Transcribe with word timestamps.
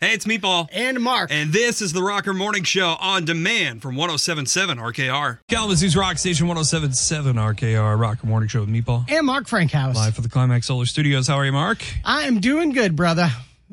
Hey, 0.00 0.14
it's 0.14 0.26
Meatball. 0.26 0.68
And 0.72 1.00
Mark. 1.00 1.32
And 1.32 1.52
this 1.52 1.82
is 1.82 1.92
the 1.92 2.04
Rocker 2.04 2.32
Morning 2.32 2.62
Show 2.62 2.96
on 3.00 3.24
demand 3.24 3.82
from 3.82 3.96
1077 3.96 4.78
RKR. 4.78 5.40
Kalamazoo's 5.48 5.96
Rock 5.96 6.18
Station 6.18 6.46
1077 6.46 7.34
RKR, 7.34 7.98
Rocker 7.98 8.24
Morning 8.24 8.48
Show 8.48 8.60
with 8.60 8.68
Meatball. 8.68 9.10
And 9.10 9.26
Mark 9.26 9.48
Frankhouse. 9.48 9.96
Live 9.96 10.14
for 10.14 10.20
the 10.20 10.28
Climax 10.28 10.68
Solar 10.68 10.86
Studios. 10.86 11.26
How 11.26 11.34
are 11.34 11.44
you, 11.44 11.50
Mark? 11.50 11.82
I 12.04 12.28
am 12.28 12.38
doing 12.38 12.70
good, 12.70 12.94
brother. 12.94 13.28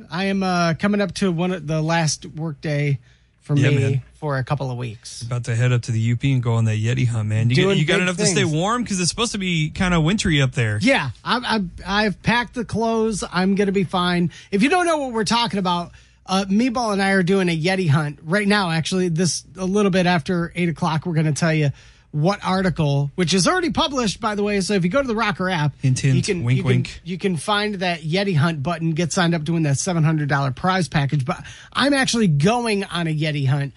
I 0.09 0.23
am 0.25 0.41
uh, 0.41 0.73
coming 0.79 0.99
up 0.99 1.13
to 1.15 1.31
one 1.31 1.51
of 1.51 1.67
the 1.67 1.79
last 1.83 2.25
work 2.25 2.59
day 2.59 2.97
for 3.41 3.55
Yeah, 3.55 3.69
me 3.69 3.77
man. 3.77 4.01
for 4.15 4.39
a 4.39 4.43
couple 4.43 4.71
of 4.71 4.77
weeks. 4.79 5.21
About 5.21 5.43
to 5.43 5.55
head 5.55 5.71
up 5.71 5.83
to 5.83 5.91
the 5.91 6.11
UP 6.11 6.23
and 6.23 6.41
go 6.41 6.55
on 6.55 6.65
that 6.65 6.79
Yeti 6.79 7.05
hunt, 7.07 7.29
man. 7.29 7.51
You, 7.51 7.55
Doing 7.55 7.77
you 7.77 7.85
got 7.85 7.97
big 7.97 8.01
enough 8.01 8.17
to 8.17 8.25
stay 8.25 8.45
warm? 8.45 8.81
Because 8.81 8.99
it's 8.99 9.11
supposed 9.11 9.33
to 9.33 9.37
be 9.37 9.69
kind 9.69 9.93
of 9.93 10.01
wintry 10.03 10.41
up 10.41 10.53
there. 10.53 10.79
Yeah, 10.81 11.11
I've, 11.23 11.43
I've, 11.45 11.69
I've 11.85 12.23
packed 12.23 12.55
the 12.55 12.65
clothes. 12.65 13.23
I'm 13.31 13.53
going 13.53 13.67
to 13.67 13.71
be 13.71 13.83
fine. 13.83 14.31
If 14.49 14.63
you 14.63 14.69
don't 14.69 14.87
know 14.87 14.97
what 14.97 15.13
we're 15.13 15.23
talking 15.23 15.59
about, 15.59 15.91
uh, 16.25 16.45
Meatball 16.47 16.93
and 16.93 17.01
I 17.01 17.11
are 17.11 17.23
doing 17.23 17.49
a 17.49 17.57
Yeti 17.57 17.89
hunt 17.89 18.19
right 18.23 18.47
now. 18.47 18.71
Actually, 18.71 19.09
this 19.09 19.43
a 19.57 19.65
little 19.65 19.91
bit 19.91 20.05
after 20.05 20.51
eight 20.55 20.69
o'clock, 20.69 21.05
we're 21.05 21.13
going 21.13 21.25
to 21.25 21.33
tell 21.33 21.53
you 21.53 21.71
what 22.11 22.39
article, 22.45 23.11
which 23.15 23.33
is 23.33 23.45
already 23.45 23.71
published, 23.71 24.21
by 24.21 24.35
the 24.35 24.43
way. 24.43 24.61
So 24.61 24.73
if 24.73 24.85
you 24.85 24.89
go 24.89 25.01
to 25.01 25.07
the 25.07 25.15
Rocker 25.15 25.49
app, 25.49 25.73
Hint, 25.81 25.99
hint, 25.99 26.15
you 26.15 26.21
can, 26.21 26.43
wink, 26.43 26.57
you 26.57 26.63
can, 26.63 26.67
wink. 26.67 27.01
you 27.03 27.17
can 27.17 27.35
find 27.35 27.75
that 27.75 28.01
Yeti 28.01 28.37
hunt 28.37 28.63
button, 28.63 28.91
get 28.91 29.11
signed 29.11 29.35
up 29.35 29.43
doing 29.43 29.63
that 29.63 29.77
seven 29.77 30.03
hundred 30.03 30.29
dollar 30.29 30.51
prize 30.51 30.87
package. 30.87 31.25
But 31.25 31.43
I'm 31.73 31.93
actually 31.93 32.27
going 32.27 32.85
on 32.85 33.07
a 33.07 33.13
Yeti 33.13 33.47
hunt 33.47 33.73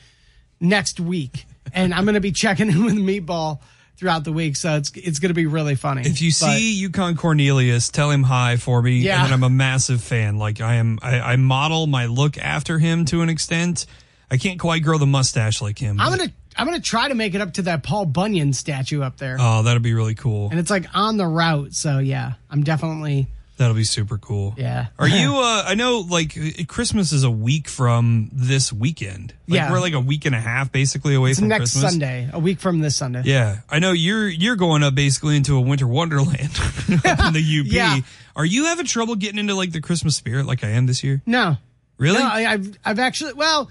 next 0.60 1.01
week, 1.01 1.46
and 1.74 1.93
I'm 1.93 2.05
going 2.05 2.15
to 2.15 2.21
be 2.21 2.33
checking 2.33 2.71
in 2.71 2.85
with 2.85 2.95
Meatball 2.95 3.59
throughout 3.98 4.25
the 4.25 4.33
week. 4.33 4.57
So 4.57 4.77
it's 4.77 4.91
it's 4.95 5.19
going 5.19 5.29
to 5.30 5.34
be 5.34 5.47
really 5.47 5.75
funny. 5.75 6.02
If 6.02 6.23
you 6.23 6.30
But- 6.30 6.57
see 6.57 6.75
Yukon 6.75 7.16
Cornelius, 7.16 7.88
tell 7.91 8.11
him 8.11 8.23
hi 8.23 8.57
for 8.57 8.80
me. 8.80 8.98
Yeah. 9.01 9.24
And 9.24 9.33
I'm 9.34 9.43
a 9.43 9.51
massive 9.51 10.01
fan. 10.02 10.38
Like 10.38 10.61
I 10.61 10.77
am, 10.77 10.98
I, 11.02 11.21
I 11.21 11.37
model 11.37 11.87
my 11.87 12.07
look 12.07 12.38
after 12.38 12.79
him 12.79 13.05
to 13.07 13.23
an 13.23 13.29
extent. 13.29 13.87
I 14.30 14.37
can't 14.37 14.59
quite 14.61 14.83
grow 14.83 14.98
the 14.98 15.07
mustache 15.07 15.61
like 15.61 15.79
him. 15.79 16.01
I'm 16.01 16.12
but- 16.12 16.19
gonna 16.19 16.33
I'm 16.57 16.66
gonna 16.66 16.80
try 16.80 17.07
to 17.09 17.15
make 17.15 17.35
it 17.35 17.41
up 17.41 17.52
to 17.54 17.63
that 17.63 17.82
Paul 17.85 18.04
Bunyan 18.07 18.52
statue 18.52 19.01
up 19.01 19.16
there, 19.19 19.37
Oh, 19.38 19.63
that'll 19.63 19.80
be 19.82 19.95
really 19.95 20.16
cool. 20.16 20.51
and 20.51 20.59
it's 20.59 20.71
like 20.71 20.87
on 20.93 21.16
the 21.16 21.26
route. 21.26 21.73
So 21.74 21.99
yeah, 21.99 22.32
I'm 22.51 22.65
definitely 22.65 23.29
That'll 23.59 23.74
be 23.74 23.84
super 23.84 24.16
cool. 24.18 24.54
Yeah. 24.56 24.87
Are 24.98 25.06
you? 25.09 25.34
Uh, 25.38 25.62
I 25.66 25.74
know, 25.74 25.98
like 26.09 26.37
Christmas 26.68 27.12
is 27.12 27.23
a 27.24 27.30
week 27.30 27.68
from 27.68 28.30
this 28.32 28.73
weekend. 28.73 29.34
Like, 29.46 29.56
Yeah. 29.56 29.70
We're 29.73 29.80
like 29.80 29.92
a 29.92 30.01
week 30.01 30.24
and 30.24 30.34
a 30.34 30.40
half 30.40 30.73
basically 30.73 31.14
away 31.14 31.30
it's 31.30 31.38
from 31.40 31.48
next 31.48 31.73
Christmas. 31.73 31.90
Sunday, 31.92 32.29
a 32.32 32.38
week 32.38 32.60
from 32.60 32.80
this 32.80 32.96
Sunday. 32.96 33.23
Yeah, 33.24 33.60
I 33.68 33.79
know 33.79 33.92
you're 33.92 34.29
you're 34.29 34.56
going 34.56 34.82
up 34.82 34.95
basically 34.95 35.36
into 35.36 35.56
a 35.56 35.60
winter 35.60 35.86
wonderland 35.86 36.40
in 36.88 36.98
the 37.32 37.60
UP. 37.60 37.66
Yeah. 37.73 38.01
Are 38.36 38.45
you 38.45 38.64
having 38.66 38.86
trouble 38.86 39.16
getting 39.16 39.38
into 39.38 39.54
like 39.54 39.73
the 39.73 39.80
Christmas 39.80 40.16
spirit 40.16 40.46
like 40.46 40.62
I 40.64 40.68
am 40.70 40.86
this 40.86 41.02
year? 41.04 41.20
No, 41.26 41.56
Really? 41.98 42.18
no, 42.20 42.26
I, 42.26 42.52
I've 42.52 42.79
I've 42.84 42.98
actually 43.01 43.32
well, 43.34 43.70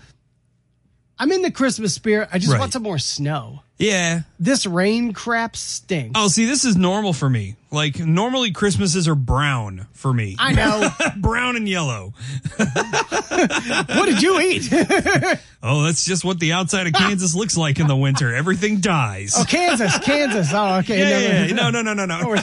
I'm 1.20 1.32
in 1.32 1.42
the 1.42 1.52
Christmas 1.52 1.94
spirit. 1.94 2.30
I 2.32 2.38
just 2.40 2.52
Right. 2.52 2.60
want 2.60 2.74
some 2.74 2.84
more 2.84 3.00
snow. 3.00 3.62
Yeah. 3.78 4.22
This 4.40 4.66
rain 4.66 5.14
crap 5.14 5.56
stinks. 5.56 6.14
Oh, 6.16 6.28
see, 6.28 6.46
this 6.46 6.66
is 6.66 6.76
normal 6.76 7.14
for 7.14 7.30
me. 7.30 7.56
Like 7.72 8.00
normally 8.00 8.52
Christmases 8.52 9.08
are 9.08 9.16
brown 9.16 9.88
for 9.94 10.14
me. 10.14 10.36
I 10.40 10.54
know. 10.54 10.90
brown 11.18 11.56
and 11.56 11.68
yellow. 11.68 12.14
what 12.58 14.06
did 14.06 14.22
you 14.22 14.40
eat? 14.40 14.72
Oh, 15.64 15.84
that's 15.84 16.06
just 16.06 16.24
what 16.24 16.40
the 16.40 16.54
outside 16.54 16.86
of 16.88 16.94
Kansas 16.94 17.34
looks 17.36 17.58
like 17.58 17.80
in 17.80 17.88
the 17.88 17.96
winter. 17.96 18.34
Everything 18.34 18.80
dies. 18.80 19.34
oh, 19.36 19.44
Kansas, 19.44 19.98
Kansas. 20.00 20.50
Oh, 20.54 20.78
okay. 20.78 21.00
Yeah, 21.00 21.20
yeah, 21.20 21.46
yeah. 21.46 21.54
No, 21.56 21.72
no, 21.72 21.82
no, 21.82 21.94
no, 21.94 22.06
no. 22.06 22.36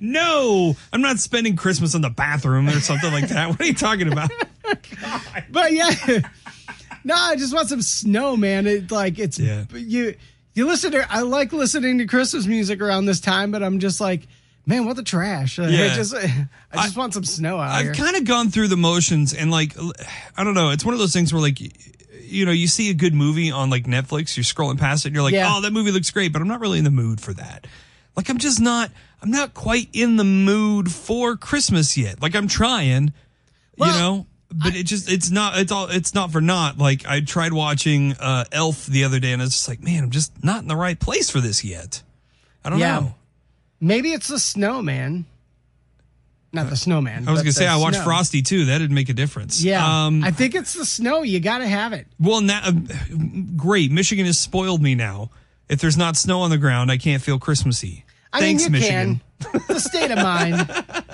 no, 0.00 0.76
I'm 0.92 1.00
not 1.00 1.20
spending 1.20 1.54
Christmas 1.56 1.94
in 1.94 2.02
the 2.02 2.10
bathroom 2.10 2.68
or 2.68 2.80
something 2.80 3.10
like 3.12 3.28
that. 3.28 3.48
What 3.48 3.60
are 3.60 3.64
you 3.64 3.72
talking 3.72 4.12
about? 4.12 4.30
But 5.50 5.72
yeah, 5.72 5.90
no, 7.04 7.14
I 7.14 7.36
just 7.36 7.54
want 7.54 7.68
some 7.68 7.82
snow, 7.82 8.36
man. 8.36 8.66
It 8.66 8.90
like 8.90 9.18
it's 9.18 9.38
Yeah. 9.38 9.64
you. 9.72 10.14
You 10.54 10.66
listen 10.66 10.90
to. 10.92 11.06
I 11.10 11.20
like 11.20 11.52
listening 11.52 11.98
to 11.98 12.06
Christmas 12.06 12.46
music 12.46 12.80
around 12.82 13.06
this 13.06 13.20
time, 13.20 13.50
but 13.52 13.62
I'm 13.62 13.78
just 13.78 14.00
like, 14.00 14.26
man, 14.66 14.84
what 14.84 14.96
the 14.96 15.02
trash. 15.04 15.58
I 15.60 15.68
Yeah. 15.68 15.94
just, 15.94 16.12
I 16.72 16.82
just 16.84 16.96
want 16.96 17.14
some 17.14 17.24
snow 17.24 17.58
out 17.60 17.70
I've 17.70 17.96
kind 17.96 18.16
of 18.16 18.24
gone 18.24 18.50
through 18.50 18.68
the 18.68 18.76
motions 18.76 19.32
and 19.32 19.50
like, 19.50 19.74
I 20.36 20.42
don't 20.44 20.54
know. 20.54 20.70
It's 20.70 20.84
one 20.84 20.92
of 20.92 20.98
those 21.00 21.12
things 21.12 21.32
where 21.32 21.40
like, 21.40 21.60
you 22.24 22.44
know, 22.46 22.52
you 22.52 22.66
see 22.66 22.90
a 22.90 22.94
good 22.94 23.14
movie 23.14 23.50
on 23.50 23.70
like 23.70 23.84
Netflix, 23.84 24.36
you're 24.36 24.44
scrolling 24.44 24.78
past 24.78 25.04
it 25.04 25.08
and 25.08 25.14
you're 25.14 25.22
like, 25.24 25.34
Yeah. 25.34 25.52
oh, 25.54 25.60
that 25.62 25.72
movie 25.72 25.92
looks 25.92 26.10
great, 26.10 26.32
but 26.32 26.42
I'm 26.42 26.48
not 26.48 26.60
really 26.60 26.78
in 26.78 26.84
the 26.84 26.90
mood 26.90 27.20
for 27.20 27.32
that. 27.34 27.66
Like, 28.16 28.28
I'm 28.28 28.38
just 28.38 28.60
not, 28.60 28.90
I'm 29.22 29.30
not 29.30 29.54
quite 29.54 29.88
in 29.92 30.16
the 30.16 30.24
mood 30.24 30.90
for 30.92 31.36
Christmas 31.36 31.96
yet. 31.96 32.20
Like, 32.20 32.34
I'm 32.34 32.48
trying, 32.48 33.12
you 33.76 33.86
know, 33.86 34.26
but 34.52 34.74
it 34.74 34.84
just, 34.84 35.10
it's 35.10 35.30
not, 35.30 35.58
it's 35.58 35.70
all, 35.72 35.86
it's 35.88 36.14
not 36.14 36.32
for 36.32 36.40
naught. 36.40 36.78
Like, 36.78 37.06
I 37.06 37.20
tried 37.20 37.52
watching 37.52 38.12
uh, 38.14 38.44
Elf 38.52 38.86
the 38.86 39.04
other 39.04 39.18
day 39.20 39.32
and 39.32 39.40
I 39.40 39.44
was 39.44 39.52
just 39.54 39.68
like, 39.68 39.80
man, 39.82 40.02
I'm 40.04 40.10
just 40.10 40.42
not 40.44 40.62
in 40.62 40.68
the 40.68 40.76
right 40.76 40.98
place 40.98 41.30
for 41.30 41.40
this 41.40 41.64
yet. 41.64 42.02
I 42.64 42.70
don't 42.70 42.78
Yeah. 42.78 43.00
know. 43.00 43.14
Maybe 43.80 44.12
it's 44.12 44.28
the 44.28 44.38
snowman. 44.38 45.24
Not 46.52 46.68
the 46.68 46.76
snowman. 46.76 47.28
I 47.28 47.30
was 47.30 47.42
gonna 47.42 47.52
say 47.52 47.66
I 47.66 47.76
watched 47.76 47.96
snow. 47.98 48.04
Frosty 48.04 48.42
too. 48.42 48.64
That 48.66 48.78
didn't 48.78 48.94
make 48.96 49.08
a 49.08 49.12
difference. 49.14 49.62
Yeah, 49.62 50.06
Um, 50.06 50.24
I 50.24 50.32
think 50.32 50.56
it's 50.56 50.74
the 50.74 50.84
snow. 50.84 51.22
You 51.22 51.38
got 51.38 51.58
to 51.58 51.68
have 51.68 51.92
it. 51.92 52.08
Well, 52.18 52.40
now, 52.40 52.60
uh, 52.64 52.72
great. 53.56 53.92
Michigan 53.92 54.26
has 54.26 54.36
spoiled 54.38 54.82
me 54.82 54.96
now. 54.96 55.30
If 55.68 55.80
there's 55.80 55.96
not 55.96 56.16
snow 56.16 56.40
on 56.40 56.50
the 56.50 56.58
ground, 56.58 56.90
I 56.90 56.98
can't 56.98 57.22
feel 57.22 57.38
Christmassy. 57.38 58.04
I 58.32 58.40
Thanks, 58.40 58.64
mean, 58.64 58.74
you 58.74 58.80
Michigan. 58.80 59.20
can. 59.40 59.60
the 59.68 59.78
state 59.78 60.10
of 60.10 60.18
mind. 60.18 60.68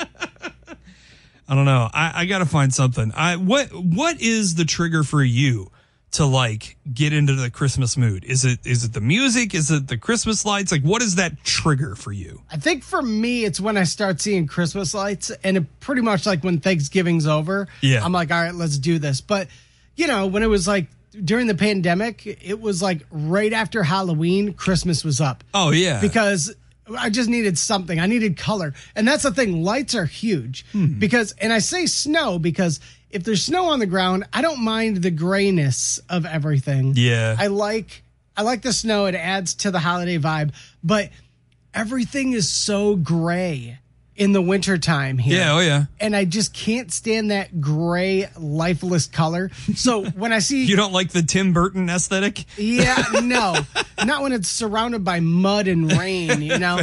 I 1.49 1.55
don't 1.55 1.65
know. 1.65 1.89
I, 1.93 2.23
I 2.23 2.25
got 2.27 2.39
to 2.39 2.47
find 2.47 2.73
something. 2.75 3.13
I 3.15 3.37
what 3.37 3.69
what 3.73 4.21
is 4.21 4.57
the 4.57 4.65
trigger 4.65 5.05
for 5.05 5.23
you 5.23 5.71
to 6.13 6.25
like 6.25 6.77
get 6.93 7.13
into 7.13 7.35
the 7.35 7.51
Christmas 7.51 7.97
mood? 7.97 8.25
Is 8.25 8.45
it 8.45 8.61
is 8.65 8.85
it 8.85 8.93
the 8.93 9.01
music? 9.01 9.55
Is 9.55 9.71
it 9.71 9.89
the 9.89 9.99
Christmas 9.99 10.45
lights? 10.45 10.73
Like, 10.73 10.83
what 10.83 11.03
is 11.03 11.17
that 11.17 11.45
trigger 11.45 11.95
for 11.95 12.13
you? 12.13 12.43
I 12.51 12.57
think 12.57 12.83
for 12.83 13.03
me, 13.03 13.45
it's 13.45 13.61
when 13.61 13.77
I 13.77 13.85
start 13.85 14.21
seeing 14.21 14.47
Christmas 14.47 14.95
lights, 14.95 15.31
and 15.45 15.57
it 15.57 15.81
pretty 15.81 16.03
much 16.03 16.27
like 16.27 16.43
when 16.43 16.59
Thanksgiving's 16.61 17.27
over. 17.27 17.69
Yeah. 17.81 18.05
I'm 18.05 18.13
like, 18.13 18.31
all 18.31 18.41
right, 18.43 18.55
let's 18.55 18.79
do 18.79 18.99
this. 18.99 19.21
But 19.21 19.49
you 19.95 20.07
know, 20.07 20.27
when 20.27 20.43
it 20.43 20.49
was 20.49 20.67
like 20.67 20.89
during 21.25 21.47
the 21.47 21.55
pandemic, 21.55 22.27
it 22.27 22.61
was 22.61 22.83
like 22.83 23.07
right 23.11 23.53
after 23.53 23.83
Halloween, 23.83 24.53
Christmas 24.53 25.05
was 25.05 25.21
up 25.21 25.45
Oh 25.55 25.71
yeah, 25.71 26.01
because 26.01 26.55
I 26.97 27.11
just 27.11 27.29
needed 27.29 27.59
something. 27.59 27.99
I 27.99 28.07
needed 28.07 28.37
color. 28.37 28.75
And 28.95 29.07
that's 29.07 29.25
the 29.25 29.33
thing. 29.33 29.63
Lights 29.63 29.95
are 29.95 30.05
huge 30.05 30.65
hmm. 30.73 30.99
because, 30.99 31.33
and 31.33 31.53
I 31.53 31.59
say 31.59 31.87
snow 31.87 32.39
because 32.39 32.81
if 33.11 33.25
there's 33.25 33.43
snow 33.43 33.67
on 33.67 33.79
the 33.79 33.87
ground, 33.87 34.25
I 34.33 34.43
don't 34.43 34.63
mind 34.63 34.99
the 34.99 35.11
grayness 35.11 36.01
of 36.09 36.27
everything. 36.27 36.95
Yeah. 36.97 37.37
I 37.39 37.49
like, 37.49 38.03
I 38.37 38.43
like 38.43 38.63
the 38.63 38.73
snow. 38.73 39.07
It 39.07 39.15
adds 39.15 39.55
to 39.55 39.71
the 39.71 39.79
holiday 39.79 40.19
vibe, 40.19 40.53
but 40.85 41.11
everything 41.75 42.33
is 42.33 42.49
so 42.49 42.97
gray 42.97 43.79
in 44.17 44.33
the 44.33 44.41
wintertime 44.41 45.19
here. 45.19 45.39
yeah, 45.41 45.53
oh 45.55 45.61
yeah. 45.61 45.85
And 46.01 46.17
I 46.17 46.25
just 46.25 46.55
can't 46.55 46.91
stand 46.91 47.31
that 47.31 47.61
gray, 47.61 48.29
lifeless 48.39 49.07
color. 49.07 49.51
So 49.75 50.05
when 50.07 50.33
I 50.33 50.39
see 50.39 50.65
You 50.67 50.77
don't 50.77 50.93
like 50.93 51.11
the 51.11 51.23
Tim 51.23 51.53
Burton 51.53 51.91
aesthetic? 51.91 52.45
yeah, 52.59 53.05
no, 53.23 53.57
not 54.05 54.23
when 54.23 54.33
it's 54.33 54.49
surrounded 54.49 55.05
by 55.05 55.21
mud 55.21 55.69
and 55.69 55.93
rain. 55.93 56.41
You 56.43 56.59
know, 56.59 56.81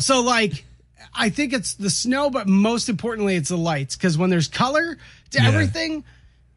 so 0.00 0.20
like, 0.20 0.64
I 1.14 1.30
think 1.30 1.52
it's 1.52 1.74
the 1.74 1.90
snow, 1.90 2.28
but 2.28 2.46
most 2.48 2.88
importantly, 2.88 3.36
it's 3.36 3.48
the 3.48 3.56
lights 3.56 3.96
because 3.96 4.18
when 4.18 4.28
there's 4.30 4.48
color 4.48 4.98
to 5.30 5.42
Yeah. 5.42 5.48
everything, 5.48 6.04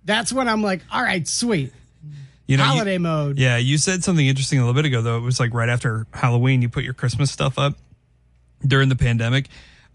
that's 0.04 0.34
when 0.34 0.48
I'm 0.50 0.62
like, 0.64 0.82
all 0.92 1.02
right, 1.02 1.28
sweet, 1.28 1.72
You 2.48 2.58
know, 2.58 2.64
you- 2.64 2.70
holiday 2.70 2.98
mode. 2.98 3.38
Yeah, 3.38 3.58
you 3.58 3.78
said 3.78 4.04
something 4.04 4.26
interesting 4.26 4.60
a 4.60 4.62
little 4.64 4.74
bit 4.74 4.86
ago, 4.86 5.02
though. 5.02 5.18
It 5.18 5.22
was 5.22 5.40
like 5.40 5.54
right 5.54 5.70
after 5.70 6.06
Halloween, 6.12 6.62
you 6.62 6.70
put 6.70 6.84
your 6.84 6.94
Christmas 6.94 7.32
stuff 7.32 7.58
up 7.58 7.76
during 8.66 8.90
the 8.90 8.96
pandemic. 8.96 9.48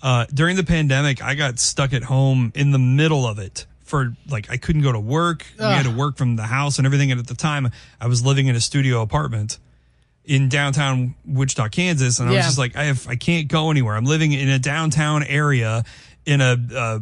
Uh, 0.02 0.26
during 0.34 0.56
the 0.56 0.64
pandemic, 0.64 1.22
I 1.22 1.34
got 1.34 1.58
stuck 1.60 1.92
at 1.92 2.02
home 2.02 2.50
in 2.56 2.72
the 2.72 2.78
middle 2.78 3.24
of 3.26 3.38
it 3.38 3.66
for 3.84 4.14
like, 4.28 4.50
I 4.50 4.56
couldn't 4.56 4.82
go 4.82 4.90
to 4.92 4.98
work. 4.98 5.46
We 5.58 5.64
had 5.64 5.84
to 5.84 5.90
work 5.92 6.16
from 6.16 6.34
the 6.36 6.42
house 6.44 6.78
and 6.78 6.86
everything. 6.86 7.12
And 7.12 7.20
at 7.20 7.26
the 7.28 7.34
time, 7.34 7.70
I 8.00 8.06
was 8.08 8.24
living 8.24 8.46
in 8.48 8.56
a 8.56 8.60
studio 8.60 9.00
apartment 9.02 9.58
in 10.24 10.48
downtown 10.48 11.14
Wichita, 11.26 11.68
Kansas. 11.68 12.18
And 12.18 12.28
I 12.28 12.32
was 12.32 12.46
just 12.46 12.58
like, 12.58 12.74
I 12.76 12.84
have, 12.84 13.06
I 13.06 13.16
can't 13.16 13.48
go 13.48 13.70
anywhere. 13.70 13.94
I'm 13.94 14.04
living 14.04 14.32
in 14.32 14.48
a 14.48 14.58
downtown 14.58 15.22
area 15.22 15.84
in 16.26 16.40
a, 16.40 16.56
uh, 16.74 16.98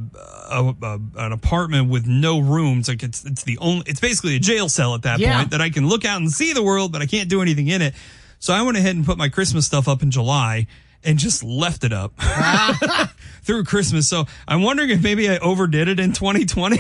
a, 0.51 0.75
a 0.83 1.01
an 1.27 1.33
apartment 1.33 1.89
with 1.91 2.07
no 2.07 2.39
rooms. 2.41 2.89
Like 2.89 3.03
it's, 3.03 3.25
it's 3.25 3.45
the 3.45 3.57
only, 3.59 3.85
it's 3.87 4.01
basically 4.01 4.37
a 4.37 4.41
jail 4.41 4.69
cell 4.69 4.95
at 4.95 5.03
that 5.03 5.21
Yeah. 5.21 5.37
point 5.39 5.51
that 5.53 5.61
I 5.61 5.71
can 5.71 5.89
look 5.89 6.05
out 6.05 6.21
and 6.21 6.31
see 6.31 6.53
the 6.53 6.63
world, 6.63 6.93
but 6.93 7.03
I 7.03 7.07
can't 7.07 7.29
do 7.29 7.41
anything 7.41 7.69
in 7.69 7.83
it. 7.83 7.95
So 8.41 8.53
I 8.55 8.63
went 8.63 8.77
ahead 8.79 8.97
and 8.97 9.05
put 9.07 9.17
my 9.19 9.29
Christmas 9.29 9.65
stuff 9.67 9.87
up 9.89 10.03
in 10.03 10.11
July 10.11 10.67
and 11.05 11.19
just 11.19 11.43
left 11.43 11.85
it 11.85 11.93
up 11.93 12.13
through 13.43 13.65
Christmas. 13.65 14.09
So 14.09 14.27
I'm 14.47 14.63
wondering 14.63 14.91
if 14.91 15.03
maybe 15.03 15.29
I 15.31 15.39
overdid 15.39 15.89
it 15.89 15.99
in 16.01 16.13
2020 16.13 16.79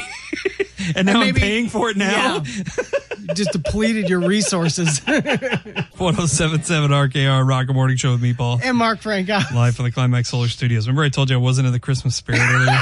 and 0.96 1.06
now 1.06 1.20
maybe- 1.20 1.28
I'm 1.28 1.34
paying 1.34 1.68
for 1.68 1.90
it 1.90 1.96
now. 1.96 2.42
Yeah. 2.44 2.62
Just 3.34 3.52
depleted 3.52 4.08
your 4.08 4.20
resources. 4.26 5.00
1077 5.06 6.90
RKR 6.90 7.46
Rocker 7.46 7.72
Morning 7.72 7.96
Show 7.96 8.12
with 8.12 8.22
Meatball. 8.22 8.60
and 8.62 8.76
Mark 8.76 9.00
Franco. 9.00 9.38
Live 9.54 9.76
from 9.76 9.84
the 9.84 9.92
Climax 9.92 10.30
Solar 10.30 10.48
Studios. 10.48 10.88
Remember 10.88 11.04
I 11.04 11.10
told 11.10 11.30
you 11.30 11.36
I 11.36 11.38
wasn't 11.38 11.66
in 11.66 11.72
the 11.72 11.78
Christmas 11.80 12.16
spirit 12.16 12.40
earlier? 12.40 12.78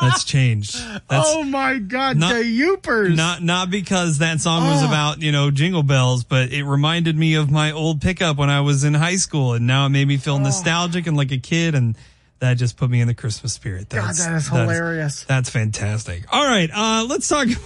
That's 0.00 0.24
changed. 0.24 0.74
That's 1.08 1.28
oh 1.28 1.44
my 1.44 1.78
God, 1.78 2.16
not- 2.16 2.32
the 2.34 2.42
Yoopers. 2.42 3.14
not 3.16 3.42
not 3.42 3.70
because 3.70 4.18
that 4.18 4.40
song 4.40 4.66
was 4.66 4.82
Oh. 4.82 4.88
about 4.88 5.22
you 5.22 5.30
know 5.32 5.50
jingle 5.50 5.82
bells, 5.82 6.24
but 6.24 6.52
it 6.52 6.64
reminded 6.64 7.16
me 7.16 7.34
of 7.34 7.50
my 7.50 7.70
old 7.72 8.00
pickup 8.00 8.36
when 8.36 8.50
I 8.50 8.60
was 8.60 8.82
in 8.84 8.94
high 8.94 9.16
school, 9.16 9.54
and 9.54 9.66
now 9.66 9.86
it 9.86 9.90
made 9.90 10.08
me 10.08 10.16
Oh. 10.16 10.20
feel 10.20 10.38
nostalgic 10.38 11.06
and 11.06 11.16
like 11.16 11.30
a 11.32 11.38
kid, 11.38 11.74
and 11.74 11.96
that 12.40 12.54
just 12.54 12.76
put 12.76 12.90
me 12.90 13.00
in 13.00 13.06
the 13.06 13.14
Christmas 13.14 13.52
spirit. 13.52 13.88
God, 13.88 14.08
That's, 14.08 14.24
that 14.26 14.34
is 14.34 14.48
hilarious. 14.48 15.24
That's 15.28 15.48
fantastic. 15.48 16.24
All 16.32 16.44
right, 16.46 16.68
uh, 16.74 17.06
let's 17.08 17.28
talk. 17.28 17.46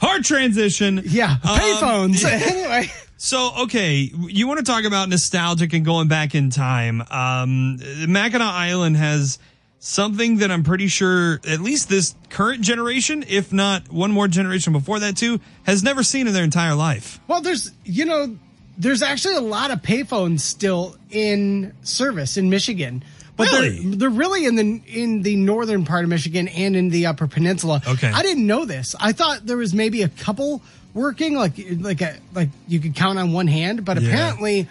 Hard 0.00 0.24
transition. 0.24 1.00
yeah, 1.04 1.36
Um, 1.44 1.58
payphones. 1.58 2.24
anyway, 2.28 2.90
So, 3.16 3.52
okay, 3.64 4.10
you 4.26 4.48
want 4.48 4.58
to 4.58 4.64
talk 4.64 4.84
about 4.84 5.08
nostalgic 5.08 5.72
and 5.74 5.84
going 5.84 6.08
back 6.08 6.34
in 6.34 6.50
time. 6.50 7.02
Um, 7.08 7.78
Mackinac 8.08 8.52
Island 8.52 8.96
has 8.96 9.38
something 9.84 10.36
that 10.38 10.50
I'm 10.52 10.62
pretty 10.62 10.86
sure 10.86 11.40
at 11.48 11.58
least 11.60 11.88
this 11.88 12.14
current 12.30 12.60
generation, 12.62 13.24
if 13.28 13.52
not 13.52 13.90
one 13.92 14.12
more 14.12 14.28
generation 14.28 14.72
before 14.72 15.00
that 15.00 15.16
too, 15.16 15.40
has 15.64 15.82
never 15.82 16.04
seen 16.04 16.28
in 16.28 16.32
their 16.32 16.44
entire 16.44 16.76
life. 16.76 17.18
well, 17.26 17.40
there's 17.40 17.72
you 17.84 18.04
know, 18.04 18.36
there's 18.78 19.02
actually 19.02 19.34
a 19.34 19.40
lot 19.40 19.72
of 19.72 19.82
payphones 19.82 20.40
still 20.40 20.96
in 21.10 21.74
service 21.82 22.36
in 22.36 22.48
Michigan. 22.48 23.02
But 23.36 23.50
Really? 23.50 23.70
they're 23.80 23.96
they're 23.96 24.10
really 24.10 24.44
in 24.46 24.54
the 24.54 24.80
in 24.86 25.22
the 25.22 25.34
northern 25.36 25.84
part 25.84 26.04
of 26.04 26.10
Michigan 26.10 26.46
and 26.48 26.76
in 26.76 26.90
the 26.90 27.06
Upper 27.06 27.26
Peninsula. 27.26 27.82
Okay. 27.86 28.08
I 28.10 28.22
didn't 28.22 28.46
know 28.46 28.64
this. 28.64 28.94
I 29.00 29.12
thought 29.12 29.46
there 29.46 29.56
was 29.56 29.74
maybe 29.74 30.02
a 30.02 30.08
couple 30.08 30.62
working, 30.94 31.34
like 31.34 31.54
like 31.80 32.02
a 32.02 32.18
like 32.34 32.50
you 32.68 32.78
could 32.78 32.94
count 32.94 33.18
on 33.18 33.32
one 33.32 33.48
hand, 33.48 33.84
but 33.84 34.00
Yeah. 34.00 34.08
apparently 34.10 34.68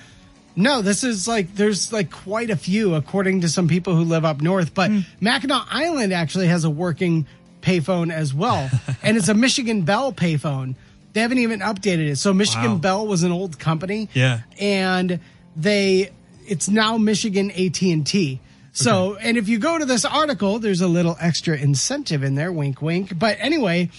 no, 0.55 0.81
this 0.81 1.03
is 1.03 1.27
like 1.27 1.55
there's 1.55 1.91
like 1.93 2.11
quite 2.11 2.49
a 2.49 2.55
few 2.55 2.95
according 2.95 3.41
to 3.41 3.49
some 3.49 3.67
people 3.67 3.95
who 3.95 4.03
live 4.03 4.25
up 4.25 4.41
north. 4.41 4.73
But 4.73 4.89
Hmm. 4.91 4.99
Mackinac 5.19 5.67
Island 5.71 6.13
actually 6.13 6.47
has 6.47 6.63
a 6.63 6.69
working 6.69 7.25
payphone 7.61 8.11
as 8.11 8.33
well, 8.33 8.69
and 9.03 9.17
it's 9.17 9.29
a 9.29 9.33
Michigan 9.33 9.83
Bell 9.83 10.11
payphone. 10.13 10.75
They 11.13 11.21
haven't 11.21 11.39
even 11.39 11.59
updated 11.59 12.09
it. 12.09 12.15
So 12.17 12.33
Michigan 12.33 12.71
Wow. 12.73 12.77
Bell 12.77 13.07
was 13.07 13.23
an 13.23 13.31
old 13.31 13.59
company, 13.59 14.09
Yeah. 14.13 14.41
and 14.59 15.19
they 15.55 16.11
it's 16.47 16.69
now 16.69 16.97
Michigan 16.97 17.51
AT 17.51 17.81
and 17.81 18.05
T. 18.05 18.39
So, 18.73 19.15
and 19.15 19.35
if 19.37 19.49
you 19.49 19.59
go 19.59 19.77
to 19.77 19.83
this 19.85 20.05
article, 20.05 20.57
there's 20.59 20.79
a 20.79 20.87
little 20.87 21.17
extra 21.19 21.57
incentive 21.57 22.23
in 22.23 22.35
there, 22.35 22.53
wink, 22.53 22.81
wink. 22.81 23.19
But 23.19 23.35
anyway, 23.41 23.89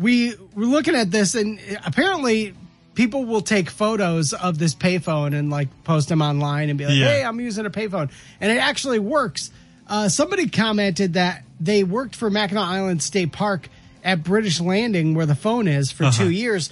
we 0.00 0.34
were 0.54 0.66
looking 0.66 0.96
at 0.96 1.12
this, 1.12 1.36
and 1.36 1.60
apparently, 1.84 2.52
people 2.96 3.24
will 3.24 3.40
take 3.42 3.70
photos 3.70 4.32
of 4.32 4.58
this 4.58 4.74
payphone 4.74 5.38
and 5.38 5.48
like 5.50 5.68
post 5.84 6.08
them 6.08 6.20
online 6.20 6.68
and 6.70 6.76
be 6.78 6.86
like, 6.86 6.96
Yeah. 6.96 7.06
"Hey, 7.06 7.22
I'm 7.24 7.38
using 7.38 7.64
a 7.66 7.70
payphone," 7.70 8.10
and 8.40 8.50
it 8.50 8.58
actually 8.58 8.98
works. 8.98 9.50
Uh, 9.86 10.08
somebody 10.08 10.48
commented 10.48 11.12
that 11.12 11.44
they 11.60 11.84
worked 11.84 12.16
for 12.16 12.28
Mackinac 12.28 12.64
Island 12.66 13.02
State 13.02 13.30
Park 13.30 13.68
at 14.02 14.24
British 14.24 14.60
Landing, 14.60 15.14
where 15.14 15.26
the 15.26 15.36
phone 15.36 15.68
is, 15.68 15.92
for 15.92 16.04
Uh-huh. 16.04 16.24
two 16.24 16.30
years. 16.30 16.70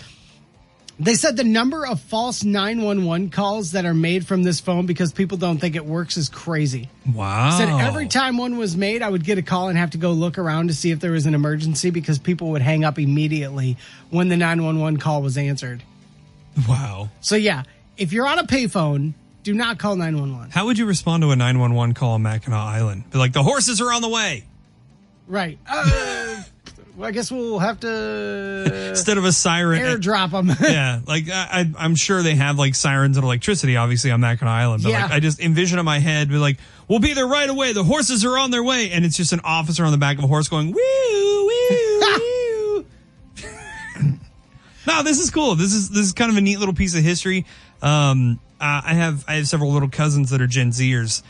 They 1.00 1.14
said 1.14 1.36
the 1.36 1.42
number 1.42 1.84
of 1.84 2.00
false 2.00 2.44
911 2.44 3.30
calls 3.30 3.72
that 3.72 3.84
are 3.84 3.94
made 3.94 4.24
from 4.28 4.44
this 4.44 4.60
phone 4.60 4.86
because 4.86 5.12
people 5.12 5.36
don't 5.36 5.58
think 5.58 5.74
it 5.74 5.84
works 5.84 6.16
is 6.16 6.28
crazy. 6.28 6.88
Wow. 7.12 7.58
Said 7.58 7.68
every 7.68 8.06
time 8.06 8.36
one 8.36 8.56
was 8.58 8.76
made, 8.76 9.02
I 9.02 9.08
would 9.08 9.24
get 9.24 9.36
a 9.36 9.42
call 9.42 9.68
and 9.68 9.76
have 9.76 9.90
to 9.90 9.98
go 9.98 10.12
look 10.12 10.38
around 10.38 10.68
to 10.68 10.74
see 10.74 10.92
if 10.92 11.00
there 11.00 11.10
was 11.10 11.26
an 11.26 11.34
emergency 11.34 11.90
because 11.90 12.20
people 12.20 12.50
would 12.50 12.62
hang 12.62 12.84
up 12.84 12.96
immediately 13.00 13.76
when 14.10 14.28
the 14.28 14.36
911 14.36 14.98
call 15.00 15.20
was 15.20 15.36
answered. 15.36 15.82
Wow. 16.68 17.10
So 17.20 17.36
yeah, 17.36 17.64
if 17.96 18.12
you're 18.12 18.26
on 18.26 18.38
a 18.38 18.44
payphone, 18.44 19.14
do 19.42 19.52
not 19.54 19.78
call 19.78 19.96
911. 19.96 20.50
How 20.50 20.66
would 20.66 20.78
you 20.78 20.86
respond 20.86 21.22
to 21.22 21.30
a 21.30 21.36
911 21.36 21.94
call 21.94 22.12
on 22.12 22.22
Mackinac 22.22 22.58
Island? 22.58 23.10
Be 23.10 23.18
like, 23.18 23.32
the 23.32 23.42
horses 23.42 23.80
are 23.80 23.92
on 23.92 24.02
the 24.02 24.08
way. 24.08 24.44
Right. 25.26 25.58
Uh, 25.68 26.42
well, 26.96 27.08
I 27.08 27.12
guess 27.12 27.30
we'll 27.30 27.58
have 27.58 27.80
to 27.80 28.88
Instead 28.90 29.18
of 29.18 29.24
a 29.24 29.32
siren. 29.32 29.80
airdrop 29.80 30.30
them. 30.30 30.48
yeah, 30.60 31.00
like 31.06 31.28
I, 31.28 31.48
I, 31.60 31.72
I'm 31.78 31.94
sure 31.94 32.22
they 32.22 32.34
have 32.36 32.58
like 32.58 32.74
sirens 32.74 33.16
and 33.16 33.24
electricity, 33.24 33.76
obviously 33.76 34.10
on 34.10 34.20
Mackinac 34.20 34.50
Island. 34.52 34.82
But 34.82 34.90
Yeah. 34.92 35.02
like, 35.04 35.12
I 35.12 35.20
just 35.20 35.40
envision 35.40 35.78
in 35.78 35.84
my 35.84 35.98
head, 35.98 36.28
be 36.28 36.36
like, 36.36 36.58
"We'll 36.88 37.00
be 37.00 37.14
there 37.14 37.26
right 37.26 37.48
away. 37.48 37.72
The 37.72 37.84
horses 37.84 38.24
are 38.24 38.38
on 38.38 38.50
their 38.50 38.62
way," 38.62 38.90
and 38.92 39.04
it's 39.04 39.16
just 39.16 39.32
an 39.32 39.40
officer 39.44 39.84
on 39.84 39.92
the 39.92 39.98
back 39.98 40.18
of 40.18 40.24
a 40.24 40.28
horse 40.28 40.48
going, 40.48 40.72
"Woo, 40.72 40.80
woo, 41.46 42.00
woo." 42.00 42.30
No, 44.86 45.02
this 45.02 45.18
is 45.20 45.30
cool. 45.30 45.54
This 45.54 45.72
is 45.72 45.88
this 45.90 46.06
is 46.06 46.12
kind 46.12 46.30
of 46.30 46.36
a 46.36 46.40
neat 46.40 46.58
little 46.58 46.74
piece 46.74 46.94
of 46.96 47.02
history. 47.02 47.46
Um, 47.82 48.40
I 48.60 48.94
have 48.94 49.24
I 49.28 49.34
have 49.34 49.48
several 49.48 49.72
little 49.72 49.88
cousins 49.90 50.30
that 50.30 50.40
are 50.40 50.46
Gen 50.46 50.70
Zers. 50.70 51.22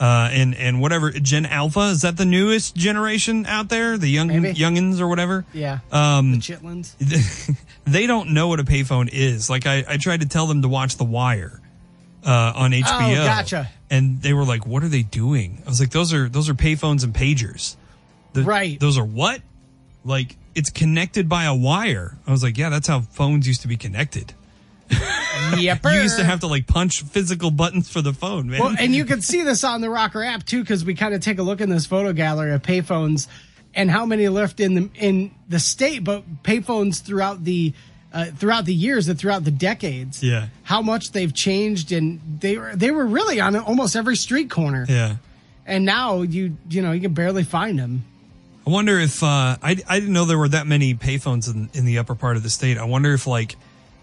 Uh, 0.00 0.28
and 0.32 0.56
and 0.56 0.80
whatever 0.80 1.12
Gen 1.12 1.46
Alpha 1.46 1.90
is 1.90 2.02
that 2.02 2.16
the 2.16 2.24
newest 2.24 2.74
generation 2.74 3.46
out 3.46 3.68
there, 3.68 3.96
the 3.96 4.08
young 4.08 4.26
Maybe. 4.28 4.52
youngins 4.58 5.00
or 5.00 5.06
whatever. 5.06 5.44
yeah. 5.52 5.78
Um, 5.92 6.32
the 6.32 6.38
chitlins. 6.38 6.96
they 7.84 8.08
don't 8.08 8.30
know 8.30 8.48
what 8.48 8.58
a 8.58 8.64
payphone 8.64 9.08
is. 9.12 9.48
Like 9.48 9.64
I, 9.66 9.84
I 9.88 9.96
tried 9.98 10.22
to 10.22 10.26
tell 10.28 10.46
them 10.48 10.62
to 10.62 10.68
watch 10.68 10.96
The 10.96 11.04
Wire 11.04 11.60
uh, 12.26 12.52
on 12.56 12.72
HBO. 12.72 13.12
Oh, 13.12 13.24
gotcha. 13.24 13.70
And 13.90 14.20
they 14.20 14.32
were 14.32 14.44
like, 14.44 14.66
"What 14.66 14.82
are 14.82 14.88
they 14.88 15.02
doing?" 15.02 15.62
I 15.64 15.68
was 15.68 15.78
like, 15.78 15.90
"Those 15.90 16.12
are 16.12 16.28
those 16.28 16.48
are 16.48 16.54
payphones 16.54 17.04
and 17.04 17.14
pagers." 17.14 17.76
The- 18.32 18.42
Right. 18.42 18.80
Those 18.80 18.98
are 18.98 19.04
what? 19.04 19.40
Like 20.04 20.36
it's 20.54 20.70
connected 20.70 21.28
by 21.28 21.44
a 21.44 21.54
wire. 21.54 22.16
I 22.26 22.30
was 22.30 22.42
like, 22.42 22.58
"Yeah, 22.58 22.68
that's 22.68 22.88
how 22.88 23.00
phones 23.00 23.46
used 23.46 23.62
to 23.62 23.68
be 23.68 23.76
connected." 23.76 24.34
Yep. 25.58 25.84
You 25.84 25.90
used 25.90 26.18
to 26.18 26.24
have 26.24 26.40
to 26.40 26.46
like 26.46 26.66
punch 26.66 27.02
physical 27.02 27.50
buttons 27.50 27.90
for 27.90 28.00
the 28.00 28.12
phone, 28.12 28.48
man. 28.48 28.60
Well, 28.60 28.74
and 28.78 28.94
you 28.94 29.04
can 29.04 29.20
see 29.20 29.42
this 29.42 29.64
on 29.64 29.80
the 29.80 29.90
Rocker 29.90 30.22
app 30.22 30.44
too, 30.44 30.60
because 30.60 30.84
we 30.84 30.94
kind 30.94 31.14
of 31.14 31.20
take 31.20 31.38
a 31.38 31.42
look 31.42 31.60
in 31.60 31.68
this 31.68 31.86
photo 31.86 32.12
gallery 32.12 32.52
of 32.52 32.62
payphones 32.62 33.26
and 33.74 33.90
how 33.90 34.06
many 34.06 34.28
left 34.28 34.60
in 34.60 34.74
the 34.74 34.90
in 34.94 35.30
the 35.48 35.58
state, 35.58 36.04
but 36.04 36.42
payphones 36.42 37.02
throughout 37.02 37.44
the 37.44 37.72
uh, 38.12 38.26
throughout 38.26 38.64
the 38.64 38.74
years 38.74 39.08
and 39.08 39.18
throughout 39.18 39.44
the 39.44 39.50
decades. 39.50 40.22
Yeah. 40.22 40.48
how 40.64 40.82
much 40.82 41.12
they've 41.12 41.32
changed, 41.32 41.92
and 41.92 42.20
they 42.40 42.56
were 42.56 42.74
they 42.74 42.90
were 42.90 43.06
really 43.06 43.40
on 43.40 43.56
almost 43.56 43.96
every 43.96 44.16
street 44.16 44.50
corner, 44.50 44.86
yeah. 44.88 45.16
and 45.66 45.84
now 45.84 46.22
you 46.22 46.56
you 46.68 46.82
know 46.82 46.92
you 46.92 47.00
can 47.00 47.14
barely 47.14 47.44
find 47.44 47.78
them. 47.78 48.04
I 48.66 48.70
wonder 48.70 48.98
if 48.98 49.22
uh, 49.22 49.26
I 49.62 49.76
I 49.88 49.98
didn't 50.00 50.12
know 50.12 50.24
there 50.24 50.38
were 50.38 50.48
that 50.48 50.66
many 50.66 50.94
payphones 50.94 51.52
in 51.52 51.68
in 51.74 51.84
the 51.84 51.98
upper 51.98 52.14
part 52.14 52.36
of 52.36 52.42
the 52.42 52.50
state. 52.50 52.78
I 52.78 52.84
wonder 52.84 53.12
if 53.12 53.26
like 53.26 53.56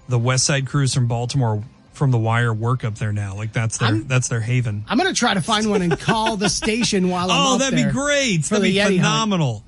the 0.09 0.19
West 0.19 0.45
Side 0.45 0.67
crews 0.67 0.93
from 0.93 1.07
Baltimore 1.07 1.63
from 1.93 2.11
the 2.11 2.17
Wire 2.17 2.53
work 2.53 2.83
up 2.83 2.95
there 2.95 3.13
now. 3.13 3.35
Like 3.35 3.53
that's 3.53 3.77
their 3.77 3.93
that's 3.93 4.27
their 4.27 4.41
haven. 4.41 4.83
I'm 4.87 4.97
gonna 4.97 5.13
try 5.13 5.33
to 5.33 5.41
find 5.41 5.69
one 5.69 5.81
and 5.81 5.97
call 5.97 6.35
the 6.37 6.49
station 6.49 7.09
while 7.09 7.31
I'm 7.31 7.37
Oh, 7.55 7.57
that'd 7.57 7.75
be 7.85 7.89
great. 7.91 8.43
That'd 8.43 8.63
be 8.63 8.73
Yeti 8.73 8.81
hunt. 8.83 8.95
phenomenal. 8.97 9.63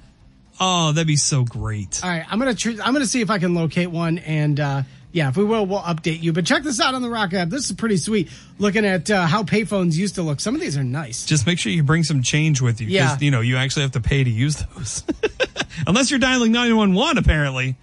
Oh, 0.60 0.92
that'd 0.92 1.08
be 1.08 1.16
so 1.16 1.44
great. 1.44 2.02
All 2.04 2.10
right, 2.10 2.26
I'm 2.30 2.38
gonna 2.38 2.54
tr- 2.54 2.81
I'm 2.83 2.94
gonna 2.94 3.06
see 3.06 3.21
if 3.21 3.30
I 3.30 3.40
can 3.40 3.54
locate 3.56 3.90
one, 3.90 4.18
and 4.19 4.60
uh, 4.60 4.83
yeah, 5.13 5.30
if 5.30 5.37
we 5.37 5.44
will, 5.44 5.65
we'll 5.65 5.81
update 5.81 6.21
you. 6.21 6.31
But 6.33 6.45
check 6.45 6.63
this 6.63 6.80
out 6.80 6.94
on 6.95 7.01
the 7.01 7.09
Rock 7.09 7.33
app. 7.33 7.49
This 7.49 7.65
is 7.69 7.71
pretty 7.75 7.97
sweet. 7.97 8.30
Looking 8.59 8.85
at 8.85 9.09
uh, 9.11 9.25
how 9.27 9.44
payphones 9.44 9.95
used 9.95 10.15
to 10.15 10.21
look. 10.21 10.39
Some 10.39 10.56
of 10.56 10.61
these 10.61 10.77
are 10.77 10.83
nice. 10.83 11.25
Just 11.25 11.45
make 11.45 11.59
sure 11.59 11.71
you 11.71 11.83
bring 11.83 12.03
some 12.03 12.21
change 12.23 12.61
with 12.61 12.80
you. 12.81 12.87
'cause, 12.87 12.94
Yeah. 12.94 13.18
You 13.19 13.31
know, 13.31 13.41
you 13.41 13.57
actually 13.57 13.81
have 13.83 13.91
to 13.91 14.01
pay 14.01 14.23
to 14.23 14.30
use 14.30 14.56
those. 14.75 15.03
Unless 15.87 16.11
you're 16.11 16.19
dialing 16.19 16.51
911, 16.51 17.18
apparently. 17.18 17.75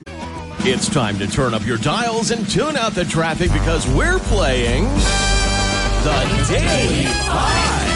It's 0.61 0.89
time 0.89 1.19
to 1.19 1.27
turn 1.27 1.55
up 1.55 1.65
your 1.67 1.79
dials 1.79 2.31
and 2.31 2.49
tune 2.49 2.77
out 2.77 2.95
the 2.95 3.05
traffic 3.05 3.53
because 3.53 3.87
we're 3.89 4.19
playing 4.21 4.85
the 4.85 6.45
Daily 6.49 7.05
Five 7.27 7.89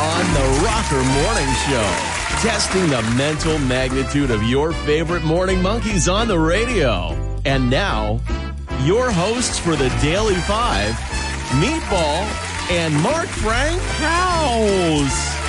on 0.00 0.34
the 0.34 0.62
Rocker 0.64 1.02
Morning 1.02 1.54
Show. 1.68 2.08
Testing 2.42 2.88
the 2.90 3.02
mental 3.16 3.58
magnitude 3.60 4.30
of 4.30 4.42
your 4.44 4.72
favorite 4.72 5.22
morning 5.24 5.62
monkeys 5.62 6.08
on 6.08 6.26
the 6.28 6.38
radio. 6.38 7.31
And 7.44 7.68
now, 7.68 8.20
your 8.82 9.10
hosts 9.10 9.58
for 9.58 9.74
the 9.74 9.88
Daily 10.00 10.34
Five, 10.34 10.92
Meatball 11.60 12.50
and 12.70 12.94
Mark 13.02 13.26
Frankhouse. 13.26 13.82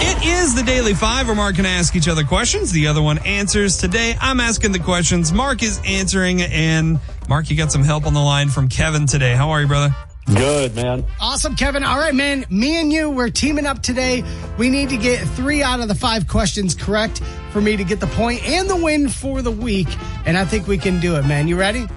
It 0.01 0.25
is 0.25 0.55
the 0.55 0.63
Daily 0.63 0.93
Five 0.93 1.27
where 1.27 1.35
Mark 1.35 1.55
can 1.55 1.65
ask 1.65 1.95
each 1.95 2.07
other 2.07 2.23
questions. 2.23 2.71
The 2.71 2.87
other 2.87 3.01
one 3.01 3.19
answers. 3.19 3.77
Today, 3.77 4.15
I'm 4.19 4.39
asking 4.39 4.71
the 4.71 4.79
questions. 4.79 5.31
Mark 5.31 5.61
is 5.61 5.79
answering. 5.85 6.41
And 6.41 6.99
Mark, 7.29 7.49
you 7.49 7.57
got 7.57 7.71
some 7.71 7.83
help 7.83 8.05
on 8.05 8.13
the 8.13 8.21
line 8.21 8.49
from 8.49 8.69
Kevin 8.69 9.05
today. 9.05 9.35
How 9.35 9.51
are 9.51 9.61
you, 9.61 9.67
brother? 9.67 9.95
Good, 10.25 10.75
man. 10.75 11.05
Awesome, 11.19 11.55
Kevin. 11.55 11.83
All 11.83 11.97
right, 11.97 12.15
man. 12.15 12.45
Me 12.49 12.79
and 12.79 12.91
you, 12.91 13.09
we're 13.09 13.29
teaming 13.29 13.65
up 13.65 13.83
today. 13.83 14.23
We 14.57 14.69
need 14.69 14.89
to 14.89 14.97
get 14.97 15.19
three 15.19 15.61
out 15.61 15.81
of 15.81 15.87
the 15.87 15.95
five 15.95 16.27
questions 16.27 16.75
correct 16.75 17.21
for 17.51 17.59
me 17.59 17.75
to 17.75 17.83
get 17.83 17.99
the 17.99 18.07
point 18.07 18.47
and 18.47 18.69
the 18.69 18.75
win 18.75 19.09
for 19.09 19.41
the 19.41 19.51
week. 19.51 19.87
And 20.25 20.37
I 20.37 20.45
think 20.45 20.67
we 20.67 20.77
can 20.77 20.99
do 20.99 21.17
it, 21.17 21.25
man. 21.25 21.47
You 21.47 21.57
ready? 21.57 21.87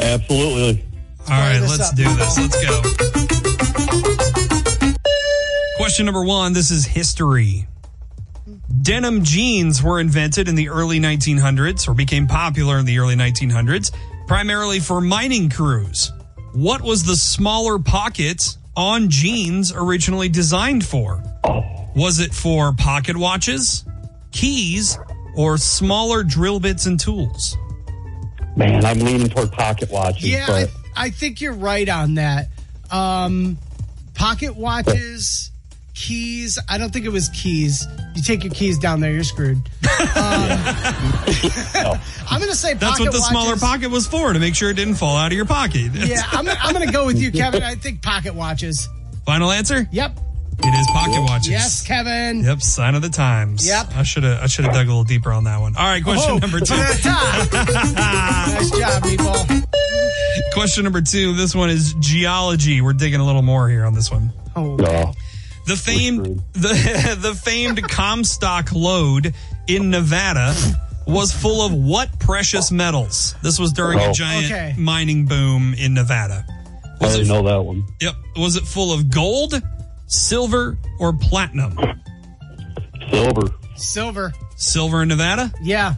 Absolutely. 0.00 0.84
All 1.28 1.40
right, 1.40 1.60
let's 1.60 1.90
up. 1.90 1.96
do 1.96 2.02
this. 2.02 2.38
Let's 2.38 2.64
go. 2.64 2.82
Question 5.76 6.06
number 6.06 6.24
one 6.24 6.52
this 6.52 6.70
is 6.70 6.84
history. 6.84 7.66
Denim 8.82 9.22
jeans 9.22 9.82
were 9.82 10.00
invented 10.00 10.48
in 10.48 10.56
the 10.56 10.68
early 10.68 10.98
1900s 10.98 11.88
or 11.88 11.94
became 11.94 12.26
popular 12.26 12.78
in 12.78 12.84
the 12.84 12.98
early 12.98 13.14
1900s, 13.14 13.92
primarily 14.26 14.80
for 14.80 15.00
mining 15.00 15.48
crews. 15.48 16.12
What 16.54 16.82
was 16.82 17.02
the 17.02 17.16
smaller 17.16 17.80
pocket 17.80 18.56
on 18.76 19.10
jeans 19.10 19.72
originally 19.74 20.28
designed 20.28 20.86
for? 20.86 21.20
Was 21.96 22.20
it 22.20 22.32
for 22.32 22.72
pocket 22.72 23.16
watches, 23.16 23.84
keys, 24.30 24.96
or 25.36 25.58
smaller 25.58 26.22
drill 26.22 26.60
bits 26.60 26.86
and 26.86 26.98
tools? 26.98 27.56
Man, 28.56 28.84
I'm 28.84 29.00
leaning 29.00 29.28
toward 29.28 29.50
pocket 29.50 29.90
watches. 29.90 30.28
Yeah, 30.28 30.46
I, 30.48 30.66
but 30.66 30.70
I 30.96 31.10
think 31.10 31.40
you're 31.40 31.54
right 31.54 31.88
on 31.88 32.14
that. 32.14 32.50
Um, 32.88 33.58
pocket 34.14 34.54
watches, 34.54 35.50
keys. 35.94 36.56
I 36.68 36.78
don't 36.78 36.92
think 36.92 37.04
it 37.04 37.12
was 37.12 37.30
keys. 37.30 37.84
You 38.14 38.22
take 38.22 38.44
your 38.44 38.52
keys 38.52 38.78
down 38.78 39.00
there, 39.00 39.10
you're 39.12 39.24
screwed. 39.24 39.58
Um, 40.16 40.50
I'm 40.50 41.10
going 41.23 41.23
to 42.54 42.60
say 42.60 42.74
That's 42.74 42.92
pocket 42.98 43.04
what 43.04 43.12
the 43.12 43.18
smaller 43.18 43.56
pocket 43.56 43.90
was 43.90 44.06
for, 44.06 44.32
to 44.32 44.38
make 44.38 44.54
sure 44.54 44.70
it 44.70 44.74
didn't 44.74 44.94
fall 44.94 45.16
out 45.16 45.32
of 45.32 45.36
your 45.36 45.46
pocket. 45.46 45.92
Yeah, 46.04 46.22
I'm, 46.32 46.46
I'm 46.48 46.74
going 46.74 46.86
to 46.86 46.92
go 46.92 47.06
with 47.06 47.20
you, 47.20 47.32
Kevin. 47.32 47.62
I 47.62 47.74
think 47.76 48.02
pocket 48.02 48.34
watches. 48.34 48.88
Final 49.24 49.50
answer? 49.50 49.88
Yep. 49.90 50.18
It 50.58 50.66
is 50.66 50.86
pocket 50.92 51.22
watches. 51.22 51.48
Yes, 51.48 51.86
Kevin. 51.86 52.44
Yep, 52.44 52.60
sign 52.62 52.94
of 52.94 53.02
the 53.02 53.08
times. 53.08 53.66
Yep. 53.66 53.96
I 53.96 54.02
should 54.04 54.22
have 54.22 54.42
I 54.42 54.46
should 54.46 54.64
have 54.66 54.74
dug 54.74 54.86
a 54.86 54.88
little 54.88 55.02
deeper 55.04 55.32
on 55.32 55.44
that 55.44 55.60
one. 55.60 55.74
All 55.76 55.84
right, 55.84 56.02
question 56.02 56.32
Oh, 56.32 56.38
number 56.38 56.60
two. 56.60 56.74
nice 56.76 57.02
job, 57.02 57.48
meatball. 59.02 59.64
question 60.52 60.84
number 60.84 61.00
two. 61.00 61.34
This 61.34 61.54
one 61.54 61.70
is 61.70 61.94
geology. 61.94 62.80
We're 62.80 62.92
digging 62.92 63.20
a 63.20 63.26
little 63.26 63.42
more 63.42 63.68
here 63.68 63.84
on 63.84 63.94
this 63.94 64.10
one. 64.10 64.30
Oh, 64.54 64.76
no. 64.76 65.12
The 65.66 65.76
famed 65.76 66.26
the 66.52 67.18
the 67.20 67.34
famed 67.34 67.82
Comstock 67.88 68.72
lode 68.72 69.34
in 69.66 69.90
Nevada 69.90 70.54
was 71.06 71.32
full 71.32 71.64
of 71.66 71.72
what 71.72 72.18
precious 72.18 72.70
metals? 72.70 73.34
This 73.42 73.58
was 73.58 73.72
during 73.72 73.98
a 73.98 74.04
Oh. 74.08 74.12
giant 74.12 74.46
Okay. 74.46 74.74
mining 74.78 75.26
boom 75.26 75.74
in 75.74 75.94
Nevada. 75.94 76.44
I 77.00 77.06
didn't 77.08 77.22
it, 77.22 77.28
know 77.28 77.42
that 77.42 77.64
one. 77.64 77.84
yep. 78.00 78.14
Was 78.36 78.56
it 78.56 78.64
full 78.66 78.92
of 78.92 79.10
gold, 79.10 79.60
silver, 80.06 80.78
or 80.98 81.12
platinum? 81.12 81.76
Silver. 83.10 83.42
silver. 83.76 84.32
Silver 84.56 85.02
in 85.02 85.08
Nevada? 85.08 85.52
Yeah. 85.62 85.94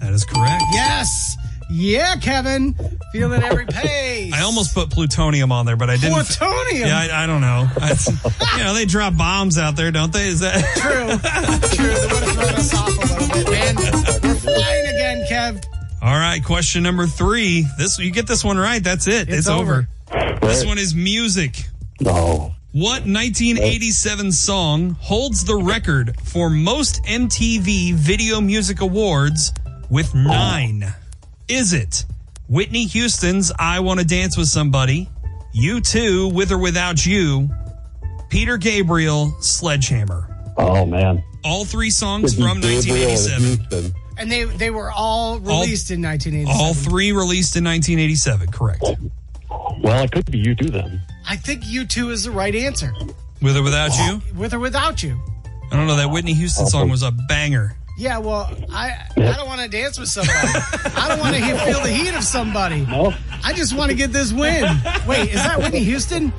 That 0.00 0.12
is 0.12 0.24
correct. 0.24 0.62
Yes. 0.72 1.36
Yeah, 1.74 2.16
Kevin. 2.16 2.74
Feeling 3.12 3.42
every 3.42 3.66
pace. 3.66 4.32
I 4.34 4.42
almost 4.42 4.74
put 4.74 4.90
plutonium 4.90 5.50
on 5.52 5.64
there, 5.66 5.76
but 5.76 5.88
I 5.90 5.96
didn't. 5.96 6.12
Plutonium. 6.14 6.86
Yeah, 6.88 6.98
I, 6.98 7.24
I 7.24 7.26
don't 7.26 7.40
know. 7.40 7.66
I, 7.80 8.58
you 8.58 8.64
know, 8.64 8.74
they 8.74 8.84
drop 8.84 9.16
bombs 9.16 9.56
out 9.58 9.74
there, 9.76 9.90
don't 9.90 10.12
they? 10.12 10.28
Is 10.28 10.40
that 10.40 10.54
True. 10.76 11.08
True. 11.76 11.94
They 11.94 12.06
would 12.14 12.22
have 12.22 12.34
thrown 12.34 12.54
us 12.54 12.74
off 12.74 12.88
a 12.88 13.14
little 13.22 13.44
bit, 13.44 13.50
man. 13.50 13.76
We're 14.22 14.34
flying 14.34 14.86
again, 14.86 15.26
Kev. 15.30 15.64
all 16.02 16.12
right? 16.14 16.44
Question 16.44 16.82
number 16.82 17.06
three. 17.06 17.66
This 17.78 17.98
you 17.98 18.10
get 18.10 18.26
this 18.26 18.44
one 18.44 18.58
right. 18.58 18.82
That's 18.84 19.08
it. 19.08 19.28
It's, 19.28 19.38
It's 19.38 19.48
over. 19.48 19.88
over. 20.12 20.38
This 20.42 20.64
one 20.66 20.78
is 20.78 20.94
music. 20.94 21.64
No. 22.00 22.54
What 22.72 23.04
1987 23.06 24.32
song 24.32 24.90
holds 25.00 25.44
the 25.44 25.56
record 25.56 26.16
for 26.24 26.48
most 26.50 27.02
MTV 27.04 27.94
Video 27.94 28.40
Music 28.40 28.80
Awards 28.80 29.52
with 29.90 30.14
nine? 30.14 30.92
Is 31.52 31.74
it 31.74 32.06
Whitney 32.48 32.86
Houston's 32.86 33.52
I 33.58 33.80
Want 33.80 34.00
to 34.00 34.06
Dance 34.06 34.38
with 34.38 34.48
Somebody, 34.48 35.10
U2, 35.54 36.32
With 36.32 36.50
or 36.50 36.56
Without 36.56 37.04
You, 37.04 37.50
Peter 38.30 38.56
Gabriel, 38.56 39.36
Sledgehammer? 39.42 40.54
Oh 40.56 40.86
man. 40.86 41.22
All 41.44 41.66
three 41.66 41.90
songs 41.90 42.32
Could 42.32 42.38
be 42.38 42.42
from 42.48 42.60
Gabriel 42.62 43.10
1987. 43.10 43.94
And 44.16 44.32
they 44.32 44.44
they 44.44 44.70
were 44.70 44.90
all 44.90 45.40
released 45.40 45.90
in 45.90 46.00
1987. 46.00 46.48
All 46.48 46.72
three 46.72 47.12
released 47.12 47.54
in 47.54 47.64
1987, 47.64 48.50
correct. 48.50 48.84
Well, 49.82 50.04
it 50.04 50.10
could 50.10 50.30
be 50.30 50.42
U2 50.42 50.70
then. 50.70 51.02
I 51.28 51.36
think 51.36 51.64
U2 51.64 52.12
is 52.12 52.24
the 52.24 52.30
right 52.30 52.54
answer. 52.54 52.94
With 53.42 53.58
or 53.58 53.62
without 53.62 53.90
you? 53.98 54.22
With 54.34 54.54
or 54.54 54.58
without 54.58 55.02
you. 55.02 55.20
I 55.70 55.76
don't 55.76 55.86
know. 55.86 55.96
That 55.96 56.10
Whitney 56.10 56.32
Houston 56.32 56.66
song 56.66 56.88
was 56.88 57.02
a 57.02 57.10
banger. 57.10 57.76
Yeah, 58.02 58.18
well, 58.18 58.50
I 58.72 58.94
I 59.16 59.36
don't 59.36 59.46
want 59.46 59.60
to 59.60 59.68
dance 59.68 59.96
with 59.96 60.08
somebody. 60.08 60.36
I 60.96 61.06
don't 61.08 61.20
want 61.20 61.36
to 61.36 61.40
feel 61.40 61.80
the 61.82 61.88
heat 61.88 62.12
of 62.16 62.24
somebody. 62.24 62.84
No. 62.84 63.14
I 63.44 63.52
just 63.52 63.76
want 63.76 63.92
to 63.92 63.96
get 63.96 64.12
this 64.12 64.32
win. 64.32 64.64
Wait, 65.06 65.28
is 65.28 65.34
that 65.34 65.58
Whitney 65.60 65.84
Houston? 65.84 66.32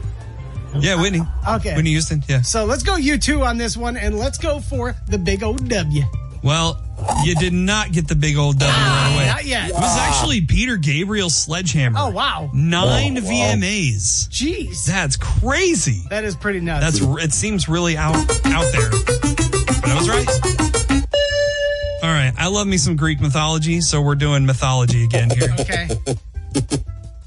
Yeah, 0.77 0.99
Whitney. 1.01 1.21
Okay. 1.47 1.73
Whitney 1.73 1.91
Houston, 1.91 2.21
yeah. 2.27 2.41
So 2.41 2.65
let's 2.65 2.83
go 2.83 2.95
U2 2.97 3.45
on 3.45 3.57
this 3.57 3.77
one, 3.77 3.95
and 3.95 4.19
let's 4.19 4.37
go 4.37 4.59
for 4.59 4.93
the 5.07 5.17
big 5.17 5.41
old 5.41 5.69
W. 5.69 6.03
Well, 6.43 6.83
you 7.23 7.33
did 7.35 7.53
not 7.53 7.93
get 7.93 8.09
the 8.09 8.15
big 8.15 8.35
old 8.35 8.59
W 8.59 8.69
right 8.75 9.13
away. 9.15 9.27
Not 9.27 9.45
yet. 9.45 9.69
It 9.69 9.73
was 9.75 9.97
actually 9.97 10.41
Peter 10.41 10.75
Gabriel 10.75 11.29
Sledgehammer. 11.29 11.97
Oh 11.97 12.09
wow, 12.09 12.49
Nine 12.53 13.17
Oh, 13.19 13.21
wow. 13.21 13.29
VMAs. 13.29 14.27
jeez, 14.27 14.85
That's 14.85 15.15
crazy. 15.15 16.01
that 16.09 16.25
is 16.25 16.35
pretty 16.35 16.59
nuts. 16.59 16.99
That's 16.99 17.23
it 17.23 17.31
seems 17.31 17.69
really 17.69 17.95
out 17.95 18.15
out 18.47 18.69
there. 18.73 18.89
But 18.89 19.89
I 19.89 19.95
was 19.97 20.09
right. 20.09 20.62
All 22.03 22.09
right, 22.09 22.33
I 22.37 22.47
love 22.49 22.67
me 22.67 22.77
some 22.77 22.97
Greek 22.97 23.21
mythology, 23.21 23.79
so 23.79 24.01
we're 24.01 24.15
doing 24.15 24.45
mythology 24.45 25.05
again 25.05 25.29
here. 25.29 25.55
okay. 25.59 25.87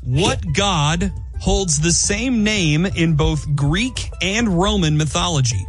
What 0.04 0.44
god 0.52 1.10
holds 1.40 1.80
the 1.80 1.90
same 1.92 2.44
name 2.44 2.84
in 2.84 3.16
both 3.16 3.46
Greek 3.56 4.10
and 4.20 4.48
Roman 4.48 4.98
mythology? 4.98 5.66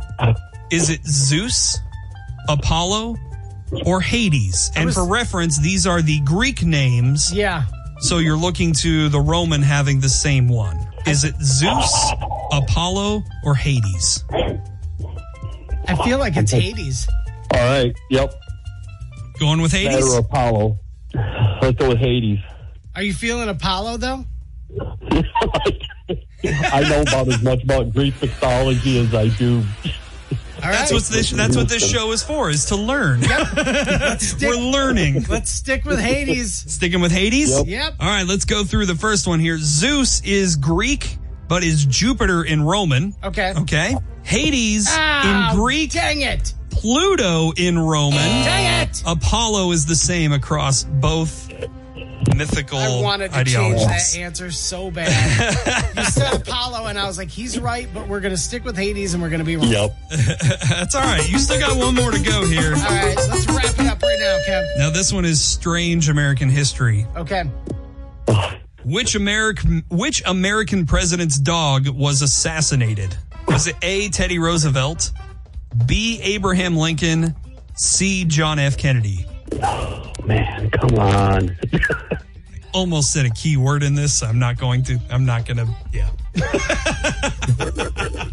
Is 0.71 0.89
it 0.89 1.05
Zeus, 1.05 1.79
Apollo, 2.49 3.15
or 3.85 4.01
Hades? 4.01 4.71
And 4.75 4.87
was- 4.87 4.95
for 4.95 5.05
reference, 5.07 5.57
these 5.57 5.87
are 5.87 6.01
the 6.01 6.19
Greek 6.21 6.63
names, 6.63 7.31
Yeah, 7.33 7.63
so 7.99 8.17
you're 8.17 8.35
looking 8.37 8.73
to 8.73 9.07
the 9.07 9.21
Roman 9.21 9.61
having 9.61 10.01
the 10.01 10.09
same 10.09 10.49
one. 10.49 10.77
Is 11.07 11.23
it 11.23 11.35
Zeus, 11.41 12.11
Apollo, 12.51 13.23
or 13.45 13.55
Hades? 13.55 14.25
I 15.87 15.95
feel 16.03 16.19
like 16.19 16.35
it's 16.35 16.51
Hades. 16.51 17.07
All 17.53 17.59
right. 17.61 17.95
Yep. 18.09 18.33
Going 19.39 19.61
with 19.61 19.71
Hades? 19.71 20.13
or 20.13 20.19
Apollo. 20.19 20.79
Let's 21.61 21.77
go 21.77 21.89
with 21.89 21.99
Hades. 21.99 22.39
Are 22.95 23.03
you 23.03 23.13
feeling 23.13 23.49
Apollo 23.49 23.97
though? 23.97 24.25
I 26.71 26.81
know 26.89 27.01
about 27.01 27.27
as 27.27 27.41
much 27.41 27.63
about 27.63 27.93
Greek 27.93 28.19
mythology 28.21 28.99
as 28.99 29.13
I 29.13 29.27
do. 29.29 29.63
All 30.57 30.63
right. 30.63 30.71
That's 30.71 30.91
what 30.91 31.03
this. 31.03 31.31
That's 31.31 31.55
what 31.55 31.69
this 31.69 31.87
show 31.87 32.11
is 32.11 32.23
for. 32.23 32.49
Is 32.49 32.65
to 32.65 32.75
learn. 32.75 33.21
We're 34.41 34.55
learning. 34.55 35.25
Let's 35.29 35.51
stick 35.51 35.85
with 35.85 35.99
Hades. 35.99 36.55
Sticking 36.71 36.99
with 36.99 37.11
Hades. 37.11 37.51
Yep. 37.51 37.67
Yep. 37.67 37.93
All 37.99 38.07
right, 38.07 38.25
let's 38.25 38.45
go 38.45 38.63
through 38.63 38.87
the 38.87 38.95
first 38.95 39.27
one 39.27 39.39
here. 39.39 39.57
Zeus 39.59 40.21
is 40.21 40.55
Greek, 40.55 41.17
but 41.47 41.63
is 41.63 41.85
Jupiter 41.85 42.43
in 42.43 42.61
Roman. 42.63 43.15
Okay. 43.23 43.53
Okay. 43.57 43.95
Hades 44.23 44.87
Ah, 44.89 45.51
in 45.51 45.57
Greek, 45.57 45.91
Dang 45.91 46.21
it! 46.21 46.53
Pluto 46.69 47.51
in 47.55 47.79
Roman. 47.79 48.19
Dang 48.19 48.87
it! 48.87 49.01
Apollo 49.05 49.71
is 49.71 49.85
the 49.85 49.95
same 49.95 50.31
across 50.33 50.83
both 50.83 51.47
mythical 52.35 52.77
I 52.77 53.01
wanted 53.01 53.31
to 53.31 53.43
change 53.45 53.79
that 53.81 54.15
answer 54.17 54.51
so 54.51 54.91
bad. 54.91 55.07
you 55.97 56.03
said 56.03 56.33
Apollo, 56.41 56.87
and 56.87 56.99
I 56.99 57.07
was 57.07 57.17
like, 57.17 57.29
he's 57.29 57.57
right, 57.59 57.87
but 57.93 58.07
we're 58.07 58.19
going 58.19 58.33
to 58.33 58.37
stick 58.39 58.63
with 58.65 58.75
Hades 58.77 59.13
and 59.13 59.23
we're 59.23 59.29
going 59.29 59.39
to 59.39 59.45
be 59.45 59.55
wrong. 59.55 59.67
Yep. 59.69 59.95
That's 60.69 60.93
all 60.93 61.01
right. 61.03 61.27
You 61.29 61.39
still 61.39 61.59
got 61.59 61.77
one 61.77 61.95
more 61.95 62.11
to 62.11 62.21
go 62.21 62.45
here. 62.45 62.73
All 62.75 62.81
right, 62.81 63.15
let's 63.29 63.47
wrap 63.47 63.79
it 63.79 63.87
up 63.87 64.01
right 64.03 64.17
now, 64.19 64.37
Kev. 64.47 64.77
Now 64.77 64.89
this 64.89 65.11
one 65.13 65.25
is 65.25 65.41
strange 65.43 66.09
American 66.09 66.49
history. 66.49 67.07
Okay. 67.15 67.43
Which 68.87 69.15
American 69.15 69.83
which 69.89 70.23
American 70.25 70.85
president's 70.85 71.37
dog 71.37 71.89
was 71.89 72.21
assassinated? 72.21 73.17
Was 73.45 73.67
it 73.67 73.75
A. 73.81 74.07
Teddy 74.07 74.39
Roosevelt, 74.39 75.11
B. 75.85 76.21
Abraham 76.21 76.77
Lincoln, 76.77 77.35
C. 77.75 78.23
John 78.23 78.59
F. 78.59 78.77
Kennedy? 78.77 79.25
Oh 79.61 80.13
man, 80.23 80.69
come 80.69 80.97
on. 80.97 81.57
Almost 82.73 83.11
said 83.11 83.25
a 83.25 83.29
key 83.31 83.57
word 83.57 83.83
in 83.83 83.93
this. 83.93 84.23
I'm 84.23 84.39
not 84.39 84.57
going 84.57 84.83
to. 84.83 84.97
I'm 85.09 85.25
not 85.25 85.45
going 85.45 85.57
to. 85.57 85.67
Yeah. 85.91 86.09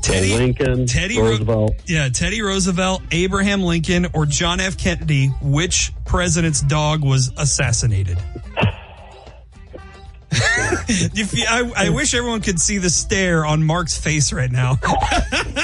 Teddy 0.00 0.36
Lincoln, 0.36 0.86
Teddy 0.86 1.18
Ro- 1.18 1.30
Roosevelt. 1.30 1.74
Yeah, 1.86 2.08
Teddy 2.08 2.40
Roosevelt, 2.40 3.02
Abraham 3.10 3.62
Lincoln, 3.62 4.06
or 4.14 4.26
John 4.26 4.60
F. 4.60 4.78
Kennedy. 4.78 5.26
Which 5.42 5.92
president's 6.04 6.60
dog 6.60 7.02
was 7.02 7.32
assassinated? 7.36 8.18
you, 11.14 11.26
I, 11.48 11.72
I 11.76 11.88
wish 11.90 12.14
everyone 12.14 12.40
could 12.40 12.60
see 12.60 12.78
the 12.78 12.90
stare 12.90 13.46
on 13.46 13.64
Mark's 13.64 13.96
face 13.96 14.32
right 14.32 14.50
now. 14.50 14.78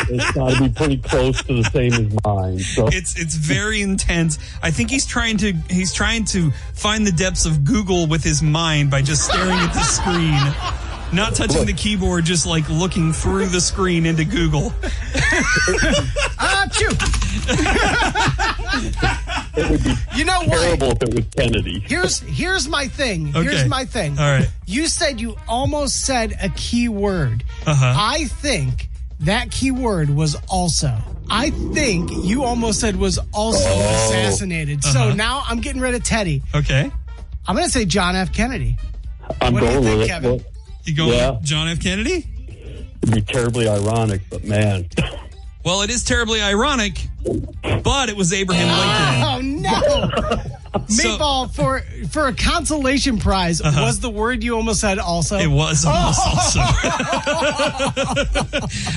It's 0.07 0.33
got 0.33 0.53
to 0.53 0.61
be 0.61 0.69
pretty 0.69 0.99
close 0.99 1.43
to 1.45 1.63
the 1.63 1.71
same 1.71 1.93
as 1.95 2.15
mine. 2.25 2.59
So 2.59 2.89
It's 2.89 3.19
it's 3.19 3.37
very 3.37 3.81
intense. 3.81 4.39
I 4.63 4.71
think 4.71 4.91
he's 4.91 5.07
trying 5.07 5.39
to 5.39 5.55
he's 5.71 5.95
trying 5.95 6.27
to 6.27 6.51
find 6.75 7.07
the 7.07 7.13
depths 7.13 7.47
of 7.47 7.65
Google 7.65 8.07
with 8.07 8.23
his 8.23 8.43
mind 8.43 8.91
by 8.91 9.01
just 9.01 9.25
staring 9.25 9.53
at 9.53 9.73
the 9.73 9.81
screen. 9.81 10.84
Not 11.13 11.35
touching 11.37 11.65
the 11.65 11.73
keyboard, 11.73 12.25
just 12.25 12.45
like 12.47 12.69
looking 12.69 13.13
through 13.13 13.47
the 13.47 13.61
screen 13.61 14.07
into 14.07 14.25
Google. 14.25 14.73
Ah, 16.47 16.67
chew. 16.73 16.89
it 19.57 19.71
would 19.71 19.83
be 19.85 19.95
You 20.17 20.25
know 20.25 20.41
what? 20.41 20.61
terrible 20.61 20.91
if 20.91 21.03
it 21.03 21.15
was 21.15 21.25
Kennedy. 21.37 21.81
Here's 21.87 22.19
here's 22.21 22.69
my 22.69 22.89
thing. 22.89 23.29
Okay. 23.31 23.43
Here's 23.43 23.67
my 23.69 23.85
thing. 23.85 24.19
All 24.19 24.25
right. 24.31 24.51
You 24.67 24.87
said 24.89 25.21
you 25.21 25.37
almost 25.49 26.05
said 26.05 26.37
a 26.43 26.49
key 26.51 26.89
word. 26.89 27.45
Uh-huh. 27.67 27.95
I 27.97 28.25
think 28.27 28.89
that 29.21 29.51
key 29.51 29.71
word 29.71 30.11
was 30.11 30.37
also 30.49 30.97
I 31.31 31.51
think 31.51 32.11
you 32.25 32.45
almost 32.45 32.81
said 32.81 32.97
was 32.97 33.19
also 33.33 33.65
Oh. 33.67 34.07
assassinated. 34.09 34.85
So 34.85 35.13
now 35.13 35.43
I'm 35.49 35.61
getting 35.61 35.81
rid 35.81 35.95
of 35.95 36.03
Teddy. 36.05 36.43
Okay. 36.55 36.91
I'm 37.47 37.55
going 37.57 37.67
to 37.67 37.73
say 37.73 37.85
John 37.85 38.17
F. 38.17 38.33
Kennedy. 38.33 38.77
I'm 39.41 39.53
What 39.55 39.61
do 39.61 39.67
you 39.67 39.73
going 39.73 39.85
think, 39.85 39.99
with 39.99 40.07
it. 40.07 40.09
Kevin? 40.09 40.31
Well, 40.31 40.41
You 40.85 40.95
going 40.95 41.13
Yeah. 41.13 41.39
John 41.43 41.69
F. 41.69 41.81
Kennedy? 41.81 42.27
it'd 43.03 43.15
be 43.15 43.21
terribly 43.23 43.69
ironic, 43.69 44.23
but 44.31 44.45
man, 44.45 44.87
Well, 45.65 45.83
it 45.83 45.91
is 45.91 46.05
terribly 46.05 46.43
ironic, 46.43 47.07
but 47.83 48.09
it 48.09 48.17
was 48.17 48.33
Abraham 48.33 48.69
Lincoln. 49.41 49.65
Oh 49.65 50.41
no! 50.41 50.43
So- 50.89 51.47
for 51.55 51.83
for 52.11 52.27
a 52.27 52.35
consolation 52.35 53.19
prize 53.19 53.61
uh-huh. 53.61 53.83
was 53.85 54.01
the 54.01 54.11
word 54.11 54.43
you 54.43 54.57
almost 54.57 54.81
said. 54.81 54.99
Also, 54.99 55.39
It 55.39 55.47
was 55.47 55.85
oh. 55.87 55.91
almost 55.91 56.27
also. 56.27 56.61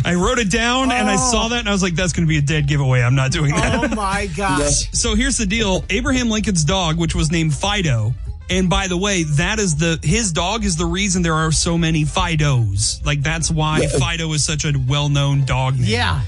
I 0.03 0.15
wrote 0.15 0.39
it 0.39 0.50
down 0.50 0.91
and 0.91 1.08
I 1.08 1.13
oh. 1.13 1.32
saw 1.32 1.48
that 1.50 1.60
and 1.60 1.70
I 1.70 1.72
was 1.72 1.84
like, 1.84 1.94
that's 1.96 2.13
going 2.13 2.25
to 2.25 2.29
be 2.29 2.39
a 2.39 2.41
dead 2.41 2.67
giveaway. 2.67 3.01
I'm 3.01 3.15
not 3.15 3.32
doing 3.32 3.51
that. 3.51 3.91
Oh 3.91 3.96
my 3.96 4.25
gosh! 4.36 4.89
So 4.91 5.13
here's 5.15 5.38
the 5.38 5.46
deal 5.46 5.86
Abraham 5.89 6.29
Lincoln's 6.29 6.63
dog, 6.63 6.98
which 6.98 7.13
was 7.15 7.32
named 7.32 7.53
Fido. 7.53 8.13
And 8.50 8.70
by 8.70 8.88
the 8.88 8.98
way, 8.98 9.24
that 9.24 9.60
is 9.60 9.75
the 9.75 10.00
his 10.01 10.32
dog 10.32 10.63
is 10.63 10.77
the 10.77 10.86
reason 10.86 11.22
there 11.22 11.34
are 11.34 11.51
so 11.51 11.77
many 11.77 12.04
Fidos. 12.06 13.06
Like 13.06 13.22
that's 13.22 13.51
why 13.51 13.88
Fido 13.88 14.32
is 14.34 14.44
such 14.44 14.63
a 14.66 14.74
well-known 14.88 15.46
dog 15.46 15.75
name. 15.75 15.86
Yeah, 15.86 16.22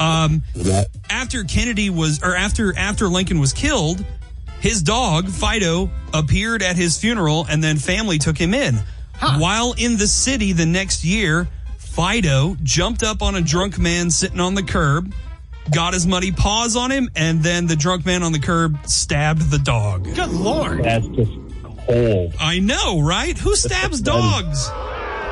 um, 0.00 0.42
that, 0.56 0.88
after 1.10 1.44
Kennedy 1.44 1.90
was, 1.90 2.22
or 2.22 2.34
after 2.34 2.76
after 2.76 3.06
Lincoln 3.06 3.38
was 3.38 3.52
killed, 3.52 4.04
his 4.60 4.82
dog 4.82 5.28
Fido 5.28 5.90
appeared 6.12 6.62
at 6.62 6.76
his 6.76 6.98
funeral, 6.98 7.46
and 7.48 7.62
then 7.62 7.76
family 7.76 8.18
took 8.18 8.36
him 8.36 8.54
in. 8.54 8.80
While 9.20 9.74
in 9.76 9.98
the 9.98 10.06
city 10.06 10.52
the 10.52 10.64
next 10.64 11.04
year, 11.04 11.46
Fido 11.76 12.56
jumped 12.62 13.02
up 13.02 13.20
on 13.20 13.34
a 13.34 13.42
drunk 13.42 13.78
man 13.78 14.10
sitting 14.10 14.40
on 14.40 14.54
the 14.54 14.62
curb, 14.62 15.12
got 15.70 15.92
his 15.92 16.06
muddy 16.06 16.32
paws 16.32 16.74
on 16.74 16.90
him, 16.90 17.10
and 17.14 17.42
then 17.42 17.66
the 17.66 17.76
drunk 17.76 18.06
man 18.06 18.22
on 18.22 18.32
the 18.32 18.38
curb 18.38 18.78
stabbed 18.86 19.50
the 19.50 19.58
dog. 19.58 20.04
good 20.14 20.30
lord! 20.30 20.82
that's 20.82 21.06
just 21.08 21.30
cold. 21.86 22.34
I 22.40 22.58
know, 22.58 23.00
right? 23.00 23.36
Who 23.38 23.54
stabs 23.56 24.00
dogs? 24.00 24.68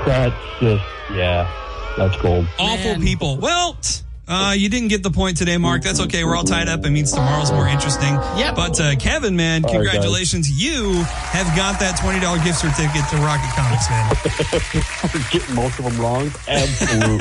That's 0.07 0.35
just 0.61 0.85
yeah, 1.13 1.51
that's 1.97 2.17
cold. 2.17 2.47
Awful 2.59 2.93
Man. 2.93 3.03
people. 3.03 3.37
Well, 3.39 3.75
t- 3.75 4.03
uh, 4.29 4.53
you 4.57 4.69
didn't 4.69 4.89
get 4.89 5.03
the 5.03 5.11
point 5.11 5.37
today, 5.37 5.57
Mark. 5.57 5.83
That's 5.83 6.01
okay. 6.01 6.23
We're 6.25 6.37
all 6.37 6.45
tied 6.45 6.69
up. 6.69 6.85
It 6.85 6.91
means 6.91 7.13
tomorrow's 7.13 7.51
more 7.51 7.67
interesting. 7.67 8.15
Yep. 8.37 8.55
But 8.57 8.81
uh, 8.81 8.97
Kevin, 8.97 9.35
man, 9.37 9.65
All 9.65 9.71
right, 9.71 9.85
guys. 9.85 9.93
congratulations. 9.93 10.51
you 10.63 11.03
have 11.03 11.47
got 11.57 11.81
that 11.81 11.99
$20 11.99 12.45
gift 12.45 12.59
certificate 12.59 13.09
to 13.11 13.17
Rocket 13.17 13.51
Comics, 13.57 13.89
man. 13.91 15.25
Getting 15.33 15.55
most 15.55 15.79
of 15.79 15.85
them 15.87 15.99
wrong, 16.01 16.31
absolutely. 16.47 17.19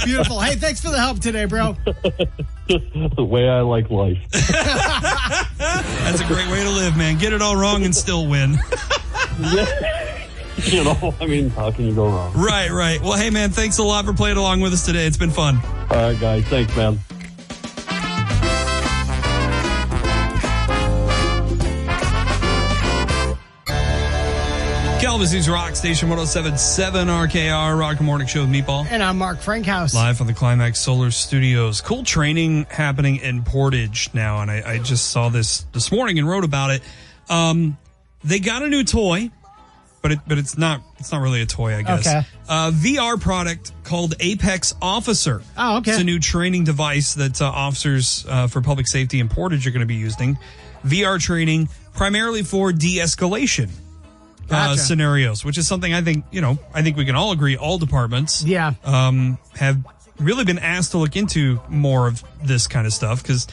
Beautiful. 0.04 0.40
Hey, 0.40 0.56
thanks 0.56 0.80
for 0.80 0.90
the 0.90 0.98
help 0.98 1.20
today, 1.20 1.44
bro. 1.44 1.76
the 2.66 3.24
way 3.24 3.48
I 3.48 3.60
like 3.60 3.90
life. 3.90 4.18
That's 4.30 6.20
a 6.20 6.26
great 6.26 6.48
way 6.50 6.62
to 6.62 6.70
live, 6.70 6.96
man. 6.96 7.18
Get 7.18 7.32
it 7.32 7.42
all 7.42 7.56
wrong 7.56 7.84
and 7.84 7.94
still 7.94 8.26
win. 8.26 8.58
you 10.64 10.84
know, 10.84 11.14
I 11.20 11.26
mean, 11.26 11.50
how 11.50 11.70
can 11.70 11.86
you 11.86 11.94
go 11.94 12.06
wrong? 12.06 12.32
right, 12.34 12.70
right. 12.70 13.00
Well, 13.00 13.18
hey, 13.18 13.30
man, 13.30 13.50
thanks 13.50 13.78
a 13.78 13.82
lot 13.82 14.04
for 14.04 14.12
playing 14.12 14.36
along 14.36 14.60
with 14.60 14.72
us 14.72 14.86
today. 14.86 15.06
It's 15.06 15.16
been 15.16 15.30
fun. 15.30 15.58
All 15.90 15.96
right, 15.96 16.20
guys, 16.20 16.44
thanks, 16.44 16.74
man. 16.76 16.98
Kalamazoo's 25.00 25.48
Rock 25.48 25.76
Station 25.76 26.08
1077 26.08 27.08
RKR 27.08 27.78
Rock 27.78 28.00
Morning 28.00 28.26
Show 28.26 28.40
with 28.40 28.50
Meatball. 28.50 28.86
And 28.88 29.02
I'm 29.02 29.18
Mark 29.18 29.38
Frankhouse. 29.38 29.94
Live 29.94 30.16
from 30.16 30.28
the 30.28 30.32
Climax 30.32 30.80
Solar 30.80 31.10
Studios. 31.10 31.80
Cool 31.80 32.04
training 32.04 32.66
happening 32.70 33.16
in 33.16 33.44
Portage 33.44 34.10
now, 34.14 34.40
and 34.40 34.50
I, 34.50 34.62
I 34.64 34.78
just 34.78 35.10
saw 35.10 35.28
this 35.28 35.66
this 35.72 35.92
morning 35.92 36.18
and 36.18 36.28
wrote 36.28 36.44
about 36.44 36.70
it. 36.70 36.82
Um, 37.28 37.76
they 38.24 38.38
got 38.40 38.62
a 38.62 38.68
new 38.68 38.82
toy, 38.82 39.30
but 40.04 40.12
it 40.12 40.18
but 40.26 40.36
it's 40.36 40.58
not 40.58 40.82
it's 40.98 41.10
not 41.10 41.22
really 41.22 41.40
a 41.40 41.46
toy, 41.46 41.74
I 41.74 41.80
guess. 41.82 42.06
Okay. 42.06 42.22
Uh, 42.46 42.70
VR 42.74 43.18
product 43.18 43.72
called 43.84 44.14
Apex 44.20 44.74
Officer. 44.82 45.40
Oh, 45.56 45.78
okay. 45.78 45.92
It's 45.92 46.00
a 46.00 46.04
new 46.04 46.18
training 46.20 46.64
device 46.64 47.14
that 47.14 47.40
uh, 47.40 47.46
officers 47.46 48.26
uh, 48.28 48.46
for 48.48 48.60
public 48.60 48.86
safety 48.86 49.18
and 49.18 49.30
Portage 49.30 49.66
are 49.66 49.70
going 49.70 49.80
to 49.80 49.86
be 49.86 49.94
using. 49.94 50.36
VR 50.84 51.18
training 51.18 51.70
primarily 51.94 52.42
for 52.42 52.70
de-escalation. 52.70 53.70
Uh, 53.70 54.46
Gotcha. 54.48 54.80
scenarios, 54.82 55.42
which 55.42 55.56
is 55.56 55.66
something 55.66 55.94
I 55.94 56.02
think 56.02 56.26
you 56.30 56.42
know. 56.42 56.58
I 56.74 56.82
think 56.82 56.98
we 56.98 57.06
can 57.06 57.16
all 57.16 57.32
agree. 57.32 57.56
All 57.56 57.78
departments, 57.78 58.44
Yeah. 58.44 58.74
um, 58.84 59.38
have 59.56 59.78
really 60.20 60.44
been 60.44 60.58
asked 60.58 60.90
to 60.90 60.98
look 60.98 61.16
into 61.16 61.58
more 61.70 62.08
of 62.08 62.22
this 62.42 62.66
kind 62.66 62.86
of 62.86 62.92
stuff 62.92 63.22
because, 63.22 63.46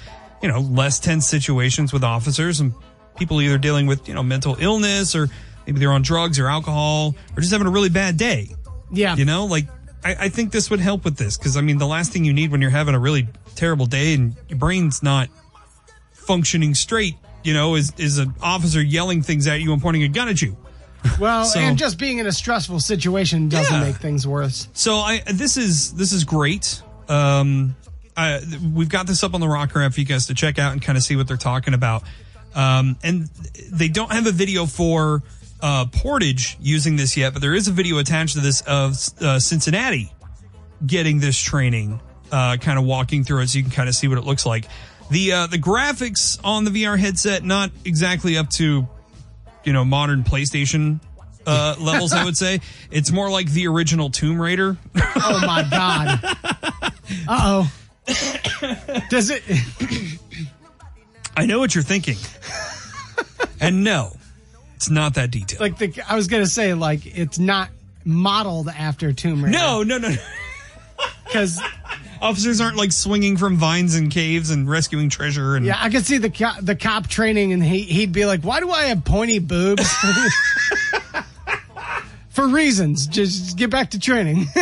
you 0.44 0.50
know, 0.50 0.60
less 0.60 1.00
tense 1.00 1.26
situations 1.30 1.94
with 1.94 2.04
officers 2.04 2.60
and 2.60 2.74
people 3.18 3.42
either 3.42 3.58
dealing 3.58 3.88
with, 3.88 4.06
you 4.10 4.14
know, 4.14 4.22
mental 4.22 4.58
illness 4.60 5.16
or 5.16 5.30
maybe 5.66 5.80
they're 5.80 5.92
on 5.92 6.02
drugs 6.02 6.40
or 6.40 6.48
alcohol 6.48 7.16
or 7.36 7.42
just 7.42 7.52
having 7.52 7.68
a 7.68 7.72
really 7.72 7.90
bad 7.90 8.18
day. 8.18 8.56
Yeah. 8.92 9.16
You 9.16 9.26
know, 9.26 9.46
like 9.46 9.68
I, 10.04 10.16
I 10.26 10.30
think 10.30 10.52
this 10.52 10.70
would 10.70 10.80
help 10.80 11.06
with 11.06 11.18
this 11.18 11.38
because, 11.38 11.58
I 11.58 11.62
mean, 11.62 11.78
the 11.78 11.88
last 11.88 12.12
thing 12.12 12.26
you 12.26 12.34
need 12.34 12.52
when 12.52 12.62
you're 12.62 12.72
having 12.72 12.96
a 12.96 13.00
really 13.00 13.28
terrible 13.56 13.86
day 13.86 14.14
and 14.14 14.36
your 14.50 14.58
brain's 14.58 15.02
not 15.04 15.30
functioning 16.14 16.74
straight, 16.76 17.16
you 17.44 17.54
know, 17.54 17.76
is, 17.76 17.94
is 17.98 18.18
an 18.18 18.34
officer 18.42 18.82
yelling 18.82 19.22
things 19.22 19.48
at 19.48 19.62
you 19.62 19.74
and 19.74 19.82
pointing 19.82 20.04
a 20.04 20.08
gun 20.08 20.28
at 20.28 20.42
you. 20.42 20.58
Well, 21.20 21.46
So- 21.46 21.60
and 21.60 21.78
just 21.78 21.98
being 21.98 22.20
in 22.20 22.28
a 22.28 22.32
stressful 22.32 22.80
situation 22.80 23.50
doesn't 23.50 23.74
Yeah. 23.74 23.84
make 23.84 23.96
things 23.98 24.28
worse. 24.28 24.68
So 24.74 24.98
I 24.98 25.20
this 25.34 25.58
is 25.58 25.94
this 25.94 26.14
is 26.14 26.24
great. 26.26 26.82
Um, 27.10 27.76
I, 28.16 28.40
we've 28.74 28.90
got 28.90 29.08
this 29.08 29.24
up 29.24 29.34
on 29.34 29.42
the 29.42 29.48
Rocker 29.48 29.82
app 29.82 29.94
for 29.94 30.00
you 30.00 30.06
guys 30.06 30.28
to 30.28 30.34
check 30.36 30.60
out 30.60 30.74
and 30.74 30.82
kind 30.82 30.98
of 30.98 31.04
see 31.04 31.16
what 31.16 31.28
they're 31.28 31.38
talking 31.38 31.74
about. 31.74 32.04
Um, 32.54 32.98
and 33.04 33.30
they 33.72 33.88
don't 33.88 34.12
have 34.12 34.28
a 34.28 34.32
video 34.32 34.66
for 34.66 35.24
uh, 35.62 35.86
Portage 35.86 36.58
using 36.60 36.96
this 36.96 37.16
yet, 37.16 37.34
but 37.34 37.42
there 37.42 37.54
is 37.54 37.68
a 37.68 37.72
video 37.72 37.98
attached 37.98 38.36
to 38.36 38.42
this 38.42 38.62
of 38.62 38.98
uh, 39.22 39.40
Cincinnati 39.40 40.12
getting 40.86 41.20
this 41.20 41.38
training, 41.38 42.00
uh, 42.32 42.58
kind 42.58 42.80
of 42.80 42.86
walking 42.86 43.24
through 43.24 43.42
it, 43.42 43.50
so 43.50 43.58
you 43.58 43.64
can 43.64 43.72
kind 43.72 43.90
of 43.90 43.96
see 43.96 44.08
what 44.08 44.18
it 44.18 44.24
looks 44.24 44.46
like. 44.46 44.66
The 45.10 45.32
uh, 45.34 45.48
the 45.48 45.58
graphics 45.58 46.40
on 46.44 46.64
the 46.64 46.72
VR 46.72 46.98
headset 46.98 47.44
not 47.44 47.72
exactly 47.86 48.38
up 48.38 48.50
to 48.52 48.88
you 49.64 49.74
know 49.74 49.84
modern 49.86 50.24
PlayStation 50.24 51.00
uh, 51.46 51.76
levels. 51.80 52.14
I 52.14 52.24
would 52.24 52.38
say 52.38 52.62
it's 52.90 53.12
more 53.12 53.30
like 53.30 53.50
the 53.52 53.68
original 53.68 54.10
Tomb 54.10 54.42
Raider. 54.42 54.78
Oh 54.96 55.42
my 55.46 55.68
god. 55.70 56.38
Uh 57.28 57.68
oh. 57.68 57.72
Does 59.10 59.32
it? 59.32 59.44
I 61.36 61.46
know 61.46 61.60
what 61.60 61.76
you're 61.76 61.84
thinking, 61.84 62.16
and 63.60 63.84
no, 63.84 64.14
it's 64.82 64.90
not 64.90 65.14
that 65.14 65.30
detailed. 65.30 65.62
Like 65.62 65.78
the 65.78 65.94
I 66.10 66.16
was 66.16 66.26
gonna 66.26 66.48
say, 66.48 66.74
like 66.74 67.06
it's 67.06 67.38
not 67.38 67.70
modeled 68.04 68.68
after 68.68 69.14
Tomb 69.14 69.46
Raider. 69.46 69.56
no, 69.56 69.84
no, 69.84 70.00
no. 70.00 70.10
because 71.24 71.62
Officers 72.20 72.60
aren't 72.60 72.78
like 72.78 72.92
swinging 72.92 73.38
from 73.38 73.58
vines 73.58 73.94
and 73.94 74.10
caves 74.10 74.50
and 74.50 74.68
rescuing 74.68 75.10
treasure. 75.10 75.56
And 75.56 75.68
yeah, 75.68 75.78
I 75.80 75.92
could 75.92 76.04
see 76.04 76.18
the 76.18 76.32
co- 76.32 76.60
the 76.64 76.76
cop 76.76 77.06
training, 77.06 77.54
and 77.54 77.64
he 77.64 77.84
he'd 77.84 78.12
be 78.12 78.26
like, 78.26 78.42
"Why 78.42 78.60
do 78.60 78.72
I 78.72 78.86
have 78.86 79.06
pointy 79.06 79.38
boobs?" 79.38 79.88
For 82.30 82.48
reasons. 82.48 83.06
Just 83.06 83.58
get 83.58 83.70
back 83.70 83.92
to 83.92 84.00
training. 84.00 84.48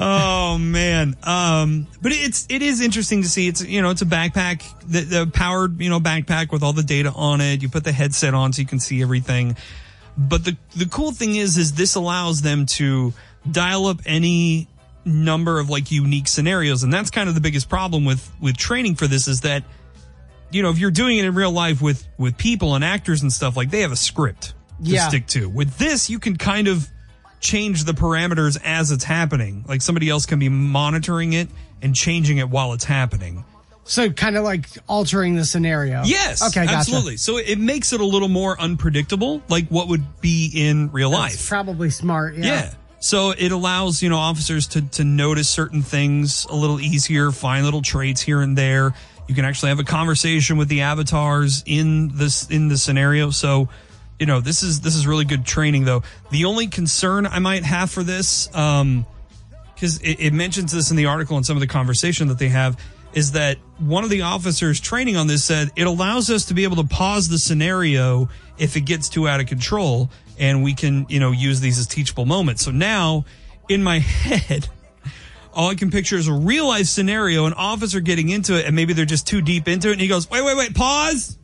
Oh 0.00 0.58
man. 0.58 1.16
Um, 1.24 1.86
but 2.00 2.12
it's, 2.12 2.46
it 2.48 2.62
is 2.62 2.80
interesting 2.80 3.22
to 3.22 3.28
see. 3.28 3.48
It's, 3.48 3.64
you 3.64 3.82
know, 3.82 3.90
it's 3.90 4.02
a 4.02 4.06
backpack, 4.06 4.62
the, 4.86 5.00
the 5.00 5.26
powered, 5.26 5.80
you 5.80 5.90
know, 5.90 5.98
backpack 5.98 6.52
with 6.52 6.62
all 6.62 6.72
the 6.72 6.84
data 6.84 7.10
on 7.12 7.40
it. 7.40 7.62
You 7.62 7.68
put 7.68 7.82
the 7.84 7.92
headset 7.92 8.32
on 8.32 8.52
so 8.52 8.60
you 8.60 8.66
can 8.68 8.78
see 8.78 9.02
everything. 9.02 9.56
But 10.16 10.44
the, 10.44 10.56
the 10.76 10.86
cool 10.86 11.10
thing 11.12 11.34
is, 11.36 11.56
is 11.58 11.72
this 11.72 11.94
allows 11.96 12.42
them 12.42 12.66
to 12.66 13.12
dial 13.50 13.86
up 13.86 14.00
any 14.06 14.68
number 15.04 15.58
of 15.58 15.68
like 15.70 15.90
unique 15.90 16.28
scenarios. 16.28 16.82
And 16.84 16.92
that's 16.92 17.10
kind 17.10 17.28
of 17.28 17.34
the 17.34 17.40
biggest 17.40 17.68
problem 17.68 18.04
with, 18.04 18.30
with 18.40 18.56
training 18.56 18.94
for 18.96 19.06
this 19.06 19.26
is 19.26 19.40
that, 19.40 19.64
you 20.50 20.62
know, 20.62 20.70
if 20.70 20.78
you're 20.78 20.90
doing 20.90 21.18
it 21.18 21.24
in 21.24 21.34
real 21.34 21.50
life 21.52 21.82
with, 21.82 22.06
with 22.18 22.36
people 22.38 22.74
and 22.74 22.84
actors 22.84 23.22
and 23.22 23.32
stuff, 23.32 23.56
like 23.56 23.70
they 23.70 23.80
have 23.80 23.92
a 23.92 23.96
script 23.96 24.54
to 24.84 24.90
Yeah. 24.90 25.08
stick 25.08 25.26
to. 25.28 25.48
With 25.48 25.76
this, 25.78 26.08
you 26.08 26.18
can 26.18 26.36
kind 26.36 26.68
of 26.68 26.88
change 27.40 27.84
the 27.84 27.92
parameters 27.92 28.58
as 28.64 28.90
it's 28.90 29.04
happening. 29.04 29.64
Like 29.68 29.82
somebody 29.82 30.08
else 30.08 30.26
can 30.26 30.38
be 30.38 30.48
monitoring 30.48 31.32
it 31.32 31.48
and 31.82 31.94
changing 31.94 32.38
it 32.38 32.48
while 32.48 32.72
it's 32.72 32.84
happening. 32.84 33.44
so 33.84 34.10
kind 34.10 34.36
of 34.36 34.44
like 34.44 34.66
altering 34.88 35.34
the 35.36 35.44
scenario. 35.44 36.02
Yes. 36.04 36.42
Okay. 36.42 36.64
Gotcha. 36.66 36.76
Absolutely. 36.78 37.16
So 37.16 37.36
it 37.38 37.58
makes 37.58 37.92
it 37.92 38.00
a 38.00 38.04
little 38.04 38.28
more 38.28 38.60
unpredictable, 38.60 39.42
like 39.48 39.68
what 39.68 39.88
would 39.88 40.20
be 40.20 40.50
in 40.54 40.90
real 40.92 41.10
That's 41.10 41.34
life. 41.36 41.48
probably 41.48 41.90
smart. 41.90 42.34
Yeah. 42.36 42.44
Yeah. 42.46 42.74
So 43.00 43.30
it 43.30 43.52
allows, 43.52 44.02
you 44.02 44.08
know, 44.08 44.18
officers 44.18 44.66
to, 44.68 44.82
to 44.90 45.04
notice 45.04 45.48
certain 45.48 45.82
things 45.82 46.46
a 46.46 46.54
little 46.56 46.80
easier, 46.80 47.30
find 47.30 47.64
little 47.64 47.80
traits 47.82 48.20
here 48.20 48.40
and 48.40 48.58
there. 48.58 48.92
You 49.28 49.34
can 49.36 49.44
actually 49.44 49.68
have 49.68 49.78
a 49.78 49.84
conversation 49.84 50.56
with 50.56 50.68
the 50.68 50.80
avatars 50.80 51.62
in 51.64 52.08
this, 52.16 52.48
in 52.50 52.66
the 52.68 52.76
scenario. 52.76 53.30
So, 53.30 53.68
you 54.18 54.26
know, 54.26 54.40
this 54.40 54.62
is, 54.62 54.80
this 54.80 54.94
is 54.94 55.06
really 55.06 55.24
good 55.24 55.44
training 55.44 55.84
though. 55.84 56.02
The 56.30 56.44
only 56.44 56.66
concern 56.66 57.26
I 57.26 57.38
might 57.38 57.64
have 57.64 57.90
for 57.90 58.02
this, 58.02 58.54
um, 58.54 59.06
because 59.74 59.98
it, 59.98 60.20
it 60.20 60.32
mentions 60.32 60.72
this 60.72 60.90
in 60.90 60.96
the 60.96 61.06
article 61.06 61.36
and 61.36 61.46
some 61.46 61.56
of 61.56 61.60
the 61.60 61.66
conversation 61.66 62.28
that 62.28 62.38
they 62.38 62.48
have 62.48 62.78
is 63.12 63.32
that 63.32 63.58
one 63.78 64.04
of 64.04 64.10
the 64.10 64.22
officers 64.22 64.80
training 64.80 65.16
on 65.16 65.26
this 65.26 65.44
said 65.44 65.70
it 65.76 65.86
allows 65.86 66.30
us 66.30 66.46
to 66.46 66.54
be 66.54 66.64
able 66.64 66.76
to 66.76 66.84
pause 66.84 67.28
the 67.28 67.38
scenario 67.38 68.28
if 68.58 68.76
it 68.76 68.82
gets 68.82 69.08
too 69.08 69.28
out 69.28 69.40
of 69.40 69.46
control 69.46 70.10
and 70.38 70.62
we 70.62 70.74
can 70.74 71.06
you 71.08 71.18
know 71.18 71.30
use 71.30 71.60
these 71.60 71.78
as 71.78 71.86
teachable 71.86 72.26
moments 72.26 72.62
so 72.62 72.70
now 72.70 73.24
in 73.68 73.82
my 73.82 73.98
head 73.98 74.68
all 75.54 75.70
I 75.70 75.74
can 75.74 75.90
picture 75.90 76.16
is 76.16 76.28
a 76.28 76.32
real 76.32 76.68
life 76.68 76.86
scenario, 76.86 77.46
an 77.46 77.52
officer 77.54 77.98
getting 77.98 78.28
into 78.28 78.56
it, 78.58 78.66
and 78.66 78.76
maybe 78.76 78.92
they're 78.92 79.04
just 79.04 79.26
too 79.26 79.42
deep 79.42 79.66
into 79.66 79.88
it, 79.88 79.92
and 79.92 80.00
he 80.00 80.06
goes, 80.06 80.30
"Wait, 80.30 80.44
wait, 80.44 80.56
wait, 80.56 80.74
pause. 80.74 81.37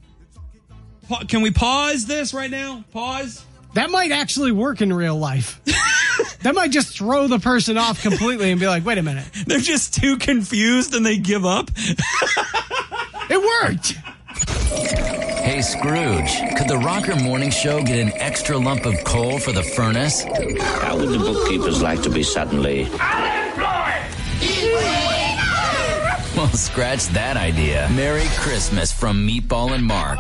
Pa- 1.09 1.25
can 1.29 1.43
we 1.43 1.51
pause 1.51 2.07
this 2.07 2.35
right 2.35 2.51
now? 2.51 2.85
Pause." 2.93 3.45
That 3.75 3.91
might 3.91 4.13
actually 4.13 4.53
work 4.53 4.81
in 4.81 4.93
real 4.93 5.19
life. 5.19 5.61
that 6.43 6.55
might 6.55 6.71
just 6.71 6.97
throw 6.97 7.27
the 7.27 7.41
person 7.41 7.77
off 7.77 8.01
completely 8.03 8.53
and 8.53 8.61
be 8.61 8.69
like, 8.69 8.85
wait 8.87 8.99
a 8.99 9.03
minute. 9.03 9.27
They're 9.47 9.59
just 9.59 9.95
too 9.95 10.17
confused 10.17 10.95
and 10.95 11.05
they 11.05 11.19
give 11.19 11.45
up. 11.45 11.71
It 13.31 13.41
worked. 13.41 13.93
Hey 15.43 15.63
Scrooge, 15.63 16.57
could 16.59 16.69
the 16.69 16.77
Rocker 16.77 17.17
Morning 17.17 17.51
Show 17.51 17.83
get 17.83 17.99
an 17.99 18.13
extra 18.17 18.59
lump 18.59 18.85
of 18.85 19.03
coal 19.05 19.39
for 19.39 19.51
the 19.51 19.63
furnace? 19.63 20.23
How 20.23 20.99
would 20.99 21.09
the 21.09 21.19
bookkeepers 21.19 21.81
like 21.83 22.03
to 22.03 22.11
be 22.11 22.23
suddenly 22.23 22.85
scratch 26.57 27.07
that 27.09 27.37
idea. 27.37 27.89
Merry 27.95 28.27
Christmas 28.37 28.93
from 28.93 29.27
Meatball 29.27 29.73
and 29.73 29.85
Mark 29.85 30.19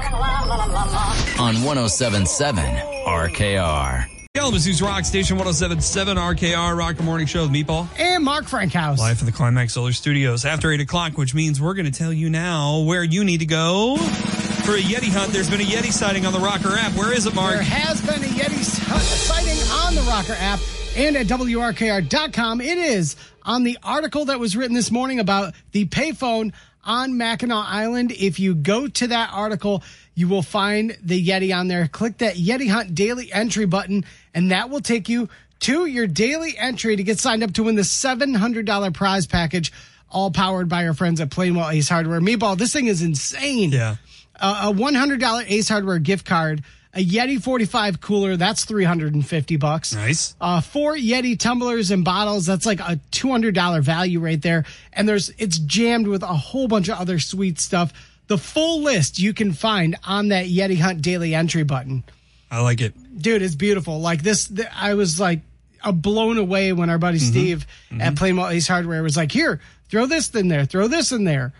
on 1.40 1.62
1077 1.62 2.64
RKR. 3.06 4.06
Kalamazoo's 4.34 4.82
Rock 4.82 5.04
Station 5.04 5.36
1077 5.36 6.16
RKR 6.16 6.76
Rocker 6.76 7.04
Morning 7.04 7.26
Show 7.26 7.42
with 7.42 7.52
Meatball. 7.52 7.86
And 7.98 8.24
Mark 8.24 8.46
Frankhouse. 8.46 8.98
Live 8.98 9.18
from 9.18 9.26
the 9.26 9.32
Climax 9.32 9.74
Solar 9.74 9.92
Studios 9.92 10.44
after 10.44 10.72
8 10.72 10.80
o'clock, 10.80 11.16
which 11.16 11.34
means 11.34 11.60
we're 11.60 11.74
going 11.74 11.90
to 11.90 11.96
tell 11.96 12.12
you 12.12 12.28
now 12.30 12.80
where 12.80 13.04
you 13.04 13.22
need 13.22 13.38
to 13.38 13.46
go 13.46 13.96
for 13.96 14.72
a 14.72 14.80
Yeti 14.80 15.12
hunt. 15.12 15.32
There's 15.32 15.48
been 15.48 15.60
a 15.60 15.64
Yeti 15.64 15.92
sighting 15.92 16.26
on 16.26 16.32
the 16.32 16.40
Rocker 16.40 16.76
app. 16.76 16.92
Where 16.94 17.14
is 17.14 17.26
it, 17.26 17.34
Mark? 17.36 17.54
There 17.54 17.62
has 17.62 18.00
been 18.00 18.24
a 18.24 18.34
Yeti 18.34 18.64
sighting 18.64 19.58
on 19.70 19.94
the 19.94 20.02
Rocker 20.10 20.34
app 20.40 20.58
and 20.96 21.16
at 21.16 21.26
WRKR.com. 21.26 22.60
It 22.60 22.78
is 22.78 23.16
on 23.44 23.64
the 23.64 23.78
article 23.82 24.26
that 24.26 24.40
was 24.40 24.56
written 24.56 24.74
this 24.74 24.90
morning 24.90 25.20
about 25.20 25.54
the 25.72 25.86
payphone 25.86 26.52
on 26.84 27.16
Mackinac 27.16 27.66
Island. 27.68 28.12
If 28.12 28.38
you 28.38 28.54
go 28.54 28.88
to 28.88 29.06
that 29.08 29.30
article, 29.32 29.82
you 30.14 30.28
will 30.28 30.42
find 30.42 30.96
the 31.02 31.24
Yeti 31.26 31.54
on 31.56 31.68
there. 31.68 31.88
Click 31.88 32.18
that 32.18 32.34
Yeti 32.36 32.68
Hunt 32.70 32.94
daily 32.94 33.32
entry 33.32 33.66
button, 33.66 34.04
and 34.34 34.50
that 34.50 34.70
will 34.70 34.80
take 34.80 35.08
you 35.08 35.28
to 35.60 35.86
your 35.86 36.06
daily 36.06 36.56
entry 36.58 36.96
to 36.96 37.02
get 37.02 37.18
signed 37.18 37.42
up 37.42 37.52
to 37.54 37.62
win 37.62 37.74
the 37.74 37.82
$700 37.82 38.94
prize 38.94 39.26
package, 39.26 39.72
all 40.10 40.30
powered 40.30 40.68
by 40.68 40.86
our 40.86 40.94
friends 40.94 41.20
at 41.20 41.30
Plainwell 41.30 41.72
Ace 41.72 41.88
Hardware. 41.88 42.20
Meatball, 42.20 42.56
this 42.58 42.72
thing 42.72 42.86
is 42.86 43.02
insane 43.02 43.70
Yeah. 43.72 43.96
uh, 44.38 44.70
a 44.70 44.74
$100 44.74 45.44
Ace 45.48 45.68
Hardware 45.68 45.98
gift 45.98 46.26
card, 46.26 46.62
a 46.94 47.04
Yeti 47.04 47.42
45 47.42 48.00
cooler, 48.00 48.36
that's 48.36 48.64
350 48.64 49.56
bucks. 49.56 49.94
Nice. 49.94 50.34
Uh, 50.40 50.60
four 50.60 50.94
Yeti 50.94 51.38
tumblers 51.38 51.90
and 51.90 52.04
bottles, 52.04 52.46
that's 52.46 52.66
like 52.66 52.80
a 52.80 53.00
$200 53.12 53.82
value 53.82 54.20
right 54.20 54.40
there. 54.40 54.64
And 54.92 55.08
there's, 55.08 55.30
it's 55.38 55.58
jammed 55.58 56.06
with 56.06 56.22
a 56.22 56.26
whole 56.26 56.68
bunch 56.68 56.88
of 56.88 56.98
other 56.98 57.18
sweet 57.18 57.58
stuff. 57.58 57.92
The 58.26 58.38
full 58.38 58.82
list 58.82 59.18
you 59.18 59.34
can 59.34 59.52
find 59.52 59.96
on 60.06 60.28
that 60.28 60.46
Yeti 60.46 60.78
Hunt 60.78 61.02
daily 61.02 61.34
entry 61.34 61.62
button. 61.64 62.04
I 62.50 62.60
like 62.60 62.80
it. 62.80 62.94
Dude, 63.20 63.42
it's 63.42 63.54
beautiful. 63.56 64.00
Like 64.00 64.22
this, 64.22 64.46
th- 64.48 64.68
I 64.74 64.94
was 64.94 65.18
like 65.18 65.40
uh, 65.82 65.92
blown 65.92 66.38
away 66.38 66.72
when 66.72 66.88
our 66.90 66.98
buddy 66.98 67.18
Steve 67.18 67.66
at 68.00 68.14
Plainwell 68.14 68.52
Ace 68.52 68.68
Hardware 68.68 69.02
was 69.02 69.16
like, 69.16 69.32
here, 69.32 69.60
throw 69.90 70.06
this 70.06 70.30
in 70.30 70.48
there, 70.48 70.64
throw 70.64 70.86
this 70.88 71.10
in 71.12 71.24
there. 71.24 71.52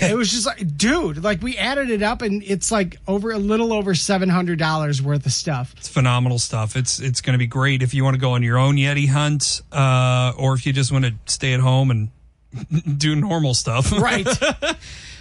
It 0.00 0.16
was 0.16 0.30
just 0.30 0.46
like, 0.46 0.76
dude, 0.76 1.22
like 1.22 1.42
we 1.42 1.56
added 1.58 1.90
it 1.90 2.02
up 2.02 2.22
and 2.22 2.42
it's 2.42 2.70
like 2.70 2.98
over 3.06 3.30
a 3.32 3.38
little 3.38 3.72
over 3.72 3.94
$700 3.94 5.00
worth 5.00 5.26
of 5.26 5.32
stuff. 5.32 5.74
It's 5.76 5.88
phenomenal 5.88 6.38
stuff. 6.38 6.76
It's 6.76 7.00
it's 7.00 7.20
going 7.20 7.34
to 7.34 7.38
be 7.38 7.46
great 7.46 7.82
if 7.82 7.94
you 7.94 8.04
want 8.04 8.14
to 8.14 8.20
go 8.20 8.32
on 8.32 8.42
your 8.42 8.58
own 8.58 8.76
Yeti 8.76 9.08
hunt, 9.08 9.60
uh, 9.72 10.32
or 10.38 10.54
if 10.54 10.66
you 10.66 10.72
just 10.72 10.92
want 10.92 11.04
to 11.04 11.14
stay 11.26 11.52
at 11.54 11.60
home 11.60 11.90
and 11.90 12.08
do 12.98 13.16
normal 13.16 13.54
stuff. 13.54 13.92
Right. 14.02 14.26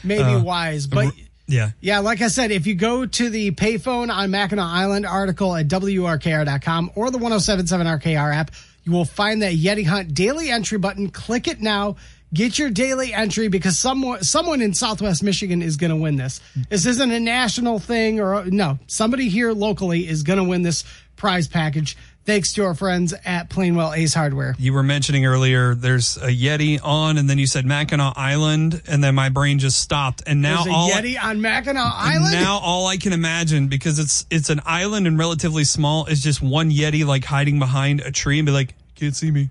Maybe 0.03 0.36
wise, 0.41 0.88
but 0.88 1.13
yeah. 1.45 1.71
yeah, 1.79 1.99
like 1.99 2.21
I 2.21 2.27
said, 2.29 2.49
if 2.51 2.65
you 2.65 2.73
go 2.73 3.05
to 3.05 3.29
the 3.29 3.51
payphone 3.51 4.12
on 4.12 4.31
Mackinac 4.31 4.65
Island 4.65 5.05
article 5.05 5.55
at 5.55 5.67
WRKR.com 5.67 6.91
or 6.95 7.12
the 7.12 7.19
1077 7.19 7.86
RKR 7.86 8.36
app, 8.36 8.51
you 8.84 8.91
will 8.91 9.05
find 9.05 9.41
that 9.43 9.53
Yeti 9.53 9.86
Hunt 9.86 10.13
daily 10.13 10.49
entry 10.49 10.79
button. 10.79 11.10
Click 11.10 11.47
it 11.47 11.62
now. 11.62 11.97
Get 12.33 12.57
your 12.57 12.69
daily 12.69 13.13
entry 13.13 13.49
because 13.49 13.77
someone 13.77 14.23
someone 14.23 14.61
in 14.61 14.73
Southwest 14.73 15.21
Michigan 15.21 15.61
is 15.61 15.75
going 15.77 15.89
to 15.89 15.97
win 15.97 16.15
this. 16.15 16.39
This 16.69 16.85
isn't 16.85 17.11
a 17.11 17.19
national 17.19 17.79
thing 17.79 18.21
or 18.21 18.45
no, 18.45 18.79
somebody 18.87 19.27
here 19.27 19.51
locally 19.51 20.07
is 20.07 20.23
going 20.23 20.37
to 20.37 20.45
win 20.45 20.61
this 20.61 20.85
prize 21.17 21.47
package 21.47 21.97
thanks 22.25 22.53
to 22.53 22.63
our 22.63 22.73
friends 22.73 23.13
at 23.25 23.49
Plainwell 23.49 23.95
Ace 23.95 24.13
Hardware. 24.13 24.55
You 24.57 24.73
were 24.73 24.83
mentioning 24.83 25.25
earlier 25.25 25.75
there's 25.75 26.17
a 26.17 26.27
Yeti 26.27 26.79
on, 26.83 27.17
and 27.17 27.29
then 27.29 27.37
you 27.37 27.47
said 27.47 27.65
Mackinac 27.65 28.13
Island, 28.15 28.81
and 28.87 29.03
then 29.03 29.15
my 29.15 29.29
brain 29.29 29.59
just 29.59 29.79
stopped. 29.79 30.23
And 30.25 30.41
now 30.41 30.63
all 30.69 30.89
Yeti 30.89 31.21
on 31.21 31.41
Mackinac 31.41 31.93
Island. 31.95 32.31
now 32.31 32.59
all 32.59 32.87
I 32.87 32.97
can 32.97 33.13
imagine 33.13 33.67
because 33.67 33.99
it's 33.99 34.25
it's 34.29 34.49
an 34.49 34.61
island 34.65 35.07
and 35.07 35.17
relatively 35.17 35.63
small 35.63 36.05
is 36.05 36.21
just 36.21 36.41
one 36.41 36.71
Yeti 36.71 37.05
like 37.05 37.25
hiding 37.25 37.59
behind 37.59 38.01
a 38.01 38.11
tree 38.11 38.39
and 38.39 38.45
be 38.45 38.51
like, 38.51 38.73
can't 38.95 39.15
see 39.15 39.31
me, 39.31 39.49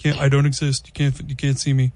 can't. 0.00 0.18
I 0.18 0.28
don't 0.28 0.46
exist. 0.46 0.86
You 0.86 0.92
can't. 0.92 1.28
You 1.28 1.36
can't 1.36 1.58
see 1.58 1.72
me." 1.72 1.92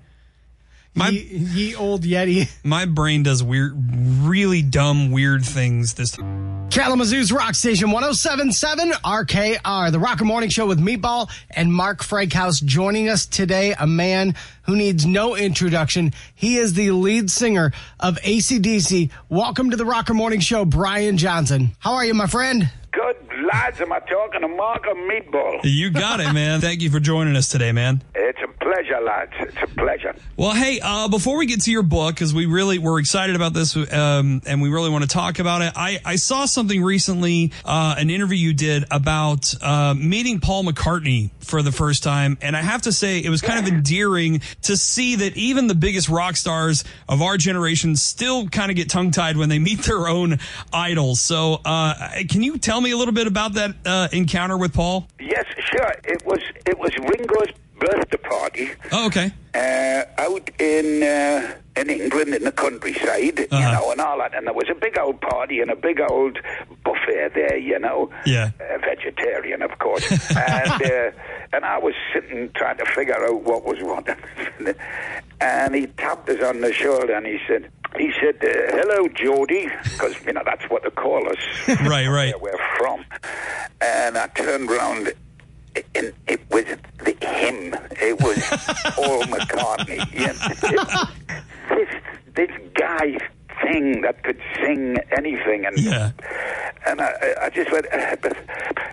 My 0.96 1.08
ye, 1.08 1.20
ye 1.22 1.74
old 1.74 2.02
Yeti. 2.02 2.48
my 2.64 2.84
brain 2.84 3.24
does 3.24 3.42
weird, 3.42 3.74
really 4.20 4.62
dumb, 4.62 5.10
weird 5.10 5.44
things. 5.44 5.94
This 5.94 6.16
Kalamazoo's 6.70 7.32
Rock 7.32 7.56
Station 7.56 7.90
1077 7.90 8.90
RKR, 8.90 9.90
the 9.90 9.98
Rocker 9.98 10.24
Morning 10.24 10.50
Show 10.50 10.66
with 10.66 10.78
Meatball 10.78 11.28
and 11.50 11.72
Mark 11.72 12.04
Frankhouse 12.04 12.60
joining 12.60 13.08
us 13.08 13.26
today, 13.26 13.74
a 13.78 13.88
man 13.88 14.36
who 14.62 14.76
needs 14.76 15.04
no 15.04 15.34
introduction. 15.34 16.12
He 16.32 16.58
is 16.58 16.74
the 16.74 16.92
lead 16.92 17.28
singer 17.28 17.72
of 17.98 18.16
ACDC. 18.20 19.10
Welcome 19.28 19.70
to 19.70 19.76
the 19.76 19.84
Rocker 19.84 20.14
Morning 20.14 20.40
Show, 20.40 20.64
Brian 20.64 21.16
Johnson. 21.16 21.72
How 21.80 21.94
are 21.94 22.04
you, 22.04 22.14
my 22.14 22.28
friend? 22.28 22.70
Lads, 23.44 23.80
am 23.80 23.92
I 23.92 23.98
talking 24.00 24.40
to 24.40 24.48
Mark 24.48 24.86
or 24.86 24.94
Meatball? 24.94 25.60
you 25.64 25.90
got 25.90 26.20
it, 26.20 26.32
man. 26.32 26.60
Thank 26.60 26.80
you 26.80 26.90
for 26.90 27.00
joining 27.00 27.36
us 27.36 27.48
today, 27.48 27.72
man. 27.72 28.02
It's 28.14 28.38
a 28.42 28.48
pleasure, 28.64 29.00
lads. 29.00 29.32
It's 29.40 29.56
a 29.62 29.66
pleasure. 29.74 30.14
Well, 30.36 30.54
hey, 30.54 30.80
uh, 30.82 31.08
before 31.08 31.36
we 31.36 31.46
get 31.46 31.60
to 31.62 31.70
your 31.70 31.82
book, 31.82 32.14
because 32.14 32.32
we 32.32 32.46
really 32.46 32.78
we're 32.78 32.98
excited 32.98 33.36
about 33.36 33.52
this, 33.52 33.76
um, 33.76 34.40
and 34.46 34.62
we 34.62 34.70
really 34.70 34.88
want 34.90 35.02
to 35.04 35.08
talk 35.08 35.38
about 35.38 35.60
it. 35.62 35.72
I, 35.76 36.00
I 36.04 36.16
saw 36.16 36.46
something 36.46 36.82
recently, 36.82 37.52
uh, 37.64 37.94
an 37.98 38.08
interview 38.08 38.38
you 38.38 38.54
did 38.54 38.84
about 38.90 39.54
uh, 39.62 39.94
meeting 39.94 40.40
Paul 40.40 40.64
McCartney 40.64 41.30
for 41.40 41.62
the 41.62 41.72
first 41.72 42.02
time, 42.02 42.38
and 42.40 42.56
I 42.56 42.62
have 42.62 42.82
to 42.82 42.92
say 42.92 43.18
it 43.22 43.28
was 43.28 43.42
kind 43.42 43.60
of 43.60 43.72
endearing 43.72 44.40
to 44.62 44.76
see 44.76 45.16
that 45.16 45.36
even 45.36 45.66
the 45.66 45.74
biggest 45.74 46.08
rock 46.08 46.36
stars 46.36 46.84
of 47.08 47.20
our 47.20 47.36
generation 47.36 47.96
still 47.96 48.48
kind 48.48 48.70
of 48.70 48.76
get 48.76 48.88
tongue 48.88 49.10
tied 49.10 49.36
when 49.36 49.50
they 49.50 49.58
meet 49.58 49.80
their 49.80 50.08
own 50.08 50.38
idols. 50.72 51.20
So, 51.20 51.60
uh, 51.64 51.94
can 52.30 52.42
you 52.42 52.56
tell 52.56 52.80
me 52.80 52.92
a 52.92 52.96
little 52.96 53.14
bit 53.14 53.26
about 53.26 53.54
that 53.54 53.74
uh, 53.84 54.08
encounter 54.12 54.56
with 54.56 54.72
Paul? 54.72 55.06
Yes, 55.20 55.44
sure. 55.70 55.92
It 56.04 56.24
was 56.24 56.40
it 56.66 56.78
was 56.78 56.90
Ringo's 56.96 57.54
birthday 57.78 58.18
party 58.18 58.70
Oh, 58.92 59.06
okay. 59.06 59.32
uh, 59.54 60.04
out 60.22 60.50
in 60.60 61.02
uh, 61.02 61.54
in 61.76 61.90
England 61.90 62.34
in 62.34 62.44
the 62.44 62.52
countryside, 62.52 63.38
you 63.40 63.46
Uh-huh. 63.50 63.72
know, 63.72 63.90
and 63.90 64.00
all 64.00 64.18
that. 64.18 64.34
And 64.34 64.46
there 64.46 64.54
was 64.54 64.68
a 64.70 64.74
big 64.74 64.96
old 64.98 65.20
party 65.20 65.60
and 65.60 65.70
a 65.70 65.76
big 65.76 66.00
old 66.00 66.38
buffet 66.84 67.30
there, 67.34 67.56
you 67.56 67.78
know. 67.80 68.10
Yeah. 68.26 68.50
Uh, 68.60 68.78
vegetarian, 68.78 69.60
of 69.62 69.76
course. 69.80 70.06
and 70.36 70.82
uh, 70.82 71.10
and 71.52 71.64
I 71.64 71.78
was 71.78 71.94
sitting 72.12 72.50
trying 72.54 72.78
to 72.78 72.86
figure 72.86 73.24
out 73.26 73.42
what 73.42 73.64
was 73.64 73.78
what. 73.82 74.06
and 75.40 75.74
he 75.74 75.86
tapped 75.86 76.28
us 76.28 76.42
on 76.42 76.60
the 76.60 76.72
shoulder 76.72 77.14
and 77.14 77.26
he 77.26 77.38
said. 77.48 77.70
He 77.96 78.10
said, 78.20 78.34
uh, 78.42 78.76
"Hello, 78.76 79.06
Geordie," 79.06 79.68
because 79.84 80.16
you 80.26 80.32
know 80.32 80.42
that's 80.44 80.64
what 80.68 80.82
they 80.82 80.90
call 80.90 81.28
us. 81.30 81.38
Right, 81.86 82.08
right. 82.08 82.34
Where 82.40 82.52
we're 82.54 82.76
from. 82.76 83.04
And 83.80 84.18
I 84.18 84.26
turned 84.34 84.68
round, 84.68 85.12
and 85.94 86.12
it 86.26 86.40
was 86.50 86.64
the 87.04 87.16
him. 87.26 87.74
It 88.00 88.20
was 88.20 88.38
Paul 88.94 89.22
McCartney. 89.24 90.00
This 91.68 91.88
this 92.34 92.50
guy 92.74 93.18
thing 93.62 94.02
that 94.02 94.22
could 94.24 94.40
sing 94.60 94.96
anything, 95.16 95.64
and 95.66 95.78
Yeah. 95.78 96.10
and 96.86 97.00
I, 97.00 97.34
I 97.42 97.50
just 97.50 97.70
went, 97.72 97.86
uh, 97.92 98.16
but, 98.20 98.36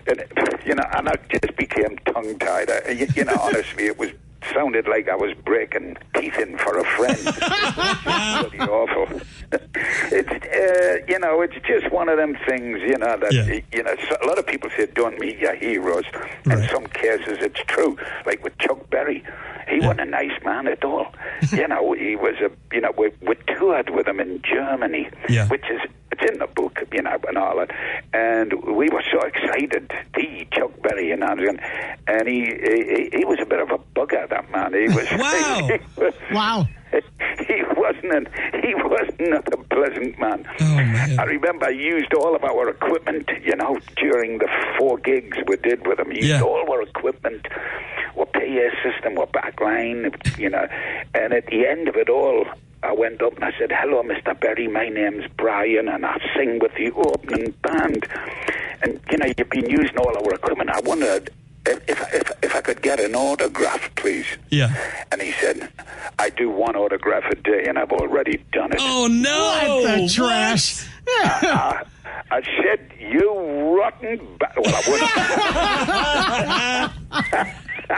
and, 0.06 0.22
you 0.64 0.74
know, 0.74 0.84
and 0.94 1.08
I 1.08 1.14
just 1.28 1.56
became 1.56 1.98
tongue 2.12 2.38
tied. 2.38 2.70
You, 2.88 3.06
you 3.14 3.24
know, 3.24 3.36
honestly, 3.40 3.86
it 3.86 3.98
was 3.98 4.10
sounded 4.52 4.86
like 4.88 5.08
I 5.08 5.16
was 5.16 5.32
breaking 5.44 5.96
teeth 6.14 6.38
in 6.38 6.58
for 6.58 6.78
a 6.78 6.84
friend. 6.84 7.18
It 8.52 8.58
was 8.58 8.68
awful. 8.68 9.20
It's 10.14 10.30
uh, 10.30 11.04
you 11.08 11.18
know, 11.18 11.40
it's 11.42 11.54
just 11.66 11.90
one 11.92 12.08
of 12.08 12.16
them 12.18 12.36
things, 12.48 12.80
you 12.80 12.96
know, 12.98 13.16
that, 13.18 13.32
Yeah. 13.32 13.60
you 13.72 13.82
know, 13.82 13.94
a 14.22 14.26
lot 14.26 14.38
of 14.38 14.46
people 14.46 14.68
say 14.76 14.86
don't 14.86 15.18
meet 15.18 15.38
your 15.38 15.54
heroes. 15.54 16.04
In 16.46 16.66
some 16.68 16.86
cases, 16.86 17.38
it's 17.40 17.60
true. 17.66 17.96
Like 18.26 18.42
with 18.44 18.56
Chuck 18.58 18.88
Berry, 18.90 19.24
he 19.68 19.80
wasn't 19.80 20.00
a 20.00 20.04
nice 20.06 20.38
man 20.44 20.66
at 20.68 20.84
all. 20.84 21.06
you 21.52 21.66
know, 21.68 21.92
he 21.92 22.16
was 22.16 22.34
a, 22.40 22.50
you 22.74 22.80
know, 22.82 22.92
we, 22.96 23.10
we 23.22 23.34
toured 23.56 23.90
with 23.90 24.06
him 24.08 24.20
in 24.20 24.42
Germany, 24.42 25.08
Yeah. 25.28 25.48
which 25.48 25.64
is, 25.70 25.80
it's 26.12 26.30
in 26.30 26.38
the 26.38 26.46
book, 26.46 26.78
you 26.92 27.02
know, 27.02 27.18
and 27.26 27.38
all 27.38 27.56
that. 27.58 27.70
And 28.12 28.52
we 28.64 28.88
were 28.90 29.04
so 29.10 29.20
excited 29.20 29.90
see 30.14 30.46
Chuck 30.52 30.70
Berry, 30.82 31.08
you 31.08 31.16
know, 31.16 31.26
and, 31.28 31.58
and 32.06 32.28
he, 32.28 32.40
he, 32.44 33.10
he 33.18 33.24
was 33.24 33.38
a 33.40 33.46
bit 33.46 33.60
of 33.60 33.70
a 33.70 33.78
bugger, 33.98 34.28
that 34.32 34.50
man. 34.50 34.72
He 34.74 34.88
was, 34.96 35.06
Wow. 35.18 35.68
he 35.68 36.00
was 36.04 36.14
Wow. 36.32 36.66
he 37.48 37.62
wasn't 37.76 38.12
an, 38.14 38.26
he 38.62 38.74
was 38.74 39.08
not 39.18 39.46
a 39.52 39.56
pleasant 39.74 40.18
man. 40.18 40.44
Oh, 40.60 40.74
man. 40.76 41.18
I 41.18 41.24
remember 41.24 41.66
I 41.66 41.70
used 41.70 42.12
all 42.14 42.36
of 42.36 42.44
our 42.44 42.68
equipment, 42.68 43.30
you 43.42 43.56
know, 43.56 43.78
during 43.96 44.38
the 44.38 44.48
four 44.78 44.98
gigs 44.98 45.38
we 45.46 45.56
did 45.56 45.86
with 45.86 45.98
him. 45.98 46.10
He 46.10 46.16
used 46.18 46.28
Yeah. 46.28 46.42
all 46.42 46.70
our 46.70 46.82
equipment, 46.82 47.46
our 48.18 48.26
PA 48.26 48.66
system, 48.84 49.16
our 49.18 49.26
backline, 49.28 50.12
you 50.38 50.50
know. 50.50 50.66
And 51.14 51.32
at 51.32 51.46
the 51.46 51.66
end 51.66 51.88
of 51.88 51.96
it 51.96 52.10
all, 52.10 52.44
I 52.82 52.92
went 52.92 53.22
up 53.22 53.36
and 53.36 53.44
I 53.44 53.52
said, 53.58 53.70
"Hello, 53.72 54.02
Mr. 54.02 54.38
Berry. 54.38 54.66
My 54.68 54.88
name's 54.88 55.24
Brian, 55.38 55.88
and 55.88 56.04
I 56.04 56.18
sing 56.36 56.58
with 56.58 56.74
the 56.74 56.90
opening 56.90 57.54
band." 57.62 58.06
And 58.82 59.00
you 59.10 59.16
know, 59.18 59.32
you've 59.38 59.48
been 59.48 59.70
using 59.70 59.96
all 59.98 60.14
our 60.14 60.34
equipment. 60.34 60.68
I 60.70 60.80
wondered 60.80 61.30
if 61.66 61.88
if 61.88 62.14
if, 62.14 62.30
if 62.42 62.54
I 62.56 62.60
could 62.60 62.82
get 62.82 62.98
an 63.00 63.14
autograph, 63.14 63.94
please. 63.94 64.26
Yeah. 64.50 64.74
And 65.12 65.20
he 65.22 65.32
said, 65.32 65.70
I 66.18 66.30
do 66.30 66.50
one 66.50 66.76
autograph 66.76 67.24
a 67.30 67.34
day, 67.36 67.64
and 67.68 67.78
I've 67.78 67.92
already 67.92 68.38
done 68.52 68.72
it. 68.72 68.78
Oh 68.80 69.06
no! 69.06 69.80
What 69.82 69.96
the 69.96 70.02
What? 70.02 70.12
trash? 70.12 70.86
Uh, 71.24 71.84
I 72.30 72.42
said, 72.62 72.92
You 72.98 73.32
rotten. 73.76 74.18
Ba-. 74.38 74.52
Well, 74.56 74.74
I 74.74 74.82
wouldn't. 77.42 77.52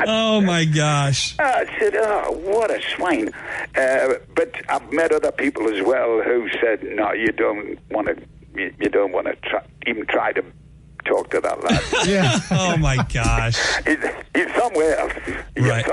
Oh 0.07 0.40
my 0.40 0.64
gosh! 0.64 1.37
I 1.38 1.66
said, 1.79 1.94
Oh, 1.94 2.33
what 2.44 2.68
a 2.70 2.83
swine. 2.83 3.29
Uh, 3.77 4.14
but 4.35 4.53
I've 4.68 4.92
met 4.92 5.12
other 5.12 5.31
people 5.31 5.68
as 5.72 5.85
well 5.87 6.20
who 6.20 6.48
said, 6.61 6.83
No, 6.83 7.12
you 7.12 7.29
don't 7.29 7.79
want 7.90 8.09
to. 8.09 8.16
You, 8.57 8.74
you 8.81 8.88
don't 8.88 9.12
want 9.12 9.27
to 9.29 9.37
try, 9.48 9.64
even 9.87 10.05
try 10.07 10.33
to 10.33 10.44
talk 11.04 11.30
to 11.30 11.40
that 11.40 11.62
lad. 11.62 11.82
Yeah. 12.08 12.38
Oh 12.50 12.76
my 12.76 12.96
gosh! 13.12 13.56
he's, 13.86 13.98
he's 14.34 14.54
somewhere 14.54 14.98
else. 14.98 15.12
Right. 15.56 15.86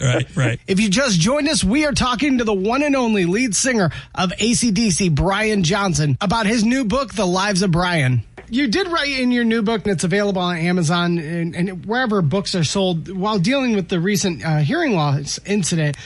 Right, 0.00 0.36
right. 0.36 0.60
If 0.68 0.78
you 0.78 0.88
just 0.88 1.18
joined 1.18 1.48
us, 1.48 1.64
we 1.64 1.84
are 1.84 1.92
talking 1.92 2.38
to 2.38 2.44
the 2.44 2.54
one 2.54 2.82
and 2.82 2.94
only 2.94 3.26
lead 3.26 3.56
singer 3.56 3.90
of 4.14 4.30
ACDC, 4.30 5.14
Brian 5.14 5.64
Johnson, 5.64 6.16
about 6.20 6.46
his 6.46 6.64
new 6.64 6.84
book, 6.84 7.12
The 7.14 7.26
Lives 7.26 7.62
of 7.62 7.72
Brian. 7.72 8.22
You 8.52 8.66
did 8.66 8.88
write 8.88 9.10
in 9.10 9.30
your 9.30 9.44
new 9.44 9.62
book, 9.62 9.84
and 9.84 9.92
it's 9.92 10.02
available 10.02 10.42
on 10.42 10.56
Amazon 10.56 11.18
and, 11.18 11.54
and 11.54 11.86
wherever 11.86 12.20
books 12.20 12.56
are 12.56 12.64
sold. 12.64 13.08
While 13.08 13.38
dealing 13.38 13.76
with 13.76 13.88
the 13.88 14.00
recent 14.00 14.44
uh, 14.44 14.58
hearing 14.58 14.96
loss 14.96 15.38
incident, 15.46 15.96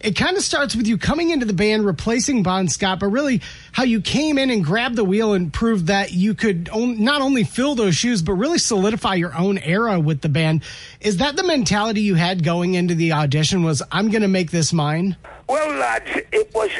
it 0.00 0.14
kind 0.14 0.36
of 0.36 0.42
starts 0.42 0.76
with 0.76 0.86
you 0.86 0.98
coming 0.98 1.30
into 1.30 1.46
the 1.46 1.54
band, 1.54 1.86
replacing 1.86 2.42
Bon 2.42 2.68
Scott, 2.68 3.00
but 3.00 3.06
really 3.06 3.40
how 3.72 3.84
you 3.84 4.02
came 4.02 4.36
in 4.36 4.50
and 4.50 4.62
grabbed 4.62 4.96
the 4.96 5.04
wheel 5.04 5.32
and 5.32 5.50
proved 5.50 5.86
that 5.86 6.12
you 6.12 6.34
could 6.34 6.68
on, 6.68 7.02
not 7.02 7.22
only 7.22 7.42
fill 7.42 7.74
those 7.74 7.96
shoes, 7.96 8.20
but 8.20 8.34
really 8.34 8.58
solidify 8.58 9.14
your 9.14 9.34
own 9.34 9.56
era 9.56 9.98
with 9.98 10.20
the 10.20 10.28
band. 10.28 10.62
Is 11.00 11.16
that 11.16 11.36
the 11.36 11.42
mentality 11.42 12.02
you 12.02 12.16
had 12.16 12.44
going 12.44 12.74
into 12.74 12.94
the 12.94 13.12
audition? 13.12 13.62
Was 13.62 13.82
I'm 13.90 14.10
going 14.10 14.20
to 14.20 14.28
make 14.28 14.50
this 14.50 14.74
mine? 14.74 15.16
Well, 15.48 15.78
lads, 15.78 16.10
it 16.32 16.54
was. 16.54 16.70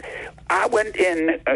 I 0.51 0.67
went 0.67 0.97
in, 0.97 1.41
uh, 1.47 1.53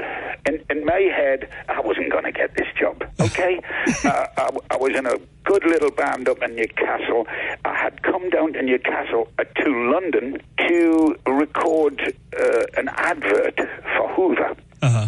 in 0.46 0.62
in 0.70 0.85
my 0.85 1.01
head. 1.14 1.48
I 1.68 1.81
wasn't 1.81 2.11
going 2.11 2.24
to 2.24 2.33
get 2.33 2.55
this 2.57 2.66
job. 2.79 3.05
Okay, 3.20 3.61
uh, 4.05 4.27
I, 4.37 4.51
I 4.70 4.77
was 4.77 4.92
in 4.96 5.07
a 5.07 5.18
good 5.44 5.64
little 5.64 5.90
band 5.90 6.29
up 6.29 6.42
in 6.42 6.57
Newcastle. 6.57 7.27
I 7.64 7.74
had 7.77 8.03
come 8.03 8.31
down 8.31 8.55
to 8.55 8.62
Newcastle 8.62 9.29
uh, 9.38 9.44
to 9.44 9.90
London 9.92 10.40
to 10.68 11.16
record 11.27 12.14
uh, 12.38 12.64
an 12.77 12.88
advert 12.88 13.57
for 13.96 14.09
Hoover 14.14 14.55
Uh 14.83 14.88
huh. 14.90 15.07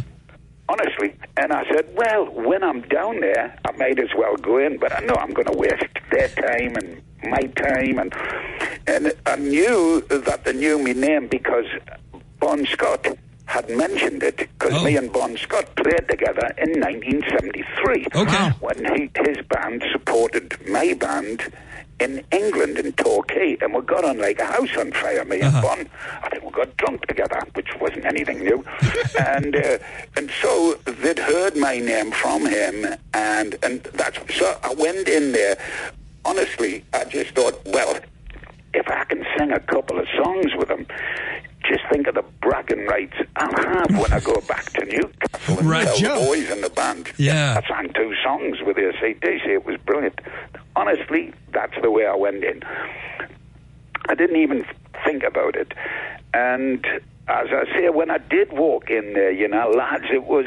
honestly. 0.69 1.15
And 1.37 1.53
I 1.53 1.65
said, 1.71 1.87
well, 1.97 2.27
when 2.33 2.63
I'm 2.63 2.83
down 2.83 3.21
there, 3.21 3.57
I 3.65 3.73
might 3.73 3.99
as 3.99 4.11
well 4.17 4.37
go 4.37 4.59
in, 4.59 4.79
but 4.79 4.95
I 4.95 5.01
know 5.01 5.15
I'm 5.19 5.33
going 5.33 5.47
to 5.51 5.57
waste 5.57 5.85
their 6.11 6.29
time 6.29 6.77
and 6.77 7.01
my 7.25 7.43
time. 7.57 7.99
And 7.99 8.15
and 8.87 9.13
I 9.27 9.37
knew 9.37 10.03
that 10.09 10.45
they 10.45 10.53
knew 10.53 10.79
my 10.79 10.93
name 10.93 11.29
because 11.29 11.67
Bon 12.39 12.65
Scott 12.67 13.07
had 13.51 13.69
mentioned 13.69 14.23
it 14.23 14.37
because 14.37 14.73
Oh. 14.75 14.85
me 14.85 14.97
and 14.97 15.13
Bon 15.13 15.37
Scott 15.37 15.67
played 15.75 16.07
together 16.09 16.47
in 16.57 16.71
1973 16.81 18.07
Okay. 18.15 18.49
when 18.61 18.79
he, 18.95 19.11
his 19.29 19.39
band 19.47 19.83
supported 19.93 20.47
my 20.69 20.95
band 20.95 21.53
in 21.99 22.23
England 22.31 22.79
in 22.79 22.93
Torquay, 22.93 23.57
and 23.61 23.75
we 23.75 23.81
got 23.83 24.05
on 24.05 24.19
like 24.19 24.39
a 24.39 24.47
house 24.47 24.75
on 24.79 24.93
fire. 24.93 25.25
Me 25.25 25.41
Uh-huh. 25.41 25.51
and 25.57 25.63
Bon, 25.67 25.81
I 26.23 26.29
think 26.31 26.45
we 26.45 26.51
got 26.53 26.75
drunk 26.77 27.07
together, 27.09 27.41
which 27.55 27.69
wasn't 27.81 28.05
anything 28.07 28.39
new. 28.45 28.65
and 29.35 29.57
uh, 29.57 29.79
and 30.17 30.31
so 30.41 30.75
they'd 31.03 31.19
heard 31.19 31.57
my 31.57 31.79
name 31.79 32.11
from 32.13 32.47
him, 32.47 32.75
and 33.15 33.57
and 33.65 33.83
that's 34.01 34.19
so 34.39 34.47
I 34.63 34.73
went 34.75 35.09
in 35.09 35.33
there. 35.33 35.59
Honestly, 36.25 36.85
I 36.93 37.05
just 37.05 37.31
thought, 37.31 37.57
well, 37.67 37.99
if 38.75 38.89
I 38.89 39.05
can 39.05 39.25
sing 39.39 39.53
a 39.53 39.61
couple 39.61 39.99
of 39.99 40.07
songs 40.23 40.47
with 40.57 40.69
them, 40.69 40.87
just 41.65 41.81
think 41.93 42.07
of 42.07 42.15
the 42.15 42.25
bragging 42.41 42.87
rights 42.87 43.15
I'll 43.37 43.53
have 43.65 43.91
when 43.99 44.13
I 44.13 44.21
go 44.21 44.41
back 44.49 44.65
to 44.73 44.85
Newcastle 44.85 45.59
and 45.59 45.69
Right, 45.69 45.85
tell 45.87 45.97
Joe. 45.97 46.21
the 46.21 46.27
boys 46.27 46.51
in 46.51 46.61
the 46.63 46.71
band. 46.71 47.13
Yeah. 47.19 47.61
I 47.63 47.69
sang 47.69 47.93
two 47.93 48.15
songs 48.25 48.59
with 48.65 48.77
the 48.77 48.83
ACDC. 48.83 49.47
It 49.47 49.67
was 49.67 49.77
brilliant. 49.85 50.21
Honestly, 50.77 51.33
that's 51.53 51.75
the 51.83 51.91
way 51.91 52.07
I 52.07 52.15
went 52.15 52.43
in. 52.45 52.63
I 54.09 54.15
didn't 54.15 54.37
even 54.37 54.65
think 55.05 55.23
about 55.23 55.55
it. 55.57 55.73
And 56.33 56.85
as 57.31 57.49
I 57.51 57.65
say, 57.79 57.89
when 57.89 58.11
I 58.11 58.19
did 58.19 58.53
walk 58.53 58.91
in 58.91 59.15
there, 59.15 59.31
you 59.31 59.49
know, 59.49 59.71
lads, 59.71 60.05
it 60.13 60.25
was 60.25 60.47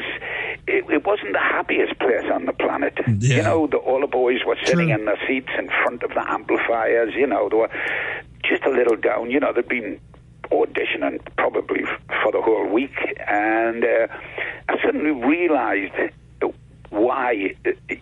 it, 0.66 0.84
it 0.90 1.04
wasn't 1.06 1.32
the 1.32 1.38
happiest 1.40 1.98
place 1.98 2.24
on 2.32 2.46
the 2.46 2.52
planet. 2.52 2.94
Yeah. 3.06 3.36
You 3.36 3.42
know, 3.42 3.66
the, 3.66 3.78
all 3.78 4.00
the 4.00 4.06
boys 4.06 4.40
were 4.46 4.56
sitting 4.64 4.88
True. 4.88 4.94
in 4.94 5.04
their 5.04 5.18
seats 5.26 5.50
in 5.58 5.68
front 5.68 6.02
of 6.02 6.10
the 6.10 6.24
amplifiers. 6.30 7.14
You 7.14 7.26
know, 7.26 7.48
they 7.48 7.56
were 7.56 7.70
just 8.44 8.64
a 8.64 8.70
little 8.70 8.96
down. 8.96 9.30
You 9.30 9.40
know, 9.40 9.52
they'd 9.52 9.68
been 9.68 10.00
auditioning 10.50 11.20
probably 11.36 11.84
f- 11.84 12.00
for 12.22 12.32
the 12.32 12.40
whole 12.42 12.68
week, 12.68 12.96
and 13.26 13.84
uh, 13.84 14.06
I 14.68 14.76
suddenly 14.84 15.10
realised 15.10 15.94
why 16.90 17.54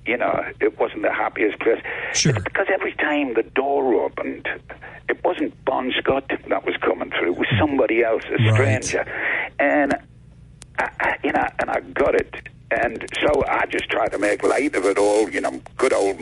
you 0.06 0.16
know 0.16 0.44
it 0.60 0.78
wasn't 0.78 1.02
the 1.02 1.12
happiest 1.12 1.58
place. 1.60 1.82
Sure. 2.14 2.34
It's 2.34 2.44
because 2.44 2.66
every 2.72 2.92
time 2.94 3.34
the 3.34 3.42
door 3.42 3.94
opened, 4.04 4.46
it 5.08 5.24
wasn't 5.24 5.64
Bon 5.64 5.92
Scott 5.98 6.30
that 6.48 6.64
was 6.64 6.76
coming 6.78 7.10
through; 7.10 7.32
it 7.32 7.38
was 7.38 7.48
somebody 7.58 8.02
else, 8.02 8.24
a 8.28 8.42
Right. 8.42 8.54
stranger, 8.84 9.04
and 9.58 9.94
I, 10.78 11.16
you 11.24 11.32
know, 11.32 11.46
and 11.58 11.70
I 11.70 11.80
got 11.80 12.14
it, 12.14 12.34
and 12.70 13.04
so 13.20 13.42
I 13.48 13.66
just 13.66 13.88
tried 13.90 14.08
to 14.12 14.18
make 14.18 14.42
light 14.42 14.74
of 14.74 14.84
it 14.86 14.98
all. 14.98 15.28
You 15.30 15.40
know, 15.40 15.60
good 15.76 15.92
old. 15.92 16.18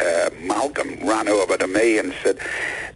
Uh, 0.00 0.30
Malcolm 0.42 0.96
ran 1.06 1.28
over 1.28 1.56
to 1.56 1.66
me 1.66 1.98
and 1.98 2.12
said, 2.22 2.38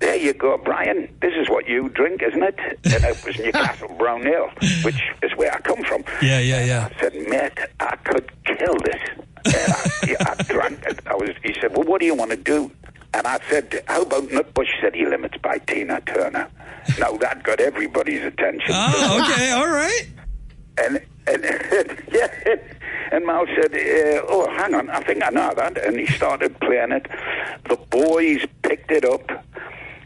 "There 0.01 0.16
you 0.16 0.33
go, 0.33 0.59
Brian. 0.59 1.09
This 1.21 1.33
is 1.37 1.49
what 1.49 1.68
you 1.68 1.88
drink, 1.90 2.23
isn't 2.23 2.42
it?" 2.42 2.59
And 2.85 3.05
it 3.05 3.25
was 3.25 3.38
Newcastle 3.38 3.95
Brown 3.99 4.27
Ale, 4.27 4.51
which 4.83 5.01
is 5.23 5.31
where 5.37 5.53
I 5.53 5.61
come 5.61 5.83
from. 5.85 6.05
Yeah, 6.21 6.40
yeah, 6.40 6.64
yeah. 6.64 6.88
I 6.95 7.01
said, 7.01 7.14
mate, 7.29 7.59
I 7.81 7.97
could 7.97 8.31
kill 8.45 8.77
this. 8.85 9.01
And 9.45 9.73
I, 9.73 9.90
yeah, 10.09 10.16
I 10.38 10.42
drank 10.53 10.85
it. 10.87 11.01
I 11.07 11.14
was. 11.14 11.31
He 11.45 11.55
said, 11.61 11.77
well, 11.77 11.85
what 11.87 12.01
do 12.01 12.07
you 12.07 12.14
want 12.14 12.31
to 12.33 12.37
do? 12.37 12.71
And 13.14 13.27
I 13.27 13.38
said, 13.51 13.85
how 13.88 14.03
about 14.03 14.25
Nutbush 14.25 14.81
City 14.81 15.05
Limits 15.05 15.37
by 15.42 15.59
Tina 15.59 16.01
Turner? 16.01 16.49
Now 16.99 17.12
that 17.18 17.42
got 17.45 17.61
everybody's 17.61 18.23
attention. 18.25 18.71
Oh, 18.71 19.31
okay, 19.31 19.51
all 19.53 19.68
right. 19.68 20.07
And 20.78 21.02
and 21.26 21.42
yeah, 22.12 22.56
and 23.12 23.26
Mal 23.26 23.46
said, 23.46 23.74
uh, 23.74 24.26
"Oh, 24.28 24.48
hang 24.56 24.74
on, 24.74 24.90
I 24.90 25.00
think 25.00 25.22
I 25.24 25.30
know 25.30 25.52
that." 25.54 25.78
And 25.78 25.98
he 25.98 26.06
started 26.06 26.58
playing 26.61 26.92
it. 26.92 27.06
The 27.68 27.76
boys 27.90 28.44
picked 28.62 28.90
it 28.90 29.04
up, 29.04 29.30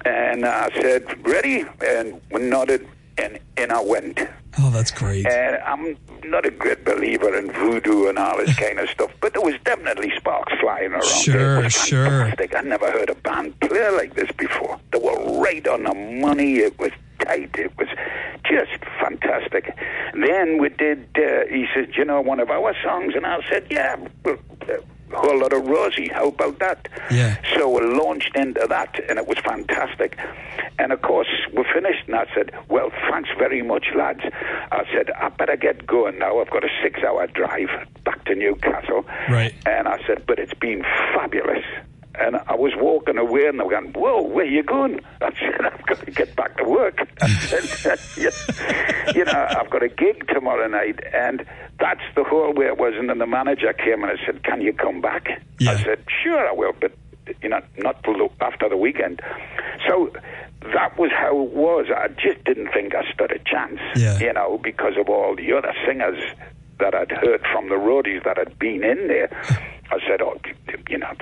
and 0.04 0.44
I 0.44 0.70
said, 0.80 1.26
"Ready?" 1.26 1.64
And 1.86 2.20
we 2.30 2.42
nodded, 2.42 2.86
and 3.18 3.38
in 3.56 3.70
I 3.70 3.80
went. 3.80 4.20
Oh, 4.58 4.70
that's 4.70 4.90
great. 4.90 5.26
And 5.26 5.56
I'm 5.64 5.96
not 6.24 6.46
a 6.46 6.50
great 6.50 6.84
believer 6.84 7.36
in 7.36 7.52
voodoo 7.52 8.08
and 8.08 8.18
all 8.18 8.38
this 8.38 8.56
kind 8.58 8.78
of 8.78 8.88
stuff, 8.88 9.10
but 9.20 9.32
there 9.34 9.42
was 9.42 9.54
definitely 9.64 10.12
sparks 10.16 10.52
flying 10.60 10.92
around. 10.92 11.04
Sure, 11.04 11.68
sure. 11.70 12.24
I 12.24 12.60
never 12.62 12.90
heard 12.90 13.10
a 13.10 13.14
band 13.14 13.58
play 13.60 13.88
like 13.90 14.14
this 14.14 14.30
before. 14.32 14.80
They 14.92 14.98
were 14.98 15.40
right 15.40 15.66
on 15.68 15.84
the 15.84 15.94
money. 15.94 16.56
It 16.56 16.78
was 16.78 16.90
tight. 17.20 17.50
It 17.56 17.72
was 17.78 17.88
just 18.44 18.84
fantastic. 19.00 19.76
Then 20.14 20.58
we 20.58 20.68
did. 20.70 21.06
Uh, 21.16 21.46
he 21.48 21.66
said, 21.74 21.94
"You 21.96 22.04
know, 22.04 22.20
one 22.20 22.40
of 22.40 22.50
our 22.50 22.74
songs," 22.82 23.14
and 23.14 23.26
I 23.26 23.38
said, 23.50 23.66
"Yeah." 23.70 23.96
well, 24.24 24.38
uh, 24.62 24.74
whole 25.14 25.38
lot 25.38 25.52
of 25.52 25.66
Rosie. 25.66 26.08
How 26.12 26.28
about 26.28 26.58
that? 26.58 26.88
Yeah. 27.10 27.36
So 27.56 27.68
we 27.68 27.80
launched 27.86 28.34
into 28.36 28.66
that, 28.68 28.98
and 29.08 29.18
it 29.18 29.26
was 29.26 29.38
fantastic. 29.38 30.18
And 30.78 30.92
of 30.92 31.02
course, 31.02 31.28
we 31.54 31.64
finished, 31.72 32.06
and 32.06 32.16
I 32.16 32.26
said, 32.34 32.52
"Well, 32.68 32.90
thanks 33.10 33.30
very 33.38 33.62
much, 33.62 33.86
lads." 33.94 34.20
I 34.72 34.84
said, 34.92 35.10
"I 35.10 35.28
better 35.30 35.56
get 35.56 35.86
going 35.86 36.18
now. 36.18 36.40
I've 36.40 36.50
got 36.50 36.64
a 36.64 36.70
six-hour 36.82 37.28
drive 37.28 37.70
back 38.04 38.24
to 38.26 38.34
Newcastle." 38.34 39.06
Right. 39.30 39.54
And 39.64 39.88
I 39.88 39.98
said, 40.06 40.24
"But 40.26 40.38
it's 40.38 40.54
been 40.54 40.82
fabulous." 41.14 41.64
And 42.18 42.36
I 42.46 42.54
was 42.54 42.72
walking 42.76 43.18
away, 43.18 43.46
and 43.46 43.58
they 43.60 43.64
were 43.64 43.70
going, 43.70 43.92
"Whoa, 43.92 44.22
where 44.22 44.44
are 44.44 44.48
you 44.48 44.62
going?" 44.62 45.00
I 45.20 45.30
said, 45.38 45.60
"I've 45.64 45.86
got 45.86 45.98
to 46.04 46.10
get 46.10 46.34
back 46.36 46.56
to 46.58 46.64
work." 46.64 47.06
I 47.22 47.28
said, 47.28 47.98
you 49.14 49.24
know, 49.24 49.46
I've 49.50 49.70
got 49.70 49.82
a 49.82 49.88
gig 49.88 50.26
tomorrow 50.28 50.66
night, 50.68 51.00
and 51.12 51.44
that's 51.78 52.00
the 52.14 52.24
whole 52.24 52.52
way 52.54 52.66
it 52.66 52.78
was." 52.78 52.94
And 52.96 53.08
then 53.10 53.18
the 53.18 53.26
manager 53.26 53.72
came 53.72 54.02
and 54.02 54.12
I 54.18 54.24
said, 54.24 54.42
"Can 54.44 54.60
you 54.60 54.72
come 54.72 55.00
back?" 55.00 55.28
Yeah. 55.60 55.72
I 55.72 55.82
said, 55.82 55.98
"Sure, 56.22 56.48
I 56.48 56.52
will, 56.52 56.72
but 56.80 56.92
you 57.42 57.48
know, 57.48 57.60
not 57.78 58.02
till 58.04 58.14
the- 58.14 58.44
after 58.44 58.68
the 58.68 58.76
weekend." 58.76 59.20
So 59.86 60.10
that 60.72 60.98
was 60.98 61.10
how 61.12 61.42
it 61.42 61.50
was. 61.52 61.86
I 61.94 62.08
just 62.08 62.42
didn't 62.44 62.72
think 62.72 62.94
I 62.94 63.04
stood 63.12 63.30
a 63.30 63.38
chance, 63.38 63.78
Yeah. 63.94 64.18
you 64.18 64.32
know, 64.32 64.58
because 64.58 64.96
of 64.96 65.08
all 65.08 65.36
the 65.36 65.52
other 65.52 65.72
singers 65.86 66.18
that 66.78 66.94
I'd 66.94 67.10
heard 67.10 67.42
from 67.52 67.68
the 67.68 67.76
roadies 67.76 68.24
that 68.24 68.36
had 68.36 68.58
been 68.58 68.84
in 68.84 69.08
there. 69.08 69.30
I 69.88 69.98
said, 70.06 70.20
oh, 70.20 70.40
you 70.88 70.98
know, 70.98 71.12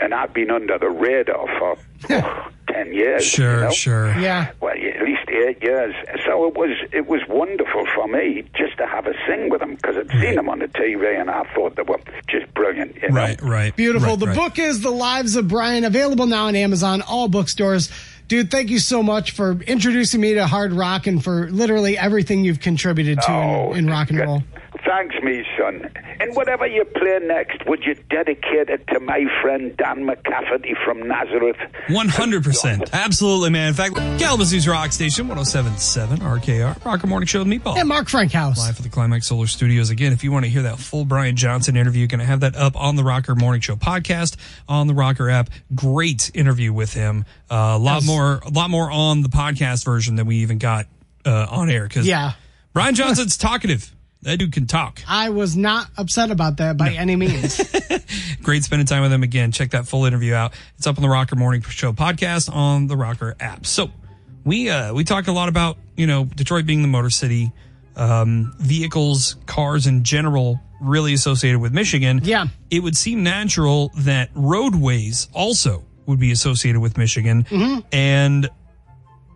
and 0.00 0.12
I've 0.12 0.34
been 0.34 0.50
under 0.50 0.76
the 0.76 0.88
radar 0.88 1.46
for 1.58 1.76
oh, 2.10 2.48
ten 2.68 2.92
years. 2.92 3.24
Sure, 3.24 3.54
you 3.54 3.60
know? 3.60 3.70
sure. 3.70 4.18
Yeah. 4.18 4.50
Well, 4.60 4.74
at 4.74 5.02
least 5.02 5.28
eight 5.28 5.62
years. 5.62 5.94
So 6.24 6.48
it 6.48 6.54
was 6.56 6.70
it 6.92 7.06
was 7.06 7.20
wonderful 7.28 7.86
for 7.94 8.08
me 8.08 8.44
just 8.56 8.76
to 8.78 8.86
have 8.86 9.06
a 9.06 9.14
sing 9.28 9.50
with 9.50 9.60
them 9.60 9.76
because 9.76 9.96
I'd 9.96 10.10
seen 10.20 10.34
them 10.34 10.48
on 10.48 10.58
the 10.58 10.68
TV 10.68 11.18
and 11.20 11.30
I 11.30 11.44
thought 11.54 11.76
they 11.76 11.82
were 11.82 12.00
just 12.28 12.52
brilliant. 12.54 12.96
You 13.00 13.10
know? 13.10 13.14
Right, 13.14 13.40
right. 13.42 13.76
Beautiful. 13.76 14.10
Right, 14.10 14.18
the 14.18 14.26
right. 14.26 14.36
book 14.36 14.58
is 14.58 14.80
The 14.80 14.90
Lives 14.90 15.36
of 15.36 15.46
Brian, 15.46 15.84
available 15.84 16.26
now 16.26 16.46
on 16.46 16.56
Amazon, 16.56 17.02
all 17.02 17.28
bookstores. 17.28 17.90
Dude, 18.28 18.50
thank 18.50 18.70
you 18.70 18.80
so 18.80 19.04
much 19.04 19.30
for 19.30 19.52
introducing 19.52 20.20
me 20.20 20.34
to 20.34 20.48
hard 20.48 20.72
rock 20.72 21.06
and 21.06 21.22
for 21.22 21.48
literally 21.48 21.96
everything 21.96 22.44
you've 22.44 22.58
contributed 22.58 23.20
to 23.22 23.30
Oh, 23.32 23.70
in, 23.70 23.78
in 23.78 23.86
rock 23.86 24.08
and 24.10 24.18
good. 24.18 24.24
roll. 24.24 24.42
Thanks, 24.86 25.16
me 25.22 25.44
son. 25.58 25.90
And 26.20 26.34
whatever 26.36 26.66
you 26.66 26.84
play 26.84 27.18
next, 27.22 27.66
would 27.66 27.82
you 27.84 27.94
dedicate 28.08 28.68
it 28.70 28.86
to 28.88 29.00
my 29.00 29.24
friend 29.42 29.76
Dan 29.76 30.04
McCafferty 30.06 30.74
from 30.84 31.06
Nazareth? 31.08 31.56
100%. 31.88 32.92
Absolutely, 32.92 33.50
man. 33.50 33.68
In 33.68 33.74
fact, 33.74 33.96
Kalamazoo's 34.18 34.68
Rock 34.68 34.92
Station, 34.92 35.26
1077 35.28 36.18
RKR, 36.18 36.84
Rocker 36.84 37.06
Morning 37.06 37.26
Show 37.26 37.40
with 37.42 37.48
Meatball. 37.48 37.76
And 37.78 37.88
Mark 37.88 38.08
Frankhouse. 38.08 38.58
Live 38.58 38.76
at 38.78 38.82
the 38.84 38.88
Climax 38.88 39.26
Solar 39.26 39.46
Studios. 39.48 39.90
Again, 39.90 40.12
if 40.12 40.22
you 40.22 40.30
want 40.30 40.44
to 40.44 40.50
hear 40.50 40.62
that 40.62 40.78
full 40.78 41.04
Brian 41.04 41.34
Johnson 41.36 41.76
interview, 41.76 42.06
going 42.06 42.20
to 42.20 42.24
have 42.24 42.40
that 42.40 42.54
up 42.54 42.76
on 42.80 42.94
the 42.96 43.02
Rocker 43.04 43.34
Morning 43.34 43.60
Show 43.60 43.74
podcast 43.76 44.36
on 44.68 44.86
the 44.86 44.94
Rocker 44.94 45.28
app. 45.28 45.50
Great 45.74 46.30
interview 46.34 46.72
with 46.72 46.92
him. 46.94 47.24
Uh, 47.50 47.74
a 47.74 47.78
lot 47.78 47.96
Yes. 48.02 48.06
more, 48.06 48.40
a 48.44 48.50
lot 48.50 48.70
more 48.70 48.90
on 48.90 49.22
the 49.22 49.28
podcast 49.28 49.84
version 49.84 50.14
than 50.16 50.26
we 50.26 50.36
even 50.36 50.58
got 50.58 50.86
uh, 51.24 51.46
on 51.50 51.70
air. 51.70 51.84
Because 51.84 52.06
Yeah. 52.06 52.32
Brian 52.72 52.94
Johnson's 52.94 53.36
talkative. 53.36 53.92
That 54.26 54.38
dude 54.40 54.50
can 54.50 54.66
talk. 54.66 55.02
I 55.06 55.30
was 55.30 55.56
not 55.56 55.86
upset 55.96 56.32
about 56.32 56.56
that 56.56 56.76
by 56.76 56.90
any 56.90 57.14
means. 57.24 57.60
Great 58.42 58.64
spending 58.64 58.84
time 58.84 59.02
with 59.02 59.12
him 59.12 59.22
again. 59.22 59.52
Check 59.52 59.70
that 59.70 59.86
full 59.86 60.04
interview 60.04 60.34
out. 60.34 60.52
It's 60.78 60.86
up 60.88 60.98
on 60.98 61.02
the 61.02 61.08
Rocker 61.08 61.36
Morning 61.36 61.62
Show 61.62 61.92
podcast 61.92 62.52
on 62.52 62.88
the 62.88 62.96
Rocker 62.96 63.36
app. 63.38 63.66
So 63.66 63.88
we 64.44 64.68
uh 64.68 64.92
we 64.92 65.04
talk 65.04 65.28
a 65.28 65.32
lot 65.32 65.48
about, 65.48 65.78
you 65.96 66.08
know, 66.08 66.24
Detroit 66.24 66.66
being 66.66 66.82
the 66.82 66.88
motor 66.88 67.08
city, 67.08 67.52
um, 67.94 68.52
vehicles, 68.58 69.36
cars 69.46 69.86
in 69.86 70.02
general 70.02 70.60
really 70.80 71.14
associated 71.14 71.60
with 71.60 71.72
Michigan. 71.72 72.20
Yeah. 72.24 72.46
It 72.68 72.80
would 72.80 72.96
seem 72.96 73.22
natural 73.22 73.92
that 73.98 74.30
roadways 74.34 75.28
also 75.34 75.84
would 76.06 76.18
be 76.18 76.32
associated 76.32 76.80
with 76.80 76.98
Michigan. 76.98 77.44
Mm-hmm. 77.44 77.80
And 77.92 78.48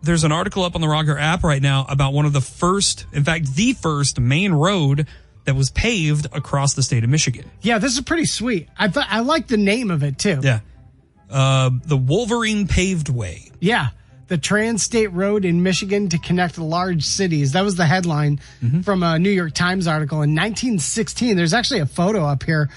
there's 0.02 0.24
an 0.24 0.32
article 0.32 0.62
up 0.64 0.74
on 0.74 0.80
the 0.80 0.88
Rocker 0.88 1.18
app 1.18 1.42
right 1.44 1.60
now 1.62 1.86
about 1.88 2.12
one 2.12 2.26
of 2.26 2.32
the 2.32 2.40
first, 2.40 3.06
in 3.12 3.24
fact, 3.24 3.54
the 3.54 3.72
first 3.74 4.18
main 4.20 4.52
road 4.52 5.06
that 5.44 5.54
was 5.54 5.70
paved 5.70 6.26
across 6.32 6.74
the 6.74 6.82
state 6.82 7.02
of 7.04 7.10
Michigan. 7.10 7.50
yeah, 7.62 7.78
this 7.78 7.94
is 7.94 8.00
pretty 8.02 8.26
sweet. 8.26 8.68
I 8.78 8.88
thought 8.88 9.06
I 9.10 9.20
like 9.20 9.46
the 9.46 9.56
name 9.56 9.90
of 9.90 10.02
it 10.02 10.18
too. 10.18 10.40
Yeah. 10.42 10.60
Uh, 11.30 11.70
the 11.86 11.96
Wolverine 11.96 12.66
Paved 12.66 13.08
Way. 13.08 13.50
Yeah. 13.60 13.88
The 14.28 14.38
Trans-State 14.38 15.08
Road 15.08 15.44
in 15.44 15.62
Michigan 15.62 16.08
to 16.10 16.18
connect 16.18 16.56
large 16.58 17.04
cities. 17.04 17.52
That 17.52 17.62
was 17.62 17.74
the 17.76 17.86
headline 17.86 18.40
Mm-hmm. 18.62 18.80
from 18.82 19.02
a 19.02 19.18
New 19.18 19.30
York 19.30 19.54
Times 19.54 19.86
article 19.86 20.18
in 20.22 20.30
1916. 20.34 21.36
There's 21.36 21.54
actually 21.54 21.80
a 21.80 21.86
photo 21.86 22.24
up 22.26 22.42
here. 22.44 22.70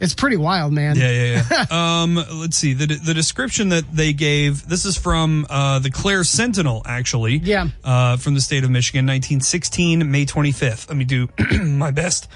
It's 0.00 0.14
pretty 0.14 0.38
wild, 0.38 0.72
man. 0.72 0.96
Yeah, 0.96 1.10
yeah, 1.10 1.44
yeah. 1.50 1.66
um, 2.02 2.14
let's 2.40 2.56
see. 2.56 2.72
The, 2.72 2.86
the 2.86 3.12
description 3.12 3.68
that 3.68 3.84
they 3.92 4.14
gave, 4.14 4.66
this 4.66 4.86
is 4.86 4.96
from 4.96 5.46
uh, 5.50 5.78
the 5.80 5.90
Clare 5.90 6.24
Sentinel, 6.24 6.80
actually. 6.86 7.36
Yeah. 7.36 7.68
Uh, 7.84 8.16
from 8.16 8.34
the 8.34 8.40
state 8.40 8.64
of 8.64 8.70
Michigan, 8.70 9.04
1916, 9.04 10.10
May 10.10 10.24
25th. 10.24 10.88
Let 10.88 10.96
me 10.96 11.04
do 11.04 11.28
my 11.64 11.90
best 11.90 12.28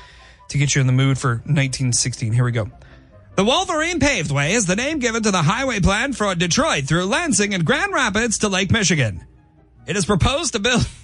to 0.50 0.59
get 0.59 0.74
you 0.74 0.83
in 0.83 0.87
the 0.87 0.92
mood 0.92 1.18
for 1.18 1.37
1916. 1.37 2.35
Here 2.35 2.44
we 2.44 2.53
go. 2.53 2.70
The 3.37 3.44
Wolverine 3.44 3.98
Paved 3.98 4.31
Way 4.31 4.53
is 4.53 4.66
the 4.66 4.77
name 4.77 4.98
given 4.98 5.22
to 5.22 5.31
the 5.31 5.42
highway 5.42 5.81
plan 5.81 6.12
for 6.12 6.35
Detroit 6.35 6.85
through 6.85 7.07
Lansing 7.07 7.55
and 7.55 7.64
Grand 7.64 7.92
Rapids 7.94 8.38
to 8.38 8.48
Lake 8.48 8.70
Michigan. 8.70 9.24
It 9.87 9.96
is 9.96 10.05
proposed 10.05 10.53
to 10.53 10.59
build. 10.61 10.87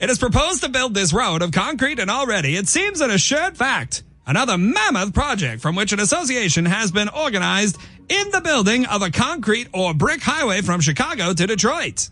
It 0.00 0.08
is 0.08 0.16
proposed 0.18 0.62
to 0.62 0.70
build 0.70 0.94
this 0.94 1.12
road 1.12 1.42
of 1.42 1.52
concrete, 1.52 1.98
and 1.98 2.10
already 2.10 2.56
it 2.56 2.68
seems 2.68 3.02
an 3.02 3.10
assured 3.10 3.58
fact. 3.58 4.02
Another 4.30 4.56
mammoth 4.56 5.12
project 5.12 5.60
from 5.60 5.74
which 5.74 5.92
an 5.92 5.98
association 5.98 6.64
has 6.64 6.92
been 6.92 7.08
organized 7.08 7.78
in 8.08 8.30
the 8.30 8.40
building 8.40 8.86
of 8.86 9.02
a 9.02 9.10
concrete 9.10 9.66
or 9.74 9.92
brick 9.92 10.22
highway 10.22 10.60
from 10.60 10.80
Chicago 10.80 11.32
to 11.32 11.46
Detroit. 11.48 12.08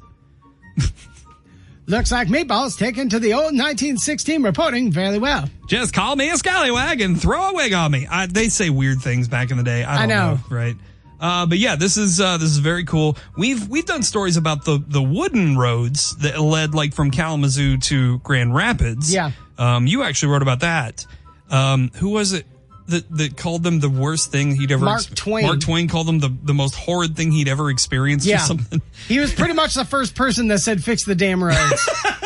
Looks 1.87 2.11
like 2.11 2.27
Meatball's 2.27 2.75
taken 2.75 3.09
to 3.11 3.21
the 3.21 3.35
old 3.35 3.55
1916 3.55 4.43
reporting 4.43 4.91
fairly 4.91 5.21
well. 5.21 5.49
Just 5.69 5.95
call 5.95 6.17
me 6.17 6.29
a 6.31 6.37
scallywag 6.37 7.01
and 7.01 7.23
throw 7.23 7.51
a 7.51 7.55
wig 7.55 7.73
on 7.73 7.93
me. 7.93 8.09
I, 8.11 8.27
they 8.27 8.49
say 8.49 8.69
weird 8.69 8.99
things 9.01 9.29
back 9.29 9.53
in 9.53 9.57
the 9.57 9.63
day. 9.63 9.85
I, 9.85 9.93
don't 9.93 10.03
I 10.03 10.07
know. 10.07 10.35
know. 10.35 10.41
right? 10.51 10.75
Uh, 11.21 11.47
but 11.47 11.59
yeah, 11.59 11.77
this 11.77 11.97
is 11.97 12.21
uh, 12.21 12.37
this 12.37 12.51
is 12.51 12.59
very 12.59 12.85
cool. 12.85 13.17
We've 13.37 13.69
we've 13.69 13.87
done 13.87 14.03
stories 14.03 14.37
about 14.37 14.65
the 14.65 14.83
the 14.89 15.03
wooden 15.03 15.57
roads 15.57 16.17
that 16.17 16.41
led 16.41 16.75
like 16.75 16.95
from 16.95 17.13
Kalamazoo 17.13 17.79
to 17.79 18.19
Grand 18.19 18.57
Rapids. 18.57 19.15
Yeah. 19.15 19.31
Um, 19.57 19.87
you 19.87 20.03
actually 20.03 20.33
wrote 20.33 20.43
about 20.43 20.61
that. 20.61 21.07
Um, 21.51 21.91
who 21.97 22.11
was 22.11 22.33
it 22.33 22.47
that 22.89 23.05
that 23.17 23.37
called 23.37 23.63
them 23.63 23.81
the 23.81 23.89
worst 23.91 24.31
thing 24.33 24.55
he'd 24.57 24.73
ever? 24.73 24.85
Mark 24.85 25.03
Twain. 25.15 25.45
Mark 25.47 25.61
Twain 25.61 25.89
called 25.89 26.07
them 26.09 26.19
the 26.21 26.35
the 26.43 26.55
most 26.55 26.75
horrid 26.75 27.17
thing 27.17 27.33
he'd 27.33 27.49
ever 27.49 27.71
experienced 27.71 28.27
or 28.27 28.31
Yeah. 28.31 28.39
something. 28.39 28.81
He 29.09 29.19
was 29.19 29.33
pretty 29.35 29.55
much 29.55 29.75
the 29.75 29.85
first 29.85 30.15
person 30.15 30.49
that 30.49 30.59
said 30.61 30.83
fix 30.83 31.05
the 31.05 31.15
damn 31.15 31.43
roads. 31.43 31.89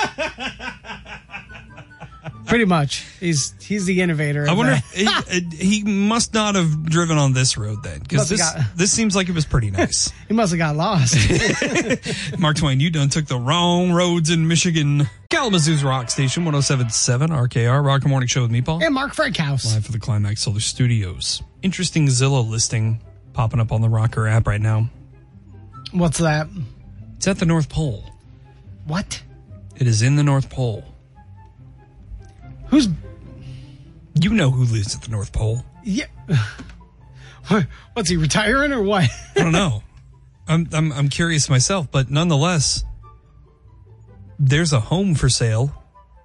pretty 2.52 2.64
much. 2.66 3.04
He's 3.18 3.54
he's 3.60 3.86
the 3.86 4.00
innovator. 4.02 4.46
I 4.48 4.52
wonder. 4.52 4.72
If 4.72 4.92
he, 4.92 5.06
uh, 5.06 5.56
he 5.56 5.82
must 5.84 6.34
not 6.34 6.54
have 6.54 6.84
driven 6.84 7.16
on 7.18 7.32
this 7.32 7.56
road 7.56 7.82
then, 7.82 8.00
because 8.00 8.28
this 8.28 8.40
got- 8.40 8.76
this 8.76 8.92
seems 8.92 9.16
like 9.16 9.28
it 9.28 9.34
was 9.34 9.46
pretty 9.46 9.70
nice. 9.70 10.12
he 10.28 10.34
must 10.34 10.52
have 10.52 10.58
got 10.58 10.76
lost. 10.76 11.16
Mark 12.38 12.56
Twain, 12.56 12.78
you 12.80 12.90
done 12.90 13.08
took 13.08 13.26
the 13.26 13.38
wrong 13.38 13.92
roads 13.92 14.30
in 14.30 14.46
Michigan. 14.46 15.08
Kalamazoo's 15.30 15.82
Rock 15.82 16.10
Station, 16.10 16.44
1077 16.44 17.30
RKR, 17.30 17.82
Rocker 17.84 18.08
Morning 18.08 18.26
Show 18.26 18.42
with 18.42 18.50
Meatball. 18.50 18.84
and 18.84 18.94
Mark 18.94 19.14
Frankhouse. 19.14 19.72
Live 19.74 19.86
for 19.86 19.92
the 19.92 19.98
Climax 19.98 20.42
Solar 20.42 20.60
Studios. 20.60 21.42
Interesting 21.62 22.06
Zillow 22.08 22.46
listing 22.46 23.00
popping 23.32 23.58
up 23.60 23.72
on 23.72 23.80
the 23.80 23.88
Rocker 23.88 24.28
app 24.28 24.46
right 24.46 24.60
now. 24.60 24.90
What's 25.92 26.18
that? 26.18 26.48
It's 27.16 27.26
at 27.28 27.38
the 27.38 27.46
North 27.46 27.68
Pole. 27.70 28.04
What? 28.86 29.22
It 29.76 29.86
is 29.86 30.02
in 30.02 30.16
the 30.16 30.22
North 30.22 30.50
Pole. 30.50 30.84
Who's 32.72 32.88
You 34.20 34.30
know 34.34 34.50
who 34.50 34.64
lives 34.64 34.96
at 34.96 35.02
the 35.02 35.10
North 35.10 35.32
Pole. 35.32 35.64
yeah? 35.84 36.06
What- 37.48 37.66
What's 37.94 38.08
he 38.10 38.16
retiring 38.16 38.72
or 38.72 38.82
what? 38.82 39.04
I 39.36 39.40
don't 39.42 39.52
know. 39.52 39.82
I'm, 40.48 40.68
I'm 40.72 40.92
I'm 40.92 41.08
curious 41.08 41.48
myself, 41.50 41.90
but 41.90 42.10
nonetheless, 42.10 42.84
there's 44.38 44.72
a 44.72 44.80
home 44.80 45.14
for 45.14 45.28
sale 45.28 45.72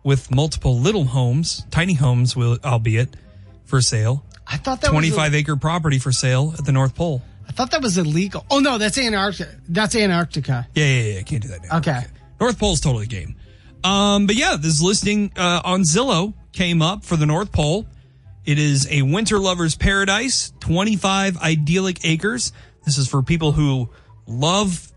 with 0.03 0.31
multiple 0.31 0.77
little 0.79 1.03
homes, 1.05 1.65
tiny 1.71 1.93
homes, 1.93 2.35
will 2.35 2.57
albeit 2.63 3.15
for 3.65 3.81
sale. 3.81 4.23
I 4.47 4.57
thought 4.57 4.81
that 4.81 4.89
25 4.91 5.31
was 5.33 5.39
acre 5.39 5.55
property 5.55 5.99
for 5.99 6.11
sale 6.11 6.53
at 6.57 6.65
the 6.65 6.71
North 6.71 6.95
Pole. 6.95 7.21
I 7.47 7.51
thought 7.51 7.71
that 7.71 7.81
was 7.81 7.97
illegal. 7.97 8.45
Oh 8.49 8.59
no, 8.59 8.77
that's 8.77 8.97
Antarctica. 8.97 9.55
That's 9.69 9.95
Antarctica. 9.95 10.67
Yeah, 10.75 10.85
yeah, 10.85 11.13
yeah. 11.15 11.21
Can't 11.23 11.41
do 11.43 11.49
that 11.49 11.63
now. 11.63 11.77
Okay. 11.79 12.01
North 12.39 12.57
Pole's 12.59 12.79
totally 12.79 13.07
game. 13.07 13.35
Um, 13.83 14.25
but 14.27 14.35
yeah, 14.35 14.55
this 14.59 14.81
listing 14.81 15.31
uh, 15.35 15.61
on 15.63 15.81
Zillow 15.81 16.33
came 16.51 16.81
up 16.81 17.03
for 17.03 17.15
the 17.15 17.25
North 17.25 17.51
Pole. 17.51 17.85
It 18.45 18.59
is 18.59 18.87
a 18.89 19.01
winter 19.01 19.39
lover's 19.39 19.75
paradise, 19.75 20.53
25 20.61 21.37
idyllic 21.37 22.05
acres. 22.05 22.53
This 22.85 22.97
is 22.97 23.07
for 23.07 23.21
people 23.21 23.51
who 23.51 23.89
love 24.25 24.91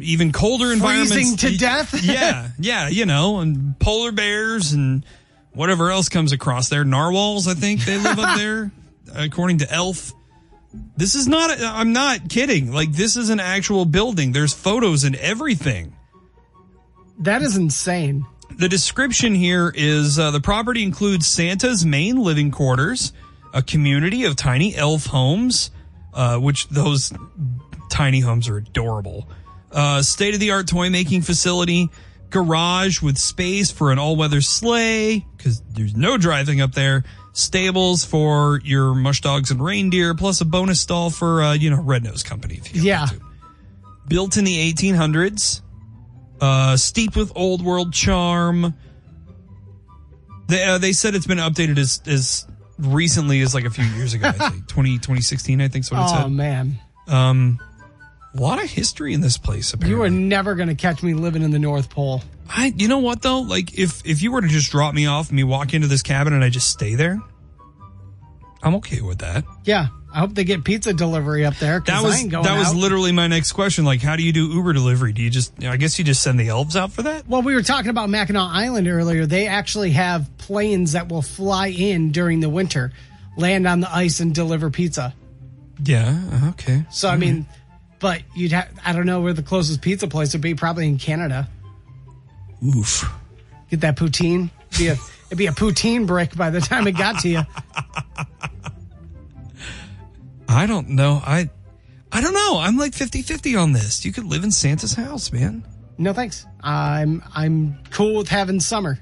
even 0.00 0.32
colder 0.32 0.72
environments. 0.72 1.12
Freezing 1.12 1.36
to 1.36 1.56
death? 1.56 1.94
yeah, 2.02 2.48
yeah, 2.58 2.88
you 2.88 3.06
know, 3.06 3.38
and 3.38 3.78
polar 3.78 4.12
bears 4.12 4.72
and 4.72 5.04
whatever 5.52 5.90
else 5.90 6.08
comes 6.08 6.32
across 6.32 6.68
there. 6.68 6.84
Narwhals, 6.84 7.46
I 7.46 7.54
think 7.54 7.84
they 7.84 7.98
live 7.98 8.18
up 8.18 8.36
there, 8.38 8.72
according 9.14 9.58
to 9.58 9.72
Elf. 9.72 10.12
This 10.96 11.14
is 11.14 11.26
not, 11.26 11.50
I'm 11.60 11.92
not 11.92 12.28
kidding. 12.28 12.72
Like, 12.72 12.92
this 12.92 13.16
is 13.16 13.30
an 13.30 13.40
actual 13.40 13.84
building. 13.84 14.32
There's 14.32 14.52
photos 14.52 15.04
and 15.04 15.16
everything. 15.16 15.94
That 17.20 17.42
is 17.42 17.56
insane. 17.56 18.26
The 18.58 18.68
description 18.68 19.34
here 19.36 19.72
is 19.74 20.18
uh, 20.18 20.32
the 20.32 20.40
property 20.40 20.82
includes 20.82 21.26
Santa's 21.28 21.84
main 21.86 22.16
living 22.16 22.50
quarters, 22.50 23.12
a 23.54 23.62
community 23.62 24.24
of 24.24 24.34
tiny 24.34 24.74
elf 24.74 25.06
homes, 25.06 25.70
uh, 26.12 26.38
which 26.38 26.68
those 26.68 27.12
tiny 27.88 28.18
homes 28.20 28.48
are 28.48 28.56
adorable. 28.56 29.28
Uh, 29.70 30.02
state 30.02 30.34
of 30.34 30.40
the 30.40 30.50
art 30.50 30.66
toy 30.66 30.90
making 30.90 31.22
facility, 31.22 31.88
garage 32.30 33.00
with 33.00 33.16
space 33.16 33.70
for 33.70 33.92
an 33.92 33.98
all 34.00 34.16
weather 34.16 34.40
sleigh, 34.40 35.24
because 35.36 35.60
there's 35.70 35.94
no 35.94 36.18
driving 36.18 36.60
up 36.60 36.72
there, 36.72 37.04
stables 37.32 38.04
for 38.04 38.60
your 38.64 38.92
mush 38.92 39.20
dogs 39.20 39.52
and 39.52 39.62
reindeer, 39.62 40.14
plus 40.16 40.40
a 40.40 40.44
bonus 40.44 40.80
stall 40.80 41.10
for, 41.10 41.42
uh, 41.42 41.52
you 41.52 41.70
know, 41.70 41.80
Red 41.80 42.02
Nose 42.02 42.24
Company. 42.24 42.56
If 42.56 42.74
you 42.74 42.82
Yeah. 42.82 43.06
built 44.08 44.36
in 44.36 44.44
the 44.44 44.58
1800s, 44.58 45.62
uh, 46.40 46.76
steeped 46.76 47.16
with 47.16 47.32
old 47.34 47.62
world 47.64 47.92
charm. 47.92 48.74
They, 50.48 50.64
uh, 50.64 50.78
they 50.78 50.92
said 50.92 51.14
it's 51.14 51.26
been 51.26 51.38
updated 51.38 51.78
as, 51.78 52.00
as 52.06 52.46
recently 52.78 53.40
as 53.42 53.54
like 53.54 53.64
a 53.64 53.70
few 53.70 53.84
years 53.84 54.14
ago, 54.14 54.28
I 54.28 54.32
think 54.50 54.66
20, 54.66 54.94
2016, 54.98 55.60
I 55.60 55.68
think 55.68 55.84
is 55.84 55.90
what 55.90 56.00
it 56.00 56.04
Oh 56.04 56.22
said. 56.22 56.32
man, 56.32 56.78
Um, 57.06 57.58
a 58.34 58.40
lot 58.40 58.62
of 58.62 58.70
history 58.70 59.12
in 59.14 59.20
this 59.20 59.36
place. 59.36 59.72
Apparently, 59.74 59.96
you 59.98 60.02
are 60.04 60.10
never 60.10 60.54
going 60.54 60.68
to 60.68 60.74
catch 60.74 61.02
me 61.02 61.12
living 61.14 61.42
in 61.42 61.50
the 61.50 61.58
North 61.58 61.90
Pole. 61.90 62.22
I, 62.48 62.72
you 62.76 62.88
know 62.88 62.98
what 62.98 63.20
though? 63.20 63.40
Like 63.40 63.78
if 63.78 64.00
if 64.06 64.22
you 64.22 64.32
were 64.32 64.40
to 64.40 64.48
just 64.48 64.70
drop 64.70 64.94
me 64.94 65.06
off, 65.06 65.28
and 65.28 65.36
me 65.36 65.44
walk 65.44 65.74
into 65.74 65.86
this 65.86 66.02
cabin, 66.02 66.32
and 66.32 66.42
I 66.44 66.48
just 66.48 66.70
stay 66.70 66.94
there, 66.94 67.18
I'm 68.62 68.74
okay 68.76 69.00
with 69.02 69.18
that. 69.18 69.44
Yeah, 69.64 69.88
I 70.12 70.20
hope 70.20 70.34
they 70.34 70.44
get 70.44 70.64
pizza 70.64 70.94
delivery 70.94 71.44
up 71.44 71.56
there. 71.56 71.80
That 71.80 72.02
was 72.02 72.22
that 72.22 72.30
going 72.30 72.58
was 72.58 72.74
literally 72.74 73.12
my 73.12 73.26
next 73.26 73.52
question. 73.52 73.84
Like, 73.84 74.00
how 74.00 74.16
do 74.16 74.22
you 74.22 74.32
do 74.32 74.48
Uber 74.48 74.72
delivery? 74.72 75.12
Do 75.12 75.22
you 75.22 75.28
just? 75.28 75.52
I 75.62 75.76
guess 75.76 75.98
you 75.98 76.04
just 76.04 76.22
send 76.22 76.40
the 76.40 76.48
elves 76.48 76.76
out 76.76 76.92
for 76.92 77.02
that. 77.02 77.28
Well, 77.28 77.42
we 77.42 77.54
were 77.54 77.62
talking 77.62 77.90
about 77.90 78.08
Mackinac 78.08 78.50
Island 78.50 78.88
earlier. 78.88 79.26
They 79.26 79.46
actually 79.46 79.90
have 79.90 80.28
planes 80.38 80.92
that 80.92 81.08
will 81.08 81.22
fly 81.22 81.68
in 81.68 82.10
during 82.10 82.40
the 82.40 82.48
winter, 82.48 82.92
land 83.36 83.66
on 83.66 83.80
the 83.80 83.94
ice, 83.94 84.20
and 84.20 84.34
deliver 84.34 84.70
pizza. 84.70 85.14
Yeah. 85.82 86.08
Uh-huh, 86.08 86.48
okay. 86.50 86.84
So 86.90 87.08
I 87.08 87.16
mean, 87.16 87.46
but 87.98 88.22
you'd 88.34 88.52
have 88.52 88.70
I 88.84 88.94
don't 88.94 89.06
know 89.06 89.20
where 89.20 89.34
the 89.34 89.42
closest 89.42 89.82
pizza 89.82 90.08
place 90.08 90.32
would 90.32 90.42
be. 90.42 90.54
Probably 90.54 90.88
in 90.88 90.98
Canada. 90.98 91.48
Oof. 92.64 93.04
Get 93.70 93.82
that 93.82 93.96
poutine. 93.96 94.50
Be 94.78 94.88
a 94.88 94.96
it'd 95.26 95.36
be 95.36 95.46
a 95.46 95.52
poutine 95.52 96.06
brick 96.06 96.34
by 96.34 96.48
the 96.48 96.60
time 96.60 96.86
it 96.86 96.92
got 96.92 97.20
to 97.20 97.28
you. 97.28 97.42
I 100.48 100.66
don't 100.66 100.88
know. 100.90 101.22
I 101.24 101.50
I 102.10 102.20
don't 102.22 102.32
know. 102.32 102.58
I'm 102.58 102.76
like 102.78 102.92
50-50 102.92 103.60
on 103.60 103.72
this. 103.72 104.04
You 104.04 104.12
could 104.12 104.24
live 104.24 104.42
in 104.44 104.50
Santa's 104.50 104.94
house, 104.94 105.30
man. 105.30 105.62
No 105.98 106.12
thanks. 106.12 106.46
I'm 106.60 107.22
I'm 107.34 107.78
cool 107.90 108.16
with 108.16 108.28
having 108.28 108.60
summer. 108.60 108.98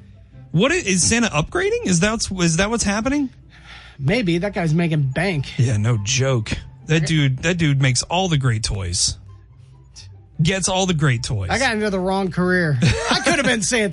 What 0.50 0.72
is, 0.72 0.86
is 0.86 1.08
Santa 1.08 1.28
upgrading? 1.28 1.86
Is 1.86 2.00
that 2.00 2.26
is 2.40 2.56
that 2.56 2.70
what's 2.70 2.84
happening? 2.84 3.30
Maybe 3.98 4.38
that 4.38 4.54
guy's 4.54 4.74
making 4.74 5.10
bank. 5.10 5.58
Yeah, 5.58 5.76
no 5.76 5.98
joke. 6.02 6.52
That 6.86 7.06
dude 7.06 7.38
that 7.42 7.58
dude 7.58 7.80
makes 7.82 8.02
all 8.04 8.28
the 8.28 8.38
great 8.38 8.62
toys. 8.62 9.18
Gets 10.42 10.68
all 10.68 10.86
the 10.86 10.94
great 10.94 11.22
toys. 11.22 11.48
I 11.50 11.58
got 11.58 11.74
into 11.74 11.88
the 11.90 12.00
wrong 12.00 12.30
career. 12.30 12.78
I 12.82 13.20
could 13.24 13.36
have 13.36 13.46
been 13.46 13.62
Santa. 13.62 13.84